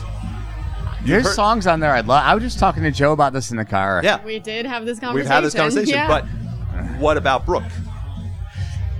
There's 1.04 1.24
heard- 1.24 1.34
songs 1.34 1.66
on 1.66 1.80
there 1.80 1.92
I 1.92 2.00
love. 2.00 2.22
I 2.24 2.34
was 2.34 2.42
just 2.42 2.58
talking 2.58 2.82
to 2.82 2.90
Joe 2.90 3.12
about 3.12 3.32
this 3.32 3.50
in 3.50 3.56
the 3.58 3.64
car. 3.64 4.00
Yeah. 4.02 4.24
We 4.24 4.38
did 4.38 4.64
have 4.66 4.86
this 4.86 4.98
conversation. 4.98 5.16
We've 5.16 5.26
had 5.26 5.44
this 5.44 5.54
conversation, 5.54 5.94
Yeah. 5.94 6.08
but 6.08 6.24
what 6.98 7.16
about 7.16 7.44
Brooke? 7.44 7.62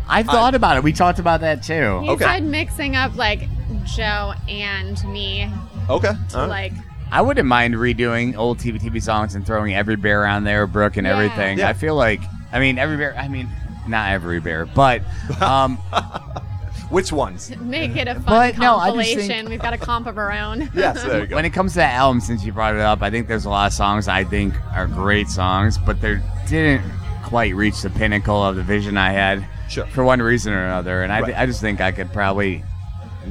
I've 0.07 0.27
thought 0.27 0.55
about 0.55 0.77
it. 0.77 0.83
We 0.83 0.93
talked 0.93 1.19
about 1.19 1.41
that 1.41 1.63
too. 1.63 2.01
he 2.03 2.11
okay. 2.11 2.25
said 2.25 2.45
mixing 2.45 2.95
up 2.95 3.17
like 3.17 3.49
Joe 3.85 4.35
and 4.49 5.03
me, 5.09 5.51
Okay. 5.89 6.09
all 6.09 6.15
right. 6.15 6.35
Uh-huh. 6.35 6.47
like 6.47 6.73
I 7.15 7.23
wouldn't 7.23 7.47
mind 7.47 7.75
redoing 7.75 8.37
old 8.37 8.59
TBTB 8.59 9.01
songs 9.01 9.37
and 9.37 9.47
throwing 9.47 9.73
every 9.75 9.95
bear 9.97 10.27
on 10.27 10.43
there, 10.43 10.67
Brooke 10.67 10.97
and 10.97 11.07
Yeah. 11.07 11.13
everything. 11.15 11.59
Yeah. 11.59 11.69
I 11.69 11.73
feel 11.73 11.95
like, 11.95 12.21
I 12.53 12.59
mean, 12.59 12.77
every 12.77 12.97
bear. 12.97 13.17
I 13.17 13.29
mean, 13.29 13.49
not 13.87 14.11
every 14.11 14.41
bear, 14.41 14.67
but 14.67 15.01
um, 15.41 15.77
Which 16.91 17.13
ones? 17.13 17.51
make 17.61 17.97
it 17.97 18.09
a 18.09 18.15
fun 18.15 18.25
But, 18.25 18.59
no, 18.59 18.77
compilation. 18.79 19.21
think- 19.29 19.49
We've 19.49 19.63
got 19.63 19.73
a 19.75 19.79
comp 19.79 20.07
of 20.07 20.19
our 20.19 20.33
own. 20.33 20.69
Yes, 20.75 21.03
there 21.03 21.21
you 21.21 21.27
go. 21.29 21.37
when 21.37 21.45
it 21.45 21.51
comes 21.51 21.73
to 21.73 21.79
that 21.79 21.95
album, 21.95 22.21
since 22.21 22.45
you 22.45 22.53
brought 22.53 22.75
it 22.75 22.81
up, 22.81 23.01
I 23.03 23.11
think 23.11 23.29
there's 23.29 23.45
a 23.45 23.51
lot 23.51 23.67
of 23.69 23.73
songs 23.73 24.09
I 24.09 24.25
think 24.25 24.55
are 24.75 24.87
great 24.89 25.29
songs, 25.29 25.79
but 25.79 26.01
they 26.01 26.21
didn't 26.49 26.83
quite 27.23 27.55
reach 27.55 27.81
the 27.83 27.91
pinnacle 27.91 28.45
of 28.45 28.57
the 28.57 28.63
vision 28.63 28.97
I 28.97 29.13
had 29.13 29.47
Sure. 29.69 29.87
for 29.87 30.05
one 30.05 30.21
reason 30.21 30.53
or 30.53 30.65
another. 30.67 31.03
And 31.05 31.13
I, 31.13 31.21
Right. 31.21 31.35
I 31.39 31.47
just 31.47 31.61
think 31.61 31.81
I 31.81 31.91
could 31.91 32.13
probably 32.13 32.65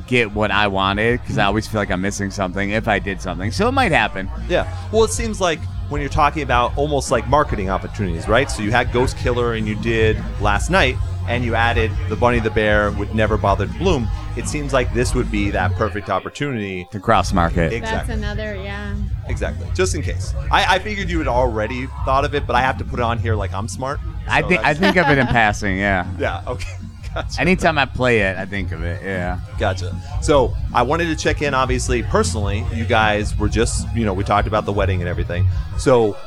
get 0.08 0.32
what 0.34 0.52
I 0.52 0.68
wanted 0.68 1.22
because 1.22 1.38
I 1.38 1.46
always 1.46 1.68
feel 1.68 1.80
like 1.82 1.92
I'm 1.92 2.02
missing 2.02 2.32
something 2.32 2.72
if 2.72 2.88
I 2.88 3.00
did 3.00 3.22
something. 3.22 3.52
So 3.52 3.68
it 3.68 3.72
might 3.74 3.92
happen. 3.92 4.30
Yeah. 4.48 4.74
Well, 4.92 5.04
it 5.04 5.12
seems 5.12 5.40
like 5.42 5.60
when 5.90 6.02
you're 6.02 6.10
talking 6.10 6.44
about 6.44 6.76
almost 6.78 7.12
like 7.12 7.28
marketing 7.28 7.70
opportunities, 7.70 8.28
right? 8.28 8.50
So 8.50 8.64
you 8.64 8.72
had 8.72 8.92
Ghost 8.92 9.18
Killer 9.18 9.54
and 9.54 9.68
you 9.68 9.76
did 9.76 10.18
last 10.42 10.70
night, 10.70 10.96
and 11.28 11.46
you 11.46 11.56
added 11.56 11.90
the 12.10 12.16
Bunny 12.18 12.40
the 12.40 12.50
Bear 12.52 12.92
would 12.92 13.16
never 13.16 13.38
bother 13.38 13.66
to 13.68 13.74
bloom. 13.76 14.10
It 14.36 14.48
seems 14.48 14.74
like 14.74 14.94
this 14.94 15.14
would 15.16 15.32
be 15.32 15.52
that 15.52 15.72
perfect 15.74 16.10
opportunity. 16.10 16.86
To 16.92 17.00
cross 17.00 17.32
market. 17.32 17.72
Exactly. 17.72 17.80
That's 17.80 17.94
Exactly. 18.10 18.14
another, 18.16 18.56
yeah. 18.62 18.96
Exactly. 19.28 19.68
Just 19.74 19.96
in 19.96 20.02
case. 20.02 20.34
I, 20.52 20.76
I 20.76 20.80
figured 20.80 21.10
you 21.10 21.20
had 21.20 21.28
already 21.30 21.88
thought 22.04 22.26
of 22.26 22.36
it, 22.36 22.46
but 22.46 22.56
I 22.58 22.62
have 22.62 22.78
to 22.80 22.84
put 22.84 23.00
it 23.00 23.04
on 23.04 23.20
here 23.20 23.36
like 23.36 23.54
I'm 23.54 23.68
smart. 23.70 24.00
I 24.28 24.42
think 24.42 24.66
I 24.66 24.74
think 24.74 24.98
of 24.98 25.08
it 25.10 25.18
in 25.18 25.28
passing. 25.40 25.78
Yeah. 25.78 26.08
Yeah. 26.18 26.44
Okay. 26.48 26.72
Gotcha. 27.14 27.42
Anytime 27.42 27.78
I 27.78 27.86
play 27.86 28.22
it, 28.22 28.38
I 28.38 28.46
think 28.46 28.72
of 28.72 28.84
it. 28.84 29.02
Yeah. 29.04 29.40
Gotcha. 29.60 29.96
So 30.22 30.56
I 30.74 30.82
wanted 30.82 31.06
to 31.06 31.16
check 31.16 31.42
in. 31.42 31.54
Obviously, 31.54 32.02
personally, 32.04 32.66
you 32.74 32.86
guys 32.86 33.38
were 33.38 33.50
just 33.50 33.88
you 33.96 34.06
know 34.06 34.14
we 34.14 34.24
talked 34.24 34.48
about 34.48 34.66
the 34.66 34.74
wedding 34.74 35.00
and 35.02 35.08
everything. 35.08 35.48
So 35.78 36.18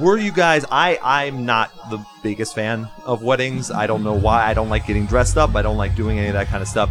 were 0.00 0.18
you 0.18 0.30
guys? 0.30 0.64
I 0.70 0.98
I'm 1.02 1.44
not 1.44 1.72
the 1.90 2.04
biggest 2.22 2.54
fan 2.54 2.88
of 3.04 3.22
weddings. 3.22 3.70
I 3.70 3.86
don't 3.86 4.04
know 4.04 4.14
why. 4.14 4.46
I 4.46 4.54
don't 4.54 4.68
like 4.68 4.86
getting 4.86 5.06
dressed 5.06 5.36
up. 5.36 5.54
I 5.56 5.62
don't 5.62 5.76
like 5.76 5.96
doing 5.96 6.18
any 6.18 6.28
of 6.28 6.34
that 6.34 6.46
kind 6.48 6.62
of 6.62 6.68
stuff. 6.68 6.90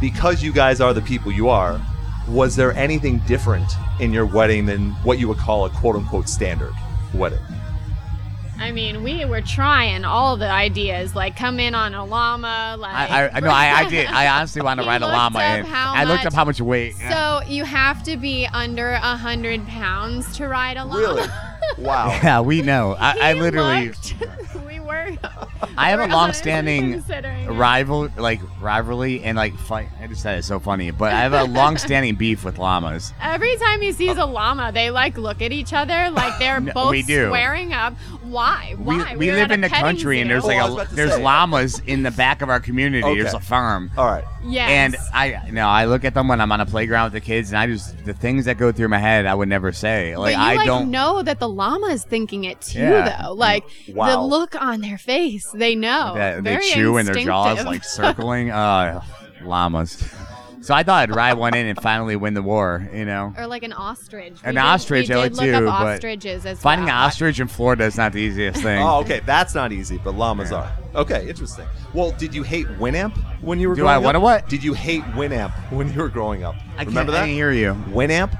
Because 0.00 0.42
you 0.42 0.52
guys 0.52 0.80
are 0.80 0.94
the 0.94 1.02
people 1.02 1.32
you 1.32 1.48
are. 1.48 1.80
Was 2.28 2.56
there 2.56 2.72
anything 2.72 3.18
different 3.20 3.70
in 4.00 4.12
your 4.12 4.24
wedding 4.26 4.64
than 4.64 4.92
what 5.04 5.18
you 5.18 5.28
would 5.28 5.38
call 5.38 5.66
a 5.66 5.70
quote 5.70 5.96
unquote 5.96 6.28
standard 6.28 6.72
wedding? 7.12 7.38
I 8.58 8.72
mean, 8.72 9.02
we 9.02 9.24
were 9.24 9.40
trying 9.40 10.04
all 10.04 10.36
the 10.36 10.50
ideas, 10.50 11.14
like 11.14 11.36
come 11.36 11.58
in 11.58 11.74
on 11.74 11.94
a 11.94 12.04
llama, 12.04 12.76
like. 12.78 12.94
I, 12.94 13.26
I, 13.26 13.30
I 13.34 13.40
know. 13.40 13.48
I, 13.48 13.72
I 13.80 13.88
did. 13.90 14.06
I 14.06 14.28
honestly 14.28 14.62
want 14.62 14.80
to 14.80 14.86
ride 14.86 15.02
a 15.02 15.06
llama 15.06 15.38
up 15.38 15.58
in. 15.60 15.66
how 15.66 15.92
I 15.94 16.04
looked 16.04 16.26
up 16.26 16.32
how 16.32 16.44
much 16.44 16.60
weight. 16.60 16.96
So 16.96 17.42
you 17.46 17.64
have 17.64 18.02
to 18.04 18.16
be 18.16 18.46
under 18.52 18.90
a 18.90 19.16
hundred 19.16 19.66
pounds 19.66 20.36
to 20.36 20.48
ride 20.48 20.76
a 20.76 20.84
llama. 20.84 20.98
Really? 20.98 21.28
Wow. 21.78 22.08
yeah, 22.22 22.40
we 22.40 22.62
know. 22.62 22.96
I, 22.98 23.30
I 23.30 23.34
He 23.34 23.40
literally. 23.40 23.88
looked- 23.88 24.14
we 24.66 24.80
were. 24.80 25.12
I 25.76 25.90
have 25.90 25.98
we 26.00 26.06
a 26.06 26.08
long-standing 26.08 26.92
considering 26.92 27.44
it. 27.46 27.50
rival 27.50 28.08
like 28.16 28.40
rivalry 28.60 29.22
and 29.22 29.36
like 29.36 29.56
fight 29.58 29.88
I 30.00 30.06
just 30.06 30.22
said 30.22 30.38
it's 30.38 30.46
so 30.46 30.60
funny 30.60 30.90
but 30.92 31.12
I 31.12 31.20
have 31.20 31.32
a 31.32 31.44
long-standing 31.44 32.14
beef 32.16 32.44
with 32.44 32.58
llamas 32.58 33.12
Every 33.20 33.56
time 33.56 33.80
he 33.80 33.90
sees 33.92 34.16
uh, 34.18 34.24
a 34.24 34.26
llama, 34.26 34.70
they 34.72 34.90
like 34.90 35.16
look 35.16 35.40
at 35.42 35.52
each 35.52 35.72
other 35.72 36.10
like 36.10 36.38
they're 36.38 36.60
No, 36.60 36.72
both 36.74 36.90
we 36.90 37.02
do. 37.02 37.26
squaring 37.26 37.72
up. 37.72 37.94
Why? 38.22 38.74
we, 38.78 38.84
Why? 38.98 39.16
we 39.16 39.28
were 39.30 39.36
live 39.36 39.44
at 39.46 39.50
a 39.50 39.54
in 39.54 39.60
the 39.62 39.68
petting 39.68 39.84
country 39.84 40.20
and 40.20 40.28
zoo. 40.28 40.32
there's 40.34 40.44
Oh, 40.44 40.48
like 40.48 40.58
I 40.58 40.64
was 40.64 40.70
a 40.70 40.74
about 40.76 40.88
to 40.90 40.94
there's 40.96 41.14
say. 41.14 41.22
llamas 41.22 41.78
in 41.86 42.02
the 42.02 42.10
back 42.10 42.42
of 42.42 42.50
our 42.50 42.60
community 42.60 43.02
there's 43.14 43.34
Okay. 43.34 43.36
a 43.38 43.40
farm 43.40 43.90
All 43.96 44.06
right. 44.06 44.24
Yes. 44.44 44.68
and 44.70 44.96
I 45.12 45.50
no 45.50 45.66
I 45.66 45.86
look 45.86 46.04
at 46.04 46.14
them 46.14 46.28
when 46.28 46.40
I'm 46.40 46.50
on 46.52 46.60
a 46.60 46.66
playground 46.66 47.04
with 47.06 47.12
the 47.14 47.20
kids 47.20 47.50
and 47.50 47.58
I 47.58 47.66
just 47.66 48.04
the 48.04 48.14
things 48.14 48.44
that 48.44 48.58
go 48.58 48.72
through 48.72 48.88
my 48.88 48.98
head 48.98 49.26
I 49.26 49.34
would 49.34 49.48
never 49.48 49.72
say 49.72 50.16
like 50.16 50.34
but 50.34 50.40
you 50.40 50.44
I 50.46 50.54
like 50.56 50.66
don't 50.66 50.90
know 50.90 51.22
that 51.22 51.38
the 51.40 51.48
llama 51.48 51.86
is 51.88 52.04
thinking 52.04 52.44
it 52.44 52.60
too, 52.60 52.80
Yeah. 52.80 53.22
though. 53.22 53.32
Like 53.32 53.64
Wow. 53.88 54.10
the 54.10 54.22
look 54.26 54.60
on 54.60 54.80
their 54.80 54.98
face, 54.98 55.50
they 55.54 55.74
know. 55.74 56.14
that 56.14 56.44
they 56.44 56.58
chew 56.60 56.96
and 56.96 57.06
their 57.08 57.14
jaws 57.16 57.64
like 57.64 57.84
circling 57.98 58.50
uh 58.50 59.02
llamas 59.44 60.02
so 60.64 60.74
I 60.74 60.82
thought 60.82 61.02
I'd 61.02 61.14
ride 61.14 61.34
one 61.34 61.54
in 61.54 61.66
and 61.66 61.80
finally 61.80 62.16
win 62.16 62.34
the 62.34 62.42
war 62.42 62.88
you 62.92 63.04
know 63.04 63.32
or 63.36 63.46
like 63.46 63.62
an 63.62 63.72
ostrich. 63.72 64.32
An 64.44 64.50
We 64.50 64.52
did- 64.52 64.58
ostrich, 64.58 65.08
we 65.08 65.14
I 65.14 65.22
did 65.28 65.36
look 65.36 65.44
too, 65.44 65.54
up 65.68 65.80
but 65.80 65.94
ostriches 65.94 66.46
as 66.46 66.60
finding 66.60 66.86
well. 66.86 66.96
an 66.96 67.02
ostrich 67.06 67.38
in 67.40 67.48
Florida 67.48 67.84
is 67.84 67.96
not 67.96 68.12
the 68.12 68.20
easiest 68.20 68.62
thing 68.62 68.82
Oh, 68.82 69.00
okay. 69.00 69.20
That's 69.26 69.54
not 69.54 69.72
easy, 69.72 69.98
but 70.02 70.14
llamas 70.14 70.50
Yeah. 70.50 70.56
are. 70.58 70.72
Okay, 71.02 71.28
interesting. 71.28 71.66
Well, 71.92 72.12
did 72.12 72.34
you 72.34 72.42
hate 72.42 72.66
Winamp 72.78 73.16
when 73.42 73.58
you 73.60 73.68
were 73.68 73.74
Do 73.74 73.82
growing 73.82 73.94
I 73.94 73.96
up? 73.98 74.02
wanna 74.04 74.20
what? 74.20 74.48
Did 74.48 74.62
you 74.64 74.72
hate 74.74 75.02
Winamp 75.14 75.52
when 75.70 75.92
you 75.92 76.00
were 76.00 76.08
growing 76.08 76.44
up? 76.44 76.54
I 76.74 76.78
can't, 76.78 76.88
Remember 76.88 77.12
I 77.12 77.20
didn't 77.26 77.34
hear 77.34 77.52
you 77.52 77.74
Winamp? 77.90 78.32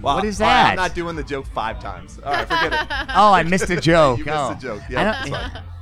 Wow. 0.00 0.14
What 0.16 0.24
is 0.24 0.40
All 0.40 0.46
right, 0.48 0.70
I'm 0.70 0.76
not 0.76 0.94
doing 0.94 1.14
the 1.14 1.22
joke 1.22 1.44
five 1.54 1.78
times. 1.78 2.18
All 2.24 2.32
right, 2.32 2.48
forget 2.48 2.72
it. 2.72 2.86
Oh, 3.14 3.32
I 3.32 3.42
missed 3.42 3.68
a 3.68 3.78
joke. 3.80 4.18
You 4.18 4.24
missed 4.24 4.36
oh. 4.36 4.50
a 4.52 4.58
joke. 4.60 4.80
I 4.88 4.92
Yeah, 4.92 5.02
don't- 5.22 5.30
that's 5.32 5.52
fine. 5.52 5.62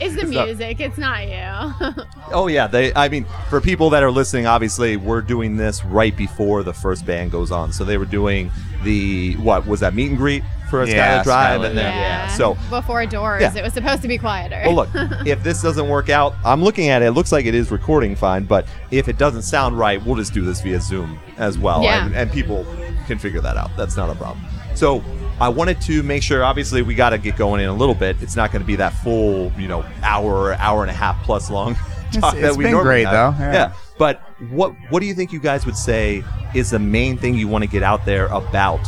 It's 0.00 0.14
the 0.14 0.22
It's 0.22 0.30
not- 0.30 0.46
music. 0.46 0.80
It's 0.80 0.98
not 0.98 1.26
you. 1.26 2.04
Oh 2.32 2.48
yeah, 2.48 2.66
they. 2.66 2.92
I 2.94 3.08
mean, 3.08 3.24
for 3.48 3.60
people 3.60 3.88
that 3.90 4.02
are 4.02 4.10
listening, 4.10 4.46
obviously 4.48 4.96
we're 4.96 5.20
doing 5.20 5.56
this 5.56 5.84
right 5.84 6.14
before 6.16 6.64
the 6.64 6.72
first 6.72 7.06
band 7.06 7.30
goes 7.30 7.52
on. 7.52 7.72
So 7.72 7.84
they 7.84 7.98
were 7.98 8.04
doing 8.04 8.50
the 8.82 9.34
what 9.36 9.64
was 9.64 9.78
that 9.80 9.94
meet 9.94 10.08
and 10.08 10.18
greet 10.18 10.42
for 10.68 10.82
a 10.82 10.88
Yeah, 10.88 11.20
Skylit 11.20 11.24
Drive, 11.24 11.60
Skylar, 11.60 11.66
and 11.68 11.78
then 11.78 11.94
yeah. 11.96 12.28
So 12.36 12.56
before 12.68 13.06
doors, 13.06 13.42
Yeah. 13.42 13.54
it 13.54 13.62
was 13.62 13.72
supposed 13.74 14.02
to 14.02 14.08
be 14.08 14.18
quieter. 14.18 14.60
Well, 14.66 14.74
look, 14.74 14.88
if 15.24 15.44
this 15.44 15.62
doesn't 15.62 15.88
work 15.88 16.08
out, 16.08 16.34
I'm 16.44 16.64
looking 16.64 16.88
at 16.88 17.00
it. 17.02 17.06
It 17.06 17.10
looks 17.12 17.30
like 17.30 17.46
it 17.46 17.54
is 17.54 17.70
recording 17.70 18.16
fine, 18.16 18.42
but 18.44 18.66
if 18.90 19.06
it 19.08 19.18
doesn't 19.18 19.42
sound 19.42 19.78
right, 19.78 20.04
we'll 20.04 20.16
just 20.16 20.34
do 20.34 20.44
this 20.44 20.60
via 20.62 20.80
Zoom 20.80 21.20
as 21.38 21.56
well. 21.56 21.84
Yeah. 21.84 22.06
And, 22.06 22.16
and 22.16 22.32
people 22.32 22.66
can 23.06 23.18
figure 23.20 23.40
that 23.40 23.56
out. 23.56 23.70
That's 23.76 23.96
not 23.96 24.10
a 24.10 24.16
problem. 24.16 24.44
So 24.74 25.04
I 25.38 25.48
wanted 25.50 25.80
to 25.82 26.02
make 26.02 26.22
sure, 26.22 26.42
obviously, 26.42 26.80
we 26.82 26.94
got 26.94 27.10
to 27.10 27.18
get 27.18 27.36
going 27.36 27.60
in 27.60 27.68
a 27.68 27.74
little 27.74 27.94
bit. 27.94 28.16
It's 28.22 28.36
not 28.36 28.52
going 28.52 28.62
to 28.62 28.66
be 28.66 28.76
that 28.76 28.90
full, 28.90 29.52
you 29.58 29.68
know, 29.68 29.84
hour, 30.02 30.54
hour 30.54 30.82
and 30.82 30.90
a 30.90 30.94
half 30.94 31.22
plus 31.24 31.50
long 31.50 31.74
talk 32.12 32.34
that 32.34 32.44
it's 32.44 32.56
we 32.56 32.64
been 32.64 32.72
normally 32.72 33.04
great, 33.04 33.06
have. 33.06 33.38
though. 33.38 33.44
Yeah. 33.44 33.72
But 33.98 34.22
what 34.50 34.74
what 34.90 35.00
do 35.00 35.06
you 35.06 35.14
think 35.14 35.32
you 35.32 35.40
guys 35.40 35.66
would 35.66 35.76
say 35.76 36.22
is 36.54 36.70
the 36.70 36.78
main 36.78 37.16
thing 37.16 37.34
you 37.34 37.48
want 37.48 37.64
to 37.64 37.70
get 37.70 37.82
out 37.82 38.04
there 38.04 38.26
about 38.26 38.80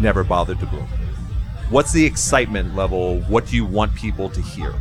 Never 0.00 0.24
Bothered 0.24 0.60
to 0.60 0.66
Bloom? 0.66 0.88
What's 1.70 1.92
the 1.92 2.04
excitement 2.04 2.76
level? 2.76 3.20
What 3.22 3.46
do 3.46 3.56
you 3.56 3.64
want 3.64 3.94
people 3.94 4.28
to 4.30 4.40
hear? 4.40 4.72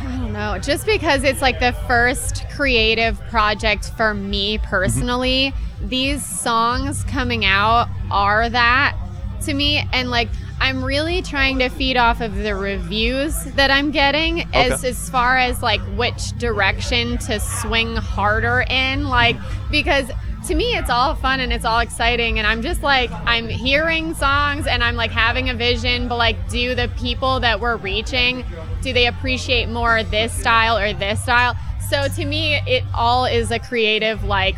I 0.00 0.16
don't 0.18 0.32
know. 0.32 0.58
Just 0.58 0.86
because 0.86 1.22
it's 1.22 1.40
like 1.40 1.60
the 1.60 1.72
first 1.86 2.48
creative 2.50 3.20
project 3.28 3.92
for 3.96 4.14
me 4.14 4.58
mm-hmm. 4.58 4.66
personally, 4.66 5.52
these 5.80 6.24
songs 6.24 7.04
coming 7.04 7.44
out 7.44 7.88
are 8.10 8.48
that 8.48 8.96
to 9.44 9.54
me. 9.54 9.86
And 9.92 10.10
like, 10.10 10.28
I'm 10.60 10.82
really 10.82 11.20
trying 11.20 11.58
to 11.58 11.68
feed 11.68 11.96
off 11.98 12.20
of 12.22 12.34
the 12.34 12.54
reviews 12.54 13.44
that 13.54 13.70
I'm 13.70 13.90
getting 13.90 14.42
as 14.54 14.80
Okay. 14.80 14.88
as 14.88 15.10
far 15.10 15.36
as 15.36 15.62
like 15.62 15.80
which 15.96 16.30
direction 16.38 17.18
to 17.18 17.38
swing 17.38 17.94
harder 17.96 18.64
in 18.70 19.08
like 19.08 19.36
because 19.70 20.10
to 20.46 20.54
me 20.54 20.74
it's 20.74 20.88
all 20.88 21.14
fun 21.14 21.40
and 21.40 21.52
it's 21.52 21.66
all 21.66 21.80
exciting 21.80 22.38
and 22.38 22.46
I'm 22.46 22.62
just 22.62 22.82
like 22.82 23.10
I'm 23.26 23.48
hearing 23.48 24.14
songs 24.14 24.66
and 24.66 24.82
I'm 24.82 24.96
like 24.96 25.10
having 25.10 25.50
a 25.50 25.54
vision 25.54 26.08
but 26.08 26.16
like 26.16 26.48
do 26.48 26.74
the 26.74 26.88
people 26.96 27.38
that 27.40 27.60
we're 27.60 27.76
reaching 27.76 28.42
do 28.80 28.94
they 28.94 29.06
appreciate 29.08 29.68
more 29.68 30.02
this 30.04 30.32
style 30.32 30.78
or 30.78 30.94
this 30.94 31.22
style 31.22 31.54
so 31.90 32.08
to 32.08 32.24
me 32.24 32.54
it 32.66 32.82
all 32.94 33.26
is 33.26 33.50
a 33.50 33.58
creative 33.58 34.24
like 34.24 34.56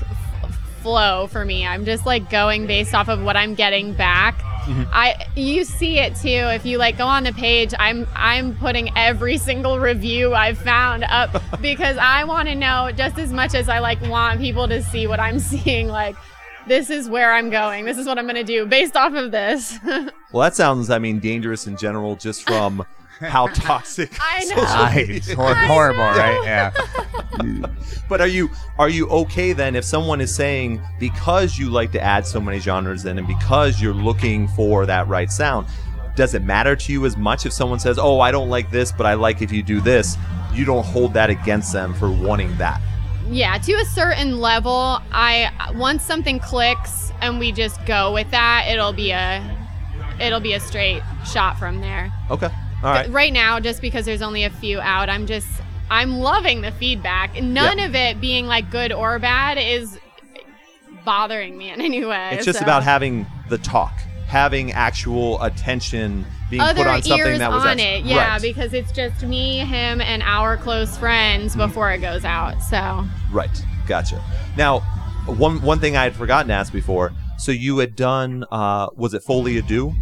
flow 0.88 1.26
for 1.26 1.44
me. 1.44 1.66
I'm 1.66 1.84
just 1.84 2.06
like 2.06 2.30
going 2.30 2.66
based 2.66 2.94
off 2.94 3.10
of 3.10 3.22
what 3.22 3.36
I'm 3.36 3.54
getting 3.54 3.92
back. 3.92 4.38
Mm-hmm. 4.38 4.84
I 4.90 5.26
you 5.36 5.64
see 5.64 5.98
it 5.98 6.16
too. 6.16 6.28
If 6.28 6.64
you 6.64 6.78
like 6.78 6.96
go 6.96 7.06
on 7.06 7.24
the 7.24 7.32
page 7.32 7.74
I'm 7.78 8.06
I'm 8.14 8.56
putting 8.56 8.96
every 8.96 9.36
single 9.36 9.78
review 9.78 10.32
I've 10.32 10.56
found 10.56 11.04
up 11.04 11.42
because 11.60 11.98
I 11.98 12.24
want 12.24 12.48
to 12.48 12.54
know 12.54 12.90
just 12.96 13.18
as 13.18 13.34
much 13.34 13.54
as 13.54 13.68
I 13.68 13.80
like 13.80 14.00
want 14.00 14.40
people 14.40 14.66
to 14.66 14.82
see 14.82 15.06
what 15.06 15.20
I'm 15.20 15.38
seeing 15.52 15.88
like 15.88 16.16
this 16.66 16.88
is 16.90 17.08
where 17.08 17.32
I'm 17.32 17.48
going. 17.48 17.86
This 17.86 17.96
is 17.96 18.06
what 18.06 18.18
I'm 18.18 18.26
going 18.26 18.36
to 18.36 18.44
do 18.44 18.66
based 18.66 18.96
off 18.96 19.14
of 19.14 19.30
this. 19.30 19.78
Well, 20.30 20.42
that 20.42 20.54
sounds, 20.54 20.90
I 20.90 20.98
mean, 20.98 21.20
dangerous 21.20 21.66
in 21.66 21.78
general, 21.78 22.14
just 22.14 22.46
from 22.46 22.84
how 23.30 23.46
toxic. 23.48 24.10
I 24.20 24.44
know. 24.44 24.56
social 24.56 24.64
Right. 24.64 25.08
media- 25.08 25.36
Hor- 25.36 25.54
horrible, 25.54 26.02
right? 26.02 26.40
Yeah. 26.44 26.72
But 28.08 28.22
are 28.22 28.26
you 28.26 28.48
are 28.78 28.88
you 28.88 29.06
okay 29.10 29.52
then 29.52 29.76
if 29.76 29.84
someone 29.84 30.20
is 30.22 30.34
saying 30.34 30.80
because 30.98 31.58
you 31.58 31.68
like 31.68 31.92
to 31.92 32.00
add 32.00 32.26
so 32.26 32.40
many 32.40 32.58
genres 32.58 33.04
in 33.04 33.18
and 33.18 33.26
because 33.26 33.82
you're 33.82 33.92
looking 33.94 34.48
for 34.48 34.86
that 34.86 35.06
right 35.08 35.30
sound, 35.30 35.66
does 36.16 36.32
it 36.34 36.42
matter 36.42 36.74
to 36.74 36.92
you 36.92 37.04
as 37.04 37.18
much 37.18 37.44
if 37.44 37.52
someone 37.52 37.78
says, 37.78 37.98
"Oh, 37.98 38.18
I 38.20 38.30
don't 38.30 38.48
like 38.48 38.70
this, 38.70 38.92
but 38.92 39.04
I 39.04 39.12
like 39.14 39.42
if 39.42 39.52
you 39.52 39.62
do 39.62 39.80
this"? 39.82 40.16
You 40.54 40.64
don't 40.64 40.84
hold 40.86 41.12
that 41.14 41.28
against 41.28 41.72
them 41.74 41.92
for 41.94 42.10
wanting 42.10 42.56
that. 42.56 42.80
Yeah, 43.28 43.58
to 43.58 43.72
a 43.74 43.84
certain 43.84 44.38
level, 44.38 45.00
I 45.12 45.50
once 45.74 46.02
something 46.02 46.38
clicks 46.40 47.12
and 47.20 47.38
we 47.38 47.52
just 47.52 47.84
go 47.84 48.14
with 48.14 48.30
that, 48.30 48.68
it'll 48.70 48.94
be 48.94 49.10
a 49.10 49.44
it'll 50.18 50.40
be 50.40 50.54
a 50.54 50.60
straight 50.60 51.02
shot 51.30 51.58
from 51.58 51.82
there. 51.82 52.10
Okay. 52.30 52.48
All 52.82 52.90
right. 52.92 53.10
Right 53.10 53.32
now, 53.32 53.58
just 53.60 53.80
because 53.80 54.04
there's 54.06 54.22
only 54.22 54.44
a 54.44 54.50
few 54.50 54.80
out, 54.80 55.08
I'm 55.08 55.26
just 55.26 55.48
I'm 55.90 56.18
loving 56.18 56.60
the 56.60 56.70
feedback. 56.72 57.34
None 57.42 57.78
Yeah. 57.78 57.86
of 57.86 57.94
it 57.94 58.20
being 58.20 58.46
like 58.46 58.70
good 58.70 58.92
or 58.92 59.18
bad 59.18 59.58
is 59.58 59.98
bothering 61.04 61.56
me 61.56 61.70
in 61.70 61.80
any 61.80 62.04
way. 62.04 62.30
It's 62.32 62.44
just 62.44 62.58
so. 62.58 62.64
about 62.64 62.82
having 62.82 63.26
the 63.48 63.58
talk, 63.58 63.92
having 64.26 64.72
actual 64.72 65.42
attention 65.42 66.24
being 66.50 66.62
other 66.62 66.84
put 66.84 66.86
on 66.86 67.02
something 67.02 67.38
that 67.38 67.50
was 67.50 67.64
on 67.64 67.78
it. 67.78 68.04
Yeah, 68.04 68.28
right. 68.32 68.42
because 68.42 68.72
it's 68.74 68.92
just 68.92 69.22
me, 69.22 69.58
him, 69.58 70.00
and 70.00 70.22
our 70.22 70.56
close 70.56 70.96
friends 70.96 71.52
Mm-hmm. 71.52 71.66
before 71.68 71.90
it 71.92 71.98
goes 71.98 72.24
out. 72.24 72.60
So 72.62 73.04
Right. 73.32 73.50
Gotcha. 73.86 74.22
Now, 74.56 74.80
one 75.26 75.60
one 75.62 75.78
thing 75.80 75.96
I 75.96 76.04
had 76.04 76.14
forgotten 76.14 76.48
to 76.48 76.54
ask 76.54 76.72
before. 76.72 77.12
So 77.38 77.52
you 77.52 77.78
had 77.78 77.96
done 77.96 78.44
uh 78.50 78.88
was 78.96 79.14
it 79.14 79.22
Folie 79.22 79.58
Ado? 79.58 79.94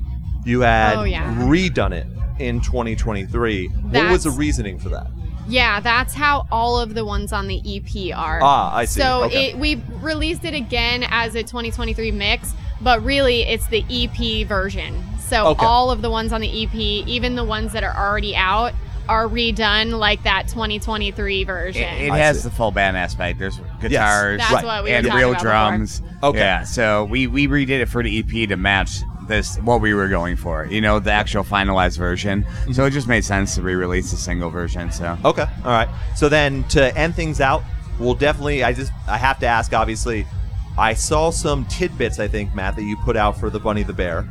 You 0.45 0.61
had 0.61 0.97
Oh, 0.97 1.03
yeah. 1.05 1.35
redone 1.43 1.93
it 1.93 2.07
in 2.39 2.61
2023. 2.61 3.69
what 3.69 4.11
was 4.11 4.25
the 4.25 4.31
reasoning 4.31 4.79
for 4.79 4.89
that? 4.91 5.07
Yeah, 5.49 5.79
that's 5.81 6.13
how 6.13 6.47
all 6.51 6.79
of 6.81 6.95
the 6.95 7.05
ones 7.05 7.33
on 7.33 7.47
the 7.47 7.61
EP 7.65 8.17
are. 8.17 8.41
Ah, 8.43 8.75
I 8.75 8.85
see. 8.85 9.01
So 9.01 9.25
Okay. 9.25 9.51
it, 9.51 9.59
we 9.59 9.81
released 10.01 10.45
it 10.45 10.55
again 10.55 11.05
as 11.09 11.35
a 11.37 11.43
2023 11.43 12.11
mix, 12.11 12.53
but 12.81 13.03
really 13.05 13.43
it's 13.43 13.67
the 13.69 13.85
EP 13.89 14.45
version. 14.47 15.05
So 15.21 15.47
Okay. 15.49 15.65
all 15.65 15.91
of 15.91 16.03
the 16.03 16.11
ones 16.11 16.33
on 16.33 16.41
the 16.41 16.63
EP, 16.65 16.75
even 16.75 17.37
the 17.37 17.45
ones 17.45 17.73
that 17.73 17.85
are 17.85 17.97
already 17.97 18.35
out, 18.35 18.73
are 19.09 19.29
redone 19.29 19.97
like 19.97 20.21
that 20.25 20.49
2023 20.49 21.45
version. 21.45 21.83
It, 21.83 22.07
it 22.09 22.13
has 22.13 22.43
see. 22.43 22.49
the 22.49 22.55
full 22.55 22.73
band 22.73 22.97
aspect. 22.97 23.39
There's 23.39 23.61
guitars 23.81 24.39
That's 24.41 24.53
Right. 24.53 24.65
what 24.65 24.83
we 24.85 24.91
and 24.91 25.07
real 25.15 25.31
about 25.31 25.43
drums. 25.43 26.03
Okay. 26.25 26.39
Yeah. 26.39 26.65
So 26.65 27.05
we 27.05 27.29
we 27.29 27.47
redid 27.47 27.81
it 27.81 27.87
for 27.89 28.03
the 28.03 28.19
EP 28.19 28.49
to 28.49 28.57
match 28.57 28.99
this 29.29 29.57
what 29.59 29.81
we 29.81 29.95
were 29.95 30.09
going 30.09 30.37
for. 30.37 30.67
You 30.67 30.81
know, 30.81 30.99
the 30.99 31.13
actual 31.13 31.45
finalized 31.45 31.99
version. 31.99 32.43
Mm-hmm. 32.45 32.73
So 32.73 32.85
it 32.85 32.91
just 32.91 33.09
made 33.09 33.25
sense 33.25 33.55
to 33.57 33.63
re-release 33.63 34.11
the 34.11 34.17
single 34.17 34.51
version. 34.51 34.91
So 34.91 35.17
Okay. 35.25 35.47
All 35.65 35.71
right. 35.71 35.89
So 36.17 36.29
then 36.29 36.65
to 36.69 36.97
end 36.97 37.15
things 37.15 37.41
out, 37.41 37.63
we'll 37.99 38.15
definitely 38.15 38.65
I 38.65 38.73
just 38.73 38.93
I 39.09 39.17
have 39.17 39.39
to 39.41 39.47
ask 39.47 39.73
obviously 39.73 40.27
I 40.79 40.95
saw 40.95 41.31
some 41.31 41.65
tidbits 41.67 42.19
I 42.19 42.29
think 42.29 42.55
Matt 42.55 42.77
that 42.77 42.83
you 42.83 42.97
put 42.99 43.17
out 43.17 43.39
for 43.39 43.51
the 43.51 43.61
Bunny 43.61 43.83
the 43.83 43.93
Bear. 43.93 44.29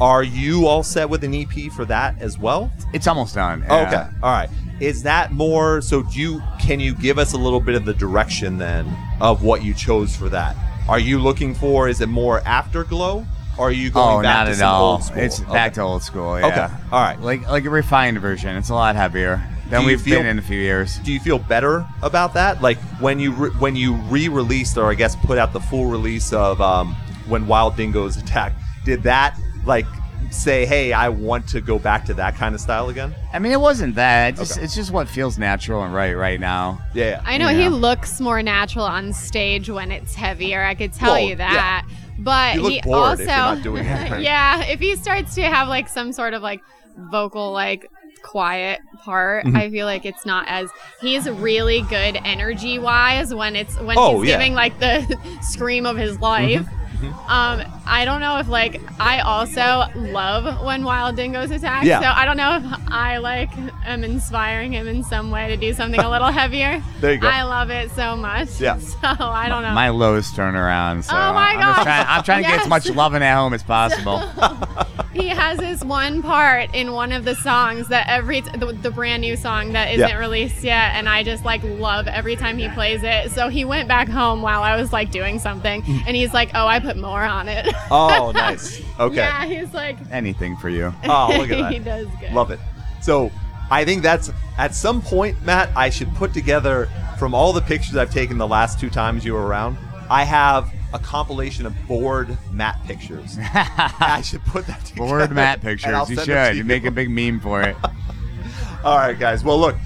Are 0.00 0.22
you 0.22 0.66
all 0.66 0.82
set 0.82 1.08
with 1.08 1.22
an 1.22 1.34
EP 1.34 1.70
for 1.72 1.84
that 1.84 2.20
as 2.20 2.38
well? 2.38 2.72
it's 2.92 3.06
almost 3.06 3.34
done. 3.34 3.64
Oh. 3.68 3.82
Okay. 3.86 4.06
All 4.22 4.32
right. 4.32 4.48
Is 4.80 5.02
that 5.04 5.32
more 5.32 5.80
so 5.80 6.02
do 6.02 6.20
you 6.20 6.42
can 6.60 6.80
you 6.80 6.94
give 6.94 7.18
us 7.18 7.34
a 7.34 7.38
little 7.38 7.60
bit 7.60 7.74
of 7.74 7.84
the 7.84 7.94
direction 7.94 8.58
then 8.58 8.92
of 9.20 9.42
what 9.44 9.62
you 9.62 9.74
chose 9.74 10.16
for 10.16 10.28
that? 10.30 10.56
Are 10.88 10.98
you 10.98 11.18
looking 11.20 11.54
for 11.54 11.88
is 11.88 12.00
it 12.00 12.08
more 12.08 12.40
afterglow 12.40 13.24
or 13.58 13.68
are 13.68 13.72
you 13.72 13.90
going 13.90 14.18
Oh, 14.18 14.22
back 14.22 14.34
not 14.38 14.44
to 14.44 14.50
at 14.52 14.56
some 14.58 14.68
all. 14.68 14.92
old 14.92 15.04
school? 15.04 15.18
It's 15.22 15.40
Okay. 15.40 15.52
back 15.52 15.74
to 15.74 15.80
old 15.82 16.02
school. 16.02 16.38
Yeah. 16.38 16.46
Okay. 16.46 16.68
All 16.92 17.00
right. 17.02 17.20
Like 17.20 17.48
like 17.48 17.64
a 17.64 17.70
refined 17.70 18.18
version. 18.20 18.56
It's 18.56 18.70
a 18.70 18.74
lot 18.74 18.96
heavier 18.96 19.42
than 19.70 19.84
we've 19.84 20.00
feel- 20.00 20.18
been 20.18 20.26
in 20.26 20.38
a 20.38 20.42
few 20.42 20.58
years. 20.58 20.98
do 20.98 21.12
you 21.12 21.20
feel 21.20 21.38
better 21.38 21.86
about 22.02 22.34
that? 22.34 22.60
Like 22.62 22.78
when 23.00 23.18
you 23.18 23.32
re- 23.32 23.50
when 23.58 23.76
you 23.76 23.94
re-released 23.94 24.76
or 24.78 24.90
I 24.90 24.94
guess 24.94 25.16
put 25.16 25.38
out 25.38 25.52
the 25.52 25.60
full 25.60 25.86
release 25.86 26.32
of 26.32 26.60
um, 26.60 26.94
when 27.28 27.46
Wild 27.46 27.76
Dingoes 27.76 28.16
Attack, 28.16 28.52
did 28.84 29.02
that 29.04 29.36
like 29.64 29.86
say, 30.30 30.64
"Hey, 30.64 30.92
I 30.94 31.08
want 31.10 31.46
to 31.48 31.60
go 31.60 31.78
back 31.78 32.06
to 32.06 32.14
that 32.14 32.36
kind 32.36 32.54
of 32.54 32.60
style 32.60 32.88
again"? 32.88 33.14
I 33.34 33.38
mean, 33.38 33.52
it 33.52 33.60
wasn't 33.60 33.94
that. 33.96 34.30
It's 34.30 34.40
just, 34.40 34.52
Okay. 34.52 34.64
it's 34.64 34.74
just 34.74 34.90
what 34.90 35.08
feels 35.08 35.36
natural 35.38 35.82
and 35.84 35.92
right 35.94 36.14
right 36.16 36.40
now. 36.40 36.80
Yeah. 36.94 37.04
yeah. 37.10 37.20
I 37.24 37.36
know 37.38 37.48
Yeah. 37.50 37.62
he 37.64 37.68
looks 37.68 38.18
more 38.20 38.42
natural 38.42 38.84
on 38.86 39.12
stage 39.12 39.68
when 39.68 39.90
it's 39.90 40.14
heavier. 40.14 40.62
I 40.64 40.74
could 40.74 40.92
tell 40.94 41.12
Well, 41.14 41.20
you 41.22 41.36
that. 41.36 41.84
But 42.18 42.56
he 42.58 42.80
also 42.82 43.12
if 43.14 43.18
you're 43.20 43.26
not 43.28 43.62
doing 43.62 43.84
it, 43.86 44.10
right? 44.10 44.20
Yeah, 44.22 44.62
if 44.64 44.80
he 44.80 44.96
starts 44.96 45.34
to 45.36 45.42
have 45.42 45.68
like 45.68 45.88
some 45.88 46.12
sort 46.12 46.34
of 46.34 46.42
like 46.42 46.60
vocal 46.96 47.52
like 47.52 47.90
quiet 48.22 48.80
part, 49.02 49.44
Mm-hmm. 49.46 49.56
I 49.56 49.70
feel 49.70 49.86
like 49.86 50.04
it's 50.04 50.24
not 50.24 50.46
as 50.48 50.70
he's 51.00 51.28
really 51.28 51.82
good 51.82 52.16
energy 52.24 52.78
wise 52.78 53.34
when 53.34 53.56
it's 53.56 53.76
when 53.80 53.96
Oh, 53.98 54.20
he's 54.20 54.30
yeah. 54.30 54.34
Mm-hmm. 54.36 54.40
giving 54.40 54.54
like 54.54 54.78
the 54.78 55.18
scream 55.42 55.86
of 55.86 55.96
his 55.96 56.18
life. 56.20 56.66
Um, 57.08 57.62
I 57.86 58.04
don't 58.04 58.20
know 58.20 58.38
if 58.38 58.48
like 58.48 58.80
I 59.00 59.20
also 59.20 59.84
love 59.94 60.64
when 60.64 60.84
wild 60.84 61.16
dingoes 61.16 61.50
attack. 61.50 61.84
Yeah. 61.84 62.00
So 62.00 62.06
I 62.08 62.24
don't 62.24 62.36
know 62.36 62.56
if 62.56 62.80
I 62.88 63.18
like 63.18 63.50
am 63.84 64.04
inspiring 64.04 64.72
him 64.72 64.86
in 64.86 65.02
some 65.02 65.30
way 65.30 65.48
to 65.48 65.56
do 65.56 65.72
something 65.74 66.00
a 66.00 66.10
little 66.10 66.30
heavier. 66.32 66.82
There 67.00 67.12
you 67.12 67.18
go. 67.18 67.28
I 67.28 67.42
love 67.42 67.70
it 67.70 67.90
so 67.92 68.16
much. 68.16 68.60
Yeah. 68.60 68.78
So 69.02 69.08
I 69.26 69.48
don't 69.48 69.62
know. 69.62 69.72
My 69.72 69.88
lowest 69.88 70.34
turnaround. 70.36 71.04
So 71.04 71.12
Oh 71.12 71.32
my 71.32 71.54
I'm, 71.54 71.84
trying, 71.84 72.06
I'm 72.08 72.22
trying 72.22 72.44
to 72.44 72.48
get 72.48 72.60
as 72.60 72.68
much 72.68 72.88
loving 72.88 73.22
at 73.22 73.34
home 73.34 73.52
as 73.52 73.62
possible. 73.62 74.22
he 75.14 75.28
has 75.28 75.58
this 75.58 75.82
one 75.84 76.22
part 76.22 76.74
in 76.74 76.92
one 76.92 77.12
of 77.12 77.24
the 77.24 77.34
songs 77.34 77.88
that 77.88 78.08
every 78.08 78.40
t- 78.42 78.50
the, 78.58 78.72
the 78.72 78.90
brand 78.90 79.20
new 79.20 79.36
song 79.36 79.72
that 79.72 79.92
isn't 79.92 80.08
Yeah. 80.08 80.18
released 80.18 80.64
yet, 80.64 80.94
and 80.94 81.08
I 81.08 81.22
just 81.22 81.44
like 81.44 81.62
love 81.64 82.06
every 82.08 82.36
time 82.36 82.58
he 82.58 82.68
plays 82.70 83.02
it. 83.02 83.30
So 83.30 83.48
he 83.48 83.64
went 83.64 83.88
back 83.88 84.08
home 84.08 84.42
while 84.42 84.62
I 84.62 84.76
was 84.76 84.92
like 84.92 85.10
doing 85.10 85.38
something, 85.38 85.82
mm. 85.82 86.02
and 86.06 86.16
he's 86.16 86.32
like, 86.32 86.50
"Oh, 86.54 86.66
I 86.66 86.80
put 86.80 86.96
more 86.96 87.22
on 87.22 87.48
it." 87.48 87.66
Oh, 87.90 88.32
nice. 88.34 88.80
Okay. 89.00 89.16
yeah, 89.16 89.44
he's 89.46 89.72
like, 89.74 89.96
Anything 90.10 90.56
for 90.56 90.68
you. 90.68 90.94
Oh, 91.04 91.34
look 91.36 91.50
at 91.50 91.58
that 91.58 91.72
he 91.72 91.78
does 91.78 92.06
good. 92.20 92.32
Love 92.32 92.50
it. 92.50 92.60
So 93.00 93.30
I 93.70 93.84
think 93.84 94.02
that's 94.02 94.30
at 94.58 94.74
some 94.74 95.02
point, 95.02 95.42
Matt, 95.44 95.70
I 95.76 95.90
should 95.90 96.14
put 96.14 96.32
together 96.32 96.88
from 97.18 97.34
all 97.34 97.52
the 97.52 97.60
pictures 97.62 97.96
I've 97.96 98.12
taken 98.12 98.38
the 98.38 98.46
last 98.46 98.78
two 98.78 98.90
times 98.90 99.24
you 99.24 99.32
were 99.34 99.44
around, 99.46 99.76
I 100.10 100.24
have 100.24 100.72
a 100.92 100.98
compilation 100.98 101.66
of 101.66 101.74
bored 101.86 102.36
Matt 102.50 102.82
pictures. 102.84 103.38
I 103.40 104.22
should 104.24 104.44
put 104.44 104.66
that 104.66 104.84
together. 104.84 105.08
Board 105.08 105.32
mat 105.32 105.60
pictures. 105.60 106.08
You 106.08 106.16
send 106.16 106.18
them 106.18 106.26
to 106.26 106.46
should. 106.48 106.56
You 106.56 106.64
make 106.64 106.84
a 106.84 106.90
big 106.90 107.10
meme 107.10 107.40
for 107.40 107.62
it. 107.62 107.76
All 108.84 108.98
right, 108.98 109.18
guys. 109.18 109.44
Well, 109.44 109.58
look, 109.58 109.76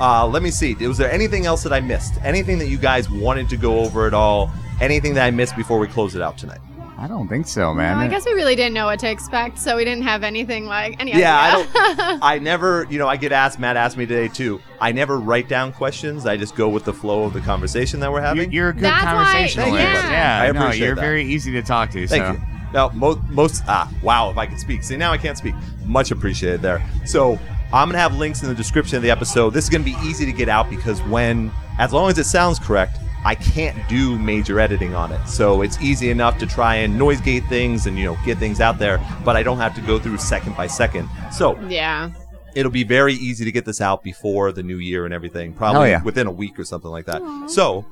uh, 0.00 0.26
let 0.26 0.42
me 0.42 0.50
see. 0.50 0.74
Was 0.74 0.98
there 0.98 1.10
anything 1.10 1.46
else 1.46 1.62
that 1.64 1.72
I 1.72 1.80
missed? 1.80 2.14
Anything 2.22 2.58
that 2.58 2.68
you 2.68 2.78
guys 2.78 3.10
wanted 3.10 3.48
to 3.50 3.56
go 3.56 3.80
over 3.80 4.06
at 4.06 4.14
all? 4.14 4.52
Anything 4.80 5.14
that 5.14 5.24
I 5.24 5.30
missed 5.30 5.56
before 5.56 5.78
we 5.78 5.86
close 5.86 6.14
it 6.14 6.22
out 6.22 6.38
tonight? 6.38 6.60
I 7.04 7.06
don't 7.06 7.28
think 7.28 7.46
so, 7.46 7.60
No, 7.68 7.74
man. 7.74 7.98
I 7.98 8.08
guess 8.08 8.24
we 8.24 8.32
really 8.32 8.56
didn't 8.56 8.72
know 8.72 8.86
what 8.86 8.98
to 9.00 9.10
expect, 9.10 9.58
so 9.58 9.76
we 9.76 9.84
didn't 9.84 10.04
have 10.04 10.22
anything 10.22 10.64
like 10.64 10.98
any 10.98 11.12
Yeah, 11.12 11.38
I 11.38 11.50
idea. 11.60 11.72
don't. 11.74 12.22
I 12.22 12.38
never, 12.38 12.86
you 12.88 12.98
know, 12.98 13.06
I 13.06 13.18
get 13.18 13.30
asked. 13.30 13.58
Matt 13.58 13.76
asked 13.76 13.98
me 13.98 14.06
today 14.06 14.28
too. 14.28 14.58
I 14.80 14.90
never 14.92 15.18
write 15.18 15.46
down 15.46 15.74
questions. 15.74 16.24
I 16.24 16.38
just 16.38 16.56
go 16.56 16.70
with 16.70 16.86
the 16.86 16.94
flow 16.94 17.24
of 17.24 17.34
the 17.34 17.42
conversation 17.42 18.00
that 18.00 18.10
we're 18.10 18.20
You, 18.20 18.24
having. 18.26 18.52
you're 18.52 18.70
a 18.70 18.72
good 18.72 18.84
That's 18.84 19.04
conversationalist. 19.04 19.76
Thank 19.76 20.06
you. 20.06 20.10
Yeah, 20.12 20.40
I 20.48 20.52
no, 20.52 20.60
appreciate 20.62 20.86
you're 20.86 20.94
that. 20.94 21.00
very 21.02 21.24
easy 21.26 21.52
to 21.52 21.62
talk 21.62 21.90
to. 21.90 22.06
Thank 22.06 22.24
so. 22.24 22.32
you. 22.32 22.40
Now, 22.72 22.88
most, 22.94 23.18
most, 23.28 23.62
ah, 23.68 23.92
wow, 24.02 24.30
if 24.30 24.38
I 24.38 24.46
could 24.46 24.58
speak. 24.58 24.82
See, 24.82 24.96
now 24.96 25.12
I 25.12 25.18
can't 25.18 25.36
speak. 25.36 25.54
Much 25.84 26.10
appreciated 26.10 26.62
there. 26.62 26.82
So, 27.04 27.38
I'm 27.70 27.88
going 27.88 27.92
to 27.92 27.98
have 27.98 28.16
links 28.16 28.42
in 28.42 28.48
the 28.48 28.54
description 28.54 28.96
of 28.96 29.02
the 29.02 29.10
episode. 29.10 29.50
This 29.50 29.64
is 29.64 29.70
going 29.70 29.84
to 29.84 29.90
be 29.92 29.96
easy 30.08 30.24
to 30.24 30.32
get 30.32 30.48
out 30.48 30.70
because 30.70 31.02
when, 31.02 31.50
as 31.78 31.92
long 31.92 32.08
as 32.10 32.18
it 32.18 32.24
sounds 32.24 32.58
correct, 32.58 32.96
I 33.24 33.34
can't 33.34 33.76
do 33.88 34.18
major 34.18 34.60
editing 34.60 34.94
on 34.94 35.10
it. 35.12 35.26
So 35.26 35.62
it's 35.62 35.80
easy 35.80 36.10
enough 36.10 36.36
to 36.38 36.46
try 36.46 36.76
and 36.76 36.98
noise 36.98 37.20
gate 37.20 37.44
things 37.48 37.86
and 37.86 37.98
you 37.98 38.04
know 38.04 38.18
get 38.24 38.38
things 38.38 38.60
out 38.60 38.78
there, 38.78 39.00
but 39.24 39.36
I 39.36 39.42
don't 39.42 39.58
have 39.58 39.74
to 39.76 39.80
go 39.80 39.98
through 39.98 40.18
second 40.18 40.56
by 40.56 40.66
second. 40.66 41.08
So 41.32 41.58
Yeah. 41.68 42.10
it'll 42.54 42.70
be 42.70 42.84
very 42.84 43.14
easy 43.14 43.44
to 43.44 43.52
get 43.52 43.64
this 43.64 43.80
out 43.80 44.02
before 44.02 44.52
the 44.52 44.62
new 44.62 44.76
year 44.76 45.04
and 45.06 45.14
everything. 45.14 45.52
Probably 45.54 45.90
yeah. 45.90 46.02
within 46.02 46.26
a 46.26 46.32
week 46.32 46.58
or 46.58 46.64
something 46.64 46.90
like 46.90 47.06
that. 47.06 47.22
So 47.48 47.84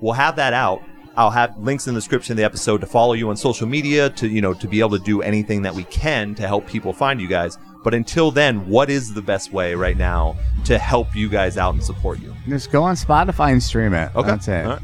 we'll 0.00 0.14
have 0.14 0.36
that 0.36 0.54
out. 0.54 0.82
I'll 1.16 1.30
have 1.30 1.58
links 1.58 1.86
in 1.88 1.94
the 1.94 2.00
description 2.00 2.32
of 2.32 2.36
the 2.36 2.44
episode 2.44 2.80
to 2.80 2.86
follow 2.86 3.12
you 3.12 3.28
on 3.28 3.36
social 3.36 3.66
media 3.66 4.08
to 4.10 4.28
you 4.28 4.40
know 4.40 4.54
to 4.54 4.68
be 4.68 4.78
able 4.80 4.96
to 4.96 5.04
do 5.04 5.20
anything 5.20 5.62
that 5.62 5.74
we 5.74 5.84
can 5.84 6.34
to 6.36 6.46
help 6.46 6.66
people 6.66 6.92
find 6.92 7.20
you 7.20 7.26
guys. 7.28 7.58
But 7.84 7.94
until 7.94 8.30
then, 8.30 8.68
what 8.68 8.90
is 8.90 9.14
the 9.14 9.22
best 9.22 9.52
way 9.52 9.74
right 9.74 9.96
now 9.96 10.36
to 10.64 10.78
help 10.78 11.14
you 11.14 11.28
guys 11.28 11.56
out 11.56 11.74
and 11.74 11.82
support 11.82 12.20
you? 12.20 12.34
Just 12.48 12.70
go 12.70 12.82
on 12.82 12.96
Spotify 12.96 13.52
and 13.52 13.62
stream 13.62 13.94
it. 13.94 14.14
Okay. 14.14 14.28
That's 14.28 14.48
it. 14.48 14.66
Right. 14.66 14.80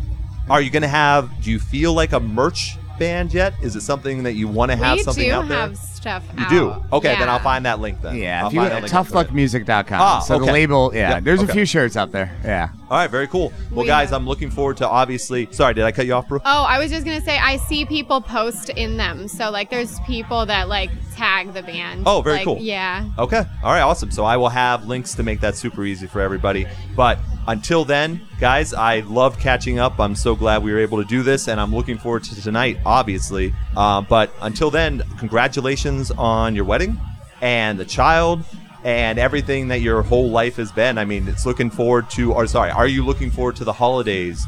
Are 0.48 0.60
you 0.60 0.70
going 0.70 0.82
to 0.82 0.88
have? 0.88 1.30
Do 1.42 1.50
you 1.50 1.58
feel 1.58 1.92
like 1.92 2.12
a 2.12 2.20
merch 2.20 2.76
band 2.98 3.32
yet? 3.34 3.54
Is 3.62 3.76
it 3.76 3.80
something 3.82 4.22
that 4.22 4.32
you 4.34 4.48
want 4.48 4.70
to 4.70 4.76
have 4.76 4.96
we 4.98 5.02
something 5.02 5.24
do 5.24 5.32
out 5.32 5.48
there? 5.48 5.58
have 5.58 5.76
stuff 5.76 6.24
you 6.36 6.44
out. 6.44 6.50
do. 6.50 6.96
Okay, 6.96 7.08
then 7.08 7.20
Yeah. 7.20 7.32
I'll 7.32 7.38
find 7.38 7.64
that 7.66 7.80
link 7.80 8.00
then. 8.02 8.16
Yeah, 8.16 8.42
I'll 8.42 8.48
if 8.48 8.52
you 8.54 8.60
find 8.60 8.70
that 8.72 8.82
link 8.82 8.94
and 8.94 9.06
put 9.08 9.26
it. 9.26 9.28
toughluckmusic.com. 9.30 10.00
Ah, 10.00 10.18
so 10.20 10.36
okay. 10.36 10.46
the 10.46 10.52
label, 10.52 10.90
yeah, 10.94 11.10
Yep, 11.14 11.24
there's 11.24 11.40
okay. 11.42 11.50
a 11.50 11.54
few 11.54 11.64
shirts 11.64 11.96
out 11.96 12.12
there. 12.12 12.30
Yeah. 12.44 12.68
All 12.90 12.98
right, 12.98 13.10
very 13.10 13.26
cool. 13.26 13.52
Well, 13.70 13.82
We 13.82 13.86
guys, 13.86 14.10
have- 14.10 14.20
I'm 14.20 14.26
looking 14.28 14.50
forward 14.50 14.76
to 14.78 14.88
obviously. 14.88 15.48
Sorry, 15.50 15.74
did 15.74 15.84
I 15.84 15.92
cut 15.92 16.06
you 16.06 16.12
off, 16.14 16.28
Brooke? 16.28 16.42
Oh, 16.44 16.64
I 16.64 16.78
was 16.78 16.90
just 16.90 17.04
gonna 17.06 17.20
say 17.22 17.38
I 17.38 17.56
see 17.56 17.84
people 17.86 18.20
post 18.20 18.68
in 18.70 18.96
them. 18.96 19.26
So 19.28 19.50
like, 19.50 19.70
there's 19.70 19.98
people 20.00 20.46
that 20.46 20.68
like 20.68 20.90
tag 21.16 21.52
the 21.54 21.62
band. 21.62 22.02
Oh, 22.06 22.20
very 22.22 22.36
Like, 22.36 22.44
cool. 22.44 22.58
Yeah. 22.60 23.08
Okay. 23.18 23.42
All 23.62 23.72
right. 23.72 23.80
Awesome. 23.80 24.10
So 24.10 24.24
I 24.24 24.36
will 24.36 24.48
have 24.50 24.86
links 24.86 25.14
to 25.14 25.22
make 25.22 25.40
that 25.40 25.56
super 25.56 25.84
easy 25.84 26.06
for 26.06 26.20
everybody. 26.20 26.66
But 26.94 27.18
until 27.46 27.84
then, 27.84 28.26
guys, 28.40 28.72
I 28.72 29.00
love 29.00 29.38
catching 29.38 29.78
up. 29.78 29.98
I'm 30.00 30.14
so 30.14 30.34
glad 30.34 30.62
we 30.62 30.72
were 30.72 30.78
able 30.78 31.02
to 31.02 31.08
do 31.08 31.22
this, 31.22 31.48
and 31.48 31.60
I'm 31.60 31.74
looking 31.74 31.98
forward 31.98 32.24
to 32.24 32.40
tonight, 32.40 32.78
obviously. 32.84 33.54
Uh, 33.76 34.00
but 34.00 34.32
until 34.42 34.70
then, 34.70 35.02
congratulations 35.18 36.10
on 36.12 36.54
your 36.54 36.64
wedding 36.64 36.98
and 37.40 37.78
the 37.78 37.84
child 37.84 38.44
and 38.84 39.18
everything 39.18 39.68
that 39.68 39.80
your 39.80 40.02
whole 40.02 40.30
life 40.30 40.56
has 40.56 40.70
been. 40.70 40.98
I 40.98 41.04
mean, 41.04 41.26
it's 41.26 41.46
looking 41.46 41.70
forward 41.70 42.10
to, 42.10 42.32
or 42.32 42.46
sorry, 42.46 42.70
are 42.70 42.86
you 42.86 43.04
looking 43.04 43.30
forward 43.30 43.56
to 43.56 43.64
the 43.64 43.72
holidays 43.72 44.46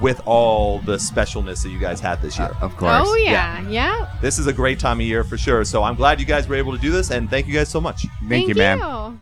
with 0.00 0.20
all 0.26 0.80
the 0.80 0.96
specialness 0.96 1.62
that 1.62 1.70
you 1.70 1.78
guys 1.78 2.00
had 2.00 2.20
this 2.20 2.38
year? 2.38 2.50
Of 2.60 2.76
course. 2.76 3.06
Oh 3.06 3.14
yeah. 3.16 3.66
Yeah. 3.68 4.10
This 4.20 4.38
is 4.38 4.46
a 4.46 4.52
great 4.52 4.80
time 4.80 5.00
of 5.00 5.06
year 5.06 5.22
for 5.22 5.36
sure. 5.36 5.64
So 5.64 5.82
I'm 5.82 5.94
glad 5.94 6.18
you 6.18 6.26
guys 6.26 6.48
were 6.48 6.56
able 6.56 6.72
to 6.72 6.78
do 6.78 6.90
this, 6.90 7.10
and 7.10 7.28
thank 7.28 7.46
you 7.46 7.52
guys 7.54 7.68
so 7.68 7.80
much. 7.80 8.06
Thank, 8.28 8.48
you, 8.48 8.54
man. 8.54 8.78
you. 8.78 9.20